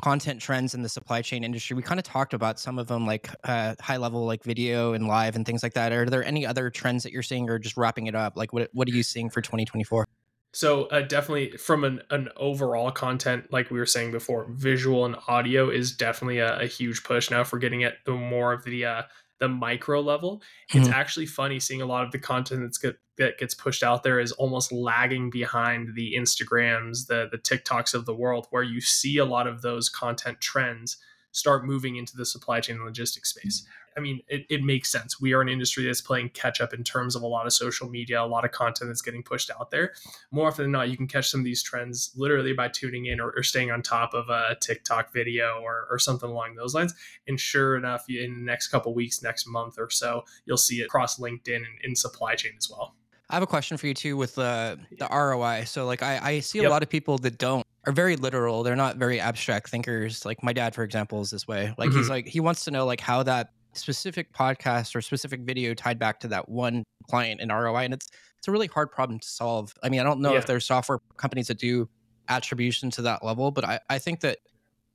content 0.03 0.41
trends 0.41 0.75
in 0.75 0.83
the 0.83 0.89
supply 0.89 1.23
chain 1.23 1.45
industry? 1.45 1.77
We 1.77 1.83
kind 1.83 2.01
of 2.01 2.05
talked 2.05 2.35
about 2.35 2.59
some 2.59 2.81
of 2.81 2.89
them, 2.89 3.07
like 3.07 3.31
uh, 3.45 3.77
high 3.81 3.99
level, 3.99 4.27
like 4.27 4.43
video 4.43 4.93
and 4.93 5.07
live 5.07 5.37
and 5.37 5.47
things 5.47 5.63
like 5.63 5.75
that. 5.75 5.93
Are 5.93 6.07
there 6.07 6.25
any 6.25 6.45
other 6.45 6.69
trends 6.69 7.05
that 7.05 7.13
you're 7.13 7.23
seeing, 7.23 7.49
or 7.49 7.61
just 7.61 7.77
wrapping 7.77 8.09
it 8.09 8.17
up? 8.17 8.37
Like, 8.37 8.53
what 8.53 8.71
what 8.73 8.89
are 8.89 8.93
you 8.93 9.05
seeing 9.05 9.31
for 9.31 9.41
2024? 9.41 10.05
So 10.53 10.87
uh, 10.87 11.03
definitely 11.03 11.57
from 11.59 11.85
an, 11.85 12.03
an 12.11 12.29
overall 12.37 12.91
content, 12.91 13.53
like 13.53 13.71
we 13.71 13.79
were 13.79 13.87
saying 13.87 14.11
before, 14.11 14.47
visual 14.51 15.05
and 15.05 15.15
audio 15.29 15.71
is 15.71 15.93
definitely 15.93 16.39
a, 16.39 16.59
a 16.59 16.67
huge 16.67 17.05
push. 17.05 17.31
Now, 17.31 17.43
if 17.43 17.53
we're 17.53 17.61
getting 17.61 17.85
at 17.85 17.99
the 18.05 18.13
more 18.13 18.53
of 18.53 18.65
the 18.65 18.85
uh, 18.85 19.03
the 19.41 19.49
micro 19.49 20.01
level, 20.01 20.43
mm-hmm. 20.71 20.79
it's 20.79 20.89
actually 20.89 21.27
funny 21.27 21.59
seeing 21.59 21.83
a 21.83 21.87
lot 21.87 22.05
of 22.05 22.13
the 22.13 22.19
content 22.19 22.61
that's 22.61 22.79
get, 22.79 22.97
that 23.19 23.39
gets 23.39 23.55
pushed 23.55 23.83
out 23.83 24.03
there 24.03 24.21
is 24.21 24.33
almost 24.33 24.71
lagging 24.71 25.31
behind 25.31 25.95
the 25.95 26.15
Instagrams, 26.17 27.07
the 27.09 27.29
the 27.33 27.39
TikToks 27.39 27.95
of 27.95 28.07
the 28.07 28.15
world, 28.15 28.47
where 28.51 28.63
you 28.63 28.81
see 28.81 29.19
a 29.19 29.25
lot 29.25 29.47
of 29.47 29.63
those 29.63 29.89
content 29.89 30.41
trends 30.41 30.99
start 31.33 31.65
moving 31.65 31.97
into 31.97 32.17
the 32.17 32.27
supply 32.27 32.61
chain 32.61 32.77
and 32.77 32.85
logistics 32.85 33.31
space. 33.31 33.67
I 33.97 34.01
mean, 34.01 34.21
it, 34.29 34.47
it 34.49 34.63
makes 34.63 34.91
sense. 34.91 35.21
We 35.21 35.33
are 35.33 35.41
an 35.41 35.49
industry 35.49 35.85
that's 35.85 36.01
playing 36.01 36.31
catch 36.31 36.61
up 36.61 36.73
in 36.73 36.85
terms 36.85 37.17
of 37.17 37.23
a 37.23 37.27
lot 37.27 37.47
of 37.47 37.53
social 37.53 37.89
media, 37.89 38.23
a 38.23 38.25
lot 38.25 38.45
of 38.45 38.53
content 38.53 38.89
that's 38.89 39.03
getting 39.03 39.23
pushed 39.23 39.51
out 39.51 39.71
there. 39.71 39.93
More 40.31 40.47
often 40.47 40.65
than 40.65 40.73
not, 40.73 40.91
you 40.91 40.97
can 40.97 41.07
catch 41.07 41.31
some 41.31 41.41
of 41.41 41.45
these 41.45 41.63
trends 41.63 42.13
literally 42.17 42.53
by 42.53 42.69
tuning 42.69 43.07
in 43.07 43.21
or, 43.21 43.33
or 43.37 43.43
staying 43.43 43.71
on 43.71 43.83
top 43.83 44.15
of 44.15 44.29
a 44.29 44.57
TikTok 44.61 45.13
video 45.13 45.61
or, 45.63 45.87
or 45.91 45.99
something 45.99 46.31
along 46.31 46.55
those 46.55 46.75
lines. 46.75 46.95
And 47.27 47.39
sure 47.39 47.77
enough, 47.77 48.05
in 48.09 48.39
the 48.39 48.45
next 48.45 48.69
couple 48.69 48.95
weeks, 48.95 49.23
next 49.23 49.47
month 49.47 49.77
or 49.79 49.91
so, 49.91 50.25
you'll 50.47 50.57
see 50.57 50.81
it 50.81 50.85
across 50.85 51.19
LinkedIn 51.19 51.57
and 51.57 51.67
in 51.83 51.97
supply 51.97 52.35
chain 52.35 52.53
as 52.57 52.71
well. 52.71 52.95
I 53.29 53.35
have 53.35 53.43
a 53.43 53.47
question 53.47 53.77
for 53.77 53.87
you 53.87 53.95
too 53.95 54.17
with 54.17 54.35
the 54.35 54.79
the 54.99 55.07
ROI. 55.09 55.65
So 55.67 55.87
like 55.87 56.03
I, 56.03 56.19
I 56.21 56.41
see 56.41 56.59
a 56.59 56.63
yep. 56.63 56.71
lot 56.71 56.83
of 56.83 56.89
people 56.89 57.17
that 57.19 57.39
don't 57.39 57.65
are 57.87 57.93
very 57.93 58.17
literal. 58.17 58.63
They're 58.63 58.77
not 58.77 58.97
very 58.97 59.21
abstract 59.21 59.71
thinkers. 59.71 60.25
Like 60.25 60.43
my 60.43 60.53
dad, 60.53 60.75
for 60.75 60.83
example, 60.83 61.21
is 61.21 61.31
this 61.31 61.47
way. 61.47 61.73
Like 61.79 61.91
mm-hmm. 61.91 61.99
he's 61.99 62.11
like 62.11 62.27
he 62.27 62.41
wants 62.41 62.65
to 62.65 62.71
know 62.71 62.87
like 62.87 63.01
how 63.01 63.23
that 63.23 63.53
specific 63.73 64.33
podcast 64.33 64.95
or 64.95 65.01
specific 65.01 65.41
video 65.41 65.75
tied 65.75 65.99
back 65.99 66.21
to 66.21 66.29
that 66.29 66.49
one 66.49 66.85
client 67.09 67.41
in 67.41 67.49
ROI. 67.49 67.85
And 67.85 67.95
it's 67.95 68.09
it's 68.39 68.49
a 68.49 68.53
really 68.53 68.69
hard 68.69 68.91
problem 68.91 69.19
to 69.19 69.29
solve. 69.29 69.75
I 69.83 69.91
mean, 69.91 70.01
I 70.01 70.03
don't 70.03 70.21
know 70.21 70.33
yeah. 70.33 70.39
if 70.39 70.47
there's 70.47 70.65
software 70.65 71.01
companies 71.17 71.49
that 71.49 71.59
do 71.59 71.89
attribution 72.29 72.91
to 72.93 73.03
that 73.03 73.23
level, 73.23 73.51
but 73.51 73.65
I, 73.65 73.81
I 73.91 73.99
think 73.99 74.21
that 74.21 74.39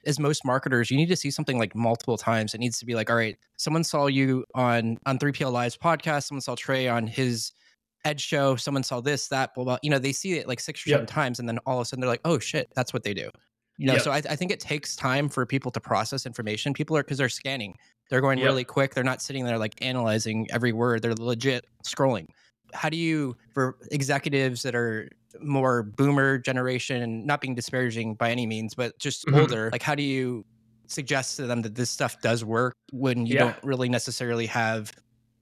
as 0.06 0.20
most 0.20 0.46
marketers, 0.46 0.90
you 0.90 0.98
need 0.98 1.10
to 1.10 1.16
see 1.16 1.32
something 1.32 1.58
like 1.58 1.76
multiple 1.76 2.18
times. 2.18 2.54
It 2.54 2.60
needs 2.60 2.80
to 2.80 2.86
be 2.86 2.96
like, 2.96 3.10
all 3.10 3.16
right, 3.16 3.38
someone 3.58 3.84
saw 3.84 4.08
you 4.08 4.46
on 4.56 4.98
on 5.06 5.20
3PL 5.20 5.52
Live's 5.52 5.78
podcast, 5.78 6.24
someone 6.28 6.42
saw 6.42 6.56
Trey 6.56 6.88
on 6.88 7.08
his 7.08 7.52
Edge 8.04 8.22
show, 8.22 8.56
someone 8.56 8.84
saw 8.84 9.02
this, 9.02 9.28
that, 9.30 9.56
blah, 9.56 9.64
blah. 9.64 9.78
You 9.82 9.90
know, 9.90 9.98
they 9.98 10.12
see 10.12 10.34
it 10.34 10.48
like 10.48 10.60
six 10.60 10.86
or 10.86 10.92
yep. 10.92 10.98
seven 10.98 11.08
times, 11.08 11.40
and 11.40 11.50
then 11.50 11.58
all 11.66 11.80
of 11.80 11.82
a 11.82 11.86
sudden 11.86 12.02
they're 12.02 12.10
like, 12.10 12.22
oh 12.24 12.38
shit, 12.38 12.72
that's 12.76 12.94
what 12.94 13.04
they 13.04 13.16
do. 13.16 13.30
You 13.78 13.88
know, 13.88 13.94
yep. 13.94 14.02
so 14.02 14.12
I, 14.12 14.18
I, 14.18 14.36
think 14.36 14.52
it 14.52 14.60
takes 14.60 14.96
time 14.96 15.28
for 15.28 15.46
people 15.46 15.70
to 15.72 15.82
process 15.82 16.26
information. 16.26 16.74
People 16.74 16.96
are 16.96 17.04
because 17.04 17.18
they're 17.18 17.28
scanning. 17.28 17.76
They're 18.10 18.22
going 18.22 18.38
yep. 18.38 18.46
really 18.46 18.64
quick. 18.64 18.94
They're 18.94 19.04
not 19.04 19.22
sitting 19.22 19.44
there 19.44 19.58
like 19.58 19.74
analyzing 19.82 20.48
every 20.52 20.72
word. 20.72 21.02
They're 21.02 21.14
legit 21.16 21.66
scrolling. 21.84 22.28
How 22.74 22.90
do 22.90 22.98
you, 22.98 23.36
for 23.54 23.78
executives 23.92 24.64
that 24.64 24.76
are 24.76 25.10
more 25.42 25.84
boomer 25.84 26.38
generation, 26.38 27.26
not 27.26 27.42
being 27.42 27.56
disparaging 27.56 28.16
by 28.16 28.32
any 28.32 28.46
means, 28.46 28.76
but 28.76 28.98
just 28.98 29.26
mm-hmm. 29.26 29.40
older, 29.40 29.70
like 29.72 29.82
how 29.82 29.96
do 29.96 30.04
you 30.04 30.46
suggest 30.88 31.38
to 31.38 31.48
them 31.48 31.62
that 31.64 31.76
this 31.76 31.90
stuff 31.90 32.22
does 32.22 32.46
work 32.46 32.76
when 32.92 33.26
you 33.26 33.36
yeah. 33.36 33.40
don't 33.40 33.64
really 33.64 33.90
necessarily 33.90 34.46
have 34.46 34.92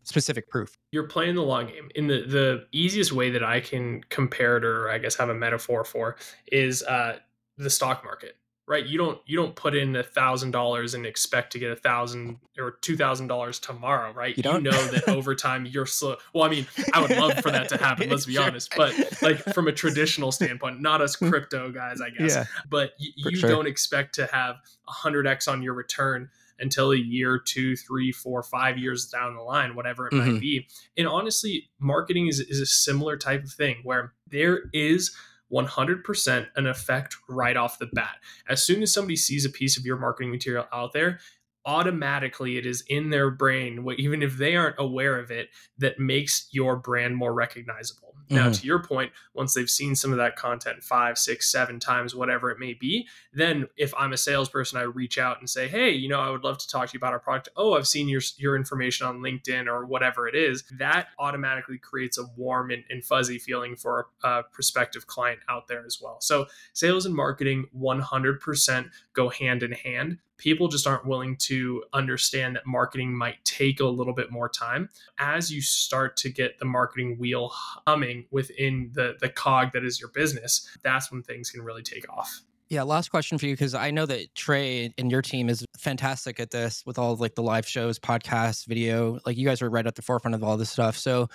specific 0.04 0.50
proof? 0.50 0.78
You're 0.92 1.08
playing 1.08 1.36
the 1.36 1.44
long 1.44 1.68
game. 1.68 1.90
In 1.96 2.08
the 2.08 2.22
the 2.22 2.66
easiest 2.72 3.12
way 3.12 3.30
that 3.32 3.44
I 3.44 3.60
can 3.60 4.04
compare 4.10 4.58
it, 4.58 4.64
or 4.64 4.90
I 4.90 4.98
guess 4.98 5.16
have 5.16 5.30
a 5.30 5.36
metaphor 5.36 5.84
for, 5.84 6.18
is 6.52 6.84
uh, 6.84 7.20
the 7.58 7.70
stock 7.70 8.04
market 8.04 8.36
right 8.68 8.86
you 8.86 8.98
don't 8.98 9.20
you 9.26 9.36
don't 9.36 9.56
put 9.56 9.76
in 9.76 9.96
a 9.96 10.04
thousand 10.04 10.52
dollars 10.52 10.94
and 10.94 11.06
expect 11.06 11.52
to 11.52 11.60
get 11.60 11.72
a 11.72 11.76
thousand 11.76 12.38
or 12.58 12.78
two 12.82 12.96
thousand 12.96 13.28
dollars 13.28 13.60
tomorrow 13.60 14.14
right 14.14 14.38
you, 14.38 14.44
don't? 14.44 14.64
you 14.64 14.72
know 14.72 14.88
that 14.88 15.08
over 15.10 15.36
time 15.36 15.66
you're 15.66 15.86
slow 15.86 16.16
well 16.34 16.44
i 16.44 16.50
mean 16.50 16.66
i 16.94 17.02
would 17.02 17.12
love 17.12 17.34
for 17.40 17.52
that 17.52 17.68
to 17.68 17.78
happen 17.78 18.10
let's 18.10 18.26
be 18.26 18.34
sure. 18.36 18.44
honest 18.44 18.74
but 18.78 18.94
like 19.22 19.38
from 19.54 19.68
a 19.68 19.72
traditional 19.72 20.32
standpoint 20.32 20.82
not 20.82 21.02
us 21.02 21.16
hmm. 21.16 21.30
crypto 21.30 21.72
guys 21.72 22.00
i 22.02 22.10
guess 22.10 22.36
yeah, 22.36 22.46
but 22.70 22.92
y- 23.00 23.08
you 23.16 23.36
sure. 23.36 23.50
don't 23.50 23.68
expect 23.68 24.16
to 24.16 24.26
have 24.28 24.56
100x 24.88 25.52
on 25.52 25.62
your 25.62 25.74
return 25.74 26.30
until 26.60 26.92
a 26.92 26.98
year, 26.98 27.40
two, 27.40 27.76
three, 27.76 28.12
four, 28.12 28.44
five 28.44 28.78
years 28.78 29.08
down 29.08 29.36
the 29.36 29.42
line, 29.42 29.76
whatever 29.76 30.08
it 30.08 30.14
mm-hmm. 30.14 30.34
might 30.34 30.40
be. 30.40 30.68
And 30.96 31.08
honestly, 31.08 31.70
marketing 31.80 32.28
is, 32.28 32.40
is 32.40 32.60
a 32.60 32.66
similar 32.66 33.18
type 33.18 33.44
of 33.44 33.52
thing 33.52 33.78
where 33.84 34.14
there 34.28 34.66
is 34.72 35.16
100% 35.54 36.48
an 36.56 36.68
effect 36.68 37.16
right 37.30 37.56
off 37.56 37.80
the 37.80 37.88
bat. 37.88 38.16
As 38.50 38.64
soon 38.64 38.82
as 38.82 38.94
somebody 38.94 39.16
sees 39.16 39.46
a 39.46 39.50
piece 39.50 39.78
of 39.78 39.86
your 39.86 39.98
marketing 39.98 40.32
material 40.32 40.66
out 40.74 40.94
there, 40.94 41.20
automatically 41.66 42.58
it 42.58 42.66
is 42.66 42.84
in 42.88 43.10
their 43.10 43.30
brain, 43.30 43.86
even 43.98 44.22
if 44.22 44.38
they 44.38 44.56
aren't 44.56 44.76
aware 44.80 45.18
of 45.18 45.32
it, 45.32 45.50
that 45.78 46.00
makes 46.00 46.48
your 46.52 46.76
brand 46.76 47.16
more 47.16 47.34
recognizable. 47.34 48.14
Mm-hmm. 48.26 48.36
Now, 48.36 48.52
to 48.52 48.66
your 48.66 48.82
point, 48.82 49.12
once 49.34 49.54
they've 49.54 49.70
seen 49.70 49.96
some 49.96 50.12
of 50.12 50.18
that 50.18 50.36
content 50.36 50.84
five, 50.84 51.18
six, 51.18 51.52
seven 51.52 51.80
times, 51.80 52.16
whatever 52.16 52.52
it 52.52 52.60
may 52.60 52.74
be, 52.74 53.08
then 53.34 53.68
if 53.76 53.94
I'm 53.98 54.14
a 54.14 54.18
salesperson, 54.18 54.80
I 54.80 54.84
reach 54.84 55.18
out 55.18 55.40
and 55.40 55.50
say, 55.50 55.68
"Hey, 55.68 55.92
you 55.92 56.08
know, 56.08 56.20
I 56.20 56.30
would 56.30 56.44
love 56.44 56.58
to 56.60 56.68
talk 56.68 56.90
to 56.90 56.94
you 56.94 57.00
about 57.00 57.14
our 57.14 57.20
product." 57.20 57.50
Oh, 57.56 57.74
I've 57.74 57.88
seen 57.88 58.08
your 58.08 58.22
your 58.38 58.56
information 58.56 59.08
on 59.08 59.20
LinkedIn 59.20 59.68
or 59.68 59.86
whatever 59.86 60.28
it 60.28 60.36
is. 60.36 60.64
That 60.78 61.08
automatically 61.20 61.78
creates 61.78 62.18
a 62.18 62.26
warm 62.38 62.72
and, 62.72 62.84
and 62.90 63.04
fuzzy 63.04 63.40
feeling 63.40 63.76
for 63.76 64.08
a 64.24 64.44
prospective 64.44 65.08
client 65.08 65.42
out 65.50 65.68
there 65.68 65.86
as 65.86 66.00
well. 66.02 66.22
So, 66.22 66.48
sales 66.74 67.06
and 67.06 67.16
marketing 67.16 67.66
100% 67.78 68.90
go 69.14 69.30
hand 69.30 69.64
in 69.64 69.74
hand 69.74 70.20
people 70.44 70.68
just 70.68 70.86
aren't 70.86 71.06
willing 71.06 71.38
to 71.38 71.82
understand 71.94 72.54
that 72.54 72.68
marketing 72.68 73.16
might 73.16 73.44
take 73.46 73.80
a 73.80 73.86
little 73.86 74.14
bit 74.14 74.30
more 74.30 74.50
time 74.50 74.90
as 75.18 75.50
you 75.50 75.62
start 75.62 76.18
to 76.18 76.30
get 76.30 76.60
the 76.60 76.66
marketing 76.66 77.16
wheel 77.18 77.50
humming 77.88 78.26
within 78.30 78.92
the 78.94 79.16
the 79.22 79.30
cog 79.30 79.72
that 79.72 79.86
is 79.86 80.02
your 80.02 80.10
business 80.10 80.68
that's 80.84 81.10
when 81.12 81.24
things 81.24 81.50
can 81.50 81.62
really 81.62 81.82
take 81.82 82.08
off 82.12 82.42
yeah, 82.70 82.82
last 82.82 83.10
question 83.10 83.38
for 83.38 83.46
you 83.46 83.54
because 83.54 83.76
I 83.76 83.92
know 83.92 84.08
that 84.08 84.34
Trey 84.34 84.92
and 84.98 85.12
your 85.12 85.22
team 85.22 85.48
is 85.48 85.64
fantastic 85.78 86.40
at 86.40 86.50
this 86.50 86.82
with 86.88 86.98
all 86.98 87.14
of, 87.14 87.20
like 87.20 87.36
the 87.36 87.44
live 87.44 87.68
shows, 87.68 88.00
podcasts, 88.00 88.66
video. 88.66 89.20
Like 89.28 89.38
you 89.38 89.46
guys 89.46 89.62
are 89.62 89.70
right 89.70 89.86
at 89.86 89.94
the 89.94 90.02
forefront 90.02 90.34
of 90.34 90.44
all 90.44 90.58
this 90.58 90.72
stuff. 90.72 90.98
So 90.98 91.28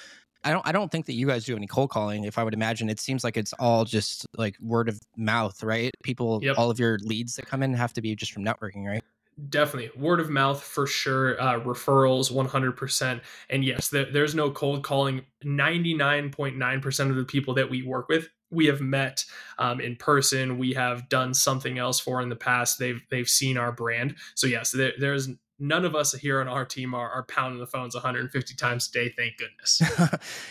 I 0.44 0.52
don't 0.52 0.66
I 0.66 0.72
don't 0.72 0.90
think 0.90 1.06
that 1.06 1.14
you 1.14 1.26
guys 1.26 1.44
do 1.44 1.56
any 1.56 1.66
cold 1.66 1.90
calling. 1.90 2.24
If 2.24 2.38
I 2.38 2.44
would 2.44 2.54
imagine, 2.54 2.88
it 2.88 3.00
seems 3.00 3.24
like 3.24 3.36
it's 3.36 3.52
all 3.54 3.84
just 3.84 4.26
like 4.36 4.56
word 4.60 4.88
of 4.88 5.00
mouth, 5.16 5.62
right? 5.62 5.90
People, 6.02 6.40
yep. 6.42 6.56
all 6.58 6.70
of 6.70 6.78
your 6.78 6.98
leads 7.00 7.36
that 7.36 7.46
come 7.46 7.62
in 7.62 7.74
have 7.74 7.92
to 7.94 8.00
be 8.00 8.14
just 8.14 8.32
from 8.32 8.44
networking, 8.44 8.86
right? 8.86 9.02
definitely 9.50 9.90
word 10.00 10.20
of 10.20 10.28
mouth 10.30 10.62
for 10.62 10.86
sure 10.86 11.40
uh, 11.40 11.60
referrals 11.60 12.32
100% 12.32 13.20
and 13.50 13.64
yes 13.64 13.88
there, 13.88 14.10
there's 14.10 14.34
no 14.34 14.50
cold 14.50 14.82
calling 14.82 15.24
99.9% 15.44 17.10
of 17.10 17.16
the 17.16 17.24
people 17.24 17.54
that 17.54 17.70
we 17.70 17.82
work 17.82 18.08
with 18.08 18.28
we 18.50 18.66
have 18.66 18.80
met 18.80 19.24
um, 19.58 19.80
in 19.80 19.94
person 19.94 20.58
we 20.58 20.72
have 20.72 21.08
done 21.08 21.32
something 21.32 21.78
else 21.78 22.00
for 22.00 22.20
in 22.20 22.28
the 22.28 22.36
past 22.36 22.78
they've 22.78 23.00
they've 23.10 23.28
seen 23.28 23.56
our 23.56 23.70
brand 23.70 24.16
so 24.34 24.46
yes 24.46 24.72
there, 24.72 24.92
there's 24.98 25.28
none 25.58 25.84
of 25.84 25.94
us 25.94 26.12
here 26.12 26.40
on 26.40 26.48
our 26.48 26.64
team 26.64 26.94
are, 26.94 27.10
are 27.10 27.24
pounding 27.24 27.58
the 27.60 27.66
phones 27.66 27.94
150 27.94 28.54
times 28.54 28.88
a 28.88 28.92
day 28.92 29.14
thank 29.16 29.36
goodness. 29.36 29.82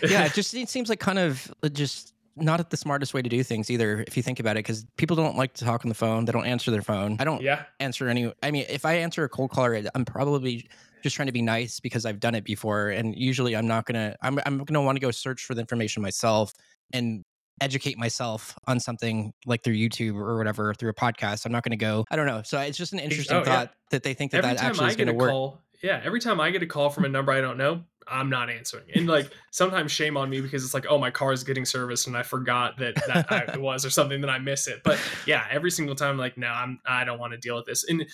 Yeah 0.10 0.26
it 0.26 0.34
just 0.34 0.54
it 0.54 0.70
seems 0.70 0.90
like 0.90 1.00
kind 1.00 1.20
of 1.20 1.54
just 1.74 2.14
not 2.36 2.70
the 2.70 2.78
smartest 2.78 3.14
way 3.14 3.22
to 3.22 3.30
do 3.30 3.42
things 3.44 3.72
either 3.72 4.04
if 4.08 4.16
you 4.16 4.22
think 4.22 4.40
about 4.40 4.58
it 4.58 4.60
because 4.60 4.86
people 4.98 5.16
don't 5.16 5.38
like 5.38 5.54
to 5.54 5.66
talk 5.66 5.84
on 5.84 5.90
the 5.90 5.96
phone 5.96 6.26
they 6.26 6.32
don't 6.32 6.46
answer 6.46 6.72
their 6.72 6.82
phone. 6.82 7.18
I 7.20 7.24
don't 7.24 7.42
yeah. 7.42 7.64
answer 7.80 8.08
any 8.08 8.32
i 8.44 8.52
mean 8.52 8.66
if 8.70 8.86
i 8.86 8.94
answer 8.94 9.24
a 9.24 9.30
cold 9.30 9.52
caller 9.52 9.82
i'm 9.96 10.06
probably 10.06 10.68
just 11.04 11.16
trying 11.16 11.28
to 11.28 11.32
be 11.32 11.42
nice 11.42 11.80
because 11.80 12.06
i've 12.06 12.20
done 12.20 12.36
it 12.36 12.44
before 12.44 12.90
and 12.90 13.16
usually 13.16 13.56
i'm 13.56 13.68
not 13.68 13.86
gonna 13.86 14.16
i'm, 14.22 14.40
I'm 14.46 14.64
gonna 14.64 14.82
want 14.82 14.98
to 14.98 15.00
go 15.00 15.12
search 15.12 15.46
for 15.46 15.56
the 15.56 15.62
information 15.62 16.02
myself 16.02 16.54
and 16.94 17.24
educate 17.62 17.98
myself 17.98 18.58
on 18.68 18.80
something 18.80 19.34
like 19.46 19.64
through 19.64 19.76
youtube 19.76 20.16
or 20.16 20.38
whatever 20.38 20.74
through 20.74 20.90
a 20.90 20.94
podcast 20.94 21.46
i'm 21.46 21.52
not 21.52 21.64
gonna 21.64 21.76
go 21.76 22.06
i 22.12 22.16
don't 22.16 22.28
know 22.28 22.42
so 22.44 22.60
it's 22.60 22.78
just 22.78 22.94
an 22.94 23.00
interesting 23.00 23.38
Oh, 23.38 23.40
yeah. 23.40 23.46
thought 23.46 23.72
that 23.92 24.04
they 24.04 24.14
think 24.14 24.32
that 24.32 24.44
every 24.44 24.56
that 24.58 24.64
actually 24.64 24.86
I 24.86 24.90
is 24.90 24.96
gonna 24.96 25.14
work 25.14 25.32
call, 25.32 25.62
yeah, 25.82 26.02
every 26.04 26.20
time 26.20 26.40
I 26.40 26.50
get 26.50 26.64
a 26.64 26.66
call 26.66 26.90
from 26.90 27.06
a 27.06 27.10
number 27.10 27.32
I 27.32 27.40
don't 27.40 27.58
know, 27.58 27.84
I'm 28.08 28.30
not 28.32 28.50
answering. 28.50 28.86
And 28.96 29.06
like 29.08 29.32
sometimes 29.52 29.92
shame 29.92 30.18
on 30.18 30.28
me 30.28 30.42
because 30.42 30.64
it's 30.64 30.74
like, 30.74 30.88
oh, 30.90 30.98
my 30.98 31.12
car 31.12 31.34
is 31.34 31.44
getting 31.44 31.66
serviced 31.66 32.08
and 32.08 32.18
I 32.18 32.24
forgot 32.24 32.78
that 32.80 32.96
that 33.08 33.32
I, 33.32 33.54
it 33.54 33.62
was 33.62 33.86
or 33.86 33.92
something 33.92 34.22
that 34.22 34.30
I 34.30 34.40
miss 34.40 34.68
it. 34.68 34.82
But 34.84 35.00
yeah, 35.28 35.46
every 35.52 35.70
single 35.70 35.94
time, 35.94 36.12
I'm 36.12 36.18
like, 36.18 36.36
no, 36.36 36.48
I'm 36.48 36.80
I 36.86 37.04
don't 37.04 37.20
want 37.20 37.34
to 37.34 37.38
deal 37.38 37.56
with 37.56 37.66
this. 37.66 37.88
And 37.88 38.08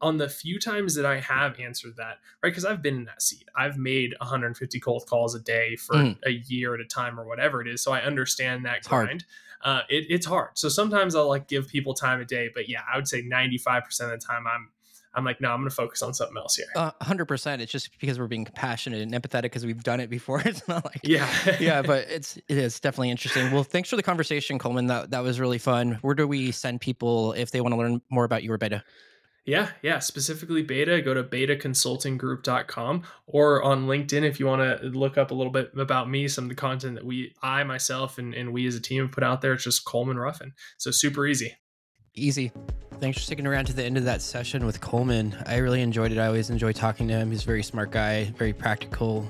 on 0.00 0.16
the 0.18 0.28
few 0.28 0.58
times 0.60 0.94
that 0.94 1.04
I 1.04 1.18
have 1.20 1.58
answered 1.58 1.96
that, 1.96 2.18
right? 2.42 2.50
Because 2.50 2.64
I've 2.64 2.82
been 2.82 2.96
in 2.96 3.04
that 3.06 3.20
seat. 3.22 3.48
I've 3.56 3.76
made 3.76 4.14
150 4.20 4.78
cold 4.80 5.04
calls 5.08 5.34
a 5.34 5.40
day 5.40 5.74
for 5.76 5.96
Mm. 5.96 6.16
a 6.24 6.30
year 6.30 6.74
at 6.74 6.80
a 6.80 6.84
time 6.84 7.18
or 7.18 7.24
whatever 7.26 7.60
it 7.60 7.66
is. 7.68 7.82
So 7.82 7.92
I 7.92 8.00
understand 8.02 8.64
that 8.64 8.86
hard. 8.86 9.06
grind. 9.08 9.24
Uh, 9.62 9.80
it, 9.88 10.06
it's 10.08 10.24
hard. 10.26 10.50
So 10.54 10.68
sometimes 10.68 11.16
I'll 11.16 11.26
like 11.28 11.48
give 11.48 11.66
people 11.68 11.94
time 11.94 12.20
a 12.20 12.24
day, 12.24 12.48
but 12.54 12.68
yeah, 12.68 12.82
I 12.92 12.96
would 12.96 13.08
say 13.08 13.22
95% 13.22 14.00
of 14.02 14.10
the 14.10 14.18
time 14.18 14.46
I'm 14.46 14.70
I'm 15.14 15.24
like, 15.24 15.40
no, 15.40 15.50
I'm 15.50 15.58
going 15.60 15.70
to 15.70 15.74
focus 15.74 16.02
on 16.02 16.12
something 16.14 16.36
else 16.36 16.54
here. 16.54 16.66
Uh, 16.76 16.92
100% 17.02 17.60
it's 17.60 17.72
just 17.72 17.98
because 17.98 18.20
we're 18.20 18.28
being 18.28 18.44
compassionate 18.44 19.00
and 19.00 19.12
empathetic 19.12 19.42
because 19.44 19.64
we've 19.66 19.82
done 19.82 19.98
it 19.98 20.10
before 20.10 20.40
it's 20.44 20.68
not 20.68 20.84
like 20.84 21.00
yeah. 21.02 21.28
yeah, 21.58 21.82
but 21.82 22.06
it's 22.08 22.36
it 22.36 22.56
is 22.58 22.78
definitely 22.78 23.10
interesting. 23.10 23.50
Well, 23.50 23.64
thanks 23.64 23.88
for 23.88 23.96
the 23.96 24.02
conversation, 24.02 24.58
Coleman. 24.60 24.86
That 24.86 25.10
that 25.10 25.24
was 25.24 25.40
really 25.40 25.58
fun. 25.58 25.98
Where 26.02 26.14
do 26.14 26.28
we 26.28 26.52
send 26.52 26.80
people 26.82 27.32
if 27.32 27.50
they 27.50 27.60
want 27.60 27.72
to 27.72 27.78
learn 27.78 28.00
more 28.10 28.24
about 28.24 28.44
your 28.44 28.58
beta? 28.58 28.84
Yeah. 29.48 29.70
Yeah. 29.80 29.98
Specifically 29.98 30.62
beta, 30.62 31.00
go 31.00 31.14
to 31.14 31.24
betaconsultinggroup.com 31.24 33.02
or 33.26 33.62
on 33.62 33.86
LinkedIn 33.86 34.22
if 34.22 34.38
you 34.38 34.46
want 34.46 34.60
to 34.60 34.86
look 34.88 35.16
up 35.16 35.30
a 35.30 35.34
little 35.34 35.52
bit 35.52 35.70
about 35.74 36.10
me, 36.10 36.28
some 36.28 36.44
of 36.44 36.50
the 36.50 36.54
content 36.54 36.96
that 36.96 37.04
we, 37.04 37.34
I 37.42 37.64
myself, 37.64 38.18
and, 38.18 38.34
and 38.34 38.52
we 38.52 38.66
as 38.66 38.74
a 38.74 38.80
team 38.80 39.04
have 39.04 39.12
put 39.12 39.24
out 39.24 39.40
there. 39.40 39.54
It's 39.54 39.64
just 39.64 39.86
Coleman 39.86 40.18
Ruffin. 40.18 40.52
So 40.76 40.90
super 40.90 41.26
easy. 41.26 41.56
Easy. 42.14 42.52
Thanks 43.00 43.16
for 43.16 43.24
sticking 43.24 43.46
around 43.46 43.64
to 43.66 43.72
the 43.72 43.84
end 43.84 43.96
of 43.96 44.04
that 44.04 44.20
session 44.20 44.66
with 44.66 44.82
Coleman. 44.82 45.34
I 45.46 45.56
really 45.56 45.80
enjoyed 45.80 46.12
it. 46.12 46.18
I 46.18 46.26
always 46.26 46.50
enjoy 46.50 46.72
talking 46.72 47.08
to 47.08 47.14
him. 47.14 47.30
He's 47.30 47.44
a 47.44 47.46
very 47.46 47.62
smart 47.62 47.90
guy, 47.90 48.24
very 48.36 48.52
practical, 48.52 49.26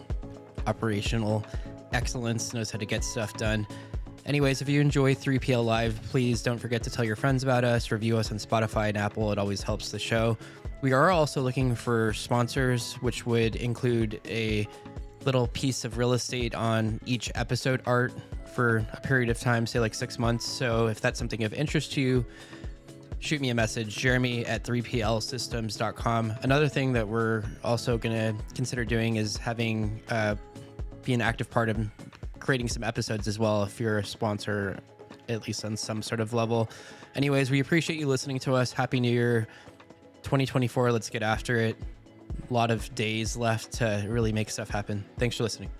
operational 0.67 1.47
excellence, 1.93 2.53
knows 2.53 2.73
how 2.73 2.79
to 2.81 2.87
get 2.87 3.05
stuff 3.05 3.35
done. 3.35 3.69
Anyways, 4.29 4.61
if 4.61 4.69
you 4.69 4.83
enjoy 4.83 5.14
3PL 5.14 5.64
Live, 5.64 5.99
please 6.11 6.43
don't 6.43 6.59
forget 6.59 6.83
to 6.83 6.91
tell 6.91 7.03
your 7.03 7.17
friends 7.17 7.43
about 7.43 7.64
us, 7.64 7.91
review 7.91 8.19
us 8.19 8.31
on 8.31 8.37
Spotify 8.37 8.91
and 8.91 8.99
Apple. 8.99 9.33
It 9.33 9.38
always 9.38 9.62
helps 9.62 9.91
the 9.91 9.99
show. 9.99 10.37
We 10.83 10.93
are 10.93 11.11
also 11.11 11.41
looking 11.41 11.75
for 11.75 12.12
sponsors, 12.12 12.93
which 12.97 13.25
would 13.25 13.57
include 13.57 14.21
a 14.27 14.69
little 15.25 15.47
piece 15.47 15.87
of 15.87 15.97
real 15.97 16.12
estate 16.12 16.55
on 16.55 17.01
each 17.07 17.33
episode 17.37 17.81
art 17.87 18.12
for 18.55 18.87
a 18.93 19.01
period 19.01 19.31
of 19.31 19.41
time, 19.41 19.67
say 19.67 19.81
like 19.81 19.95
six 19.95 20.19
months. 20.19 20.45
So 20.45 20.88
if 20.88 21.01
that's 21.01 21.19
something 21.19 21.43
of 21.45 21.55
interest 21.55 21.93
to 21.93 22.03
you, 22.03 22.27
shoot 23.21 23.41
me 23.41 23.49
a 23.49 23.55
message, 23.55 23.97
jeremy 23.97 24.45
at 24.45 24.62
3plsystems.com. 24.62 26.35
Another 26.43 26.69
thing 26.69 26.93
that 26.93 27.09
we're 27.09 27.45
also 27.64 27.97
going 27.97 28.14
to 28.14 28.45
consider 28.55 28.85
doing 28.85 29.17
is 29.17 29.38
having 29.38 30.03
uh, 30.11 30.35
be 31.03 31.14
an 31.14 31.23
active 31.23 31.51
part 31.51 31.71
of 31.71 31.79
creating 32.40 32.68
some 32.68 32.85
episodes 32.85 33.29
as 33.29 33.38
well 33.38 33.62
if 33.62 33.81
you're 33.81 33.98
a 33.98 34.05
sponsor, 34.05 34.79
at 35.29 35.46
least 35.46 35.64
on 35.64 35.77
some 35.77 36.03
sort 36.03 36.20
of 36.20 36.33
level. 36.33 36.68
Anyways, 37.14 37.51
we 37.51 37.61
appreciate 37.61 37.98
you 37.98 38.07
listening 38.07 38.38
to 38.40 38.55
us. 38.55 38.72
Happy 38.72 39.01
New 39.01 39.11
Year 39.11 39.46
2024. 40.22 40.92
Let's 40.92 41.11
get 41.11 41.22
after 41.22 41.57
it. 41.57 41.77
A 42.51 42.53
lot 42.53 42.70
of 42.70 42.94
days 42.94 43.37
left 43.37 43.72
to 43.74 44.07
really 44.09 44.33
make 44.33 44.51
stuff 44.51 44.68
happen. 44.68 45.05
Thanks 45.18 45.37
for 45.37 45.42
listening. 45.42 45.70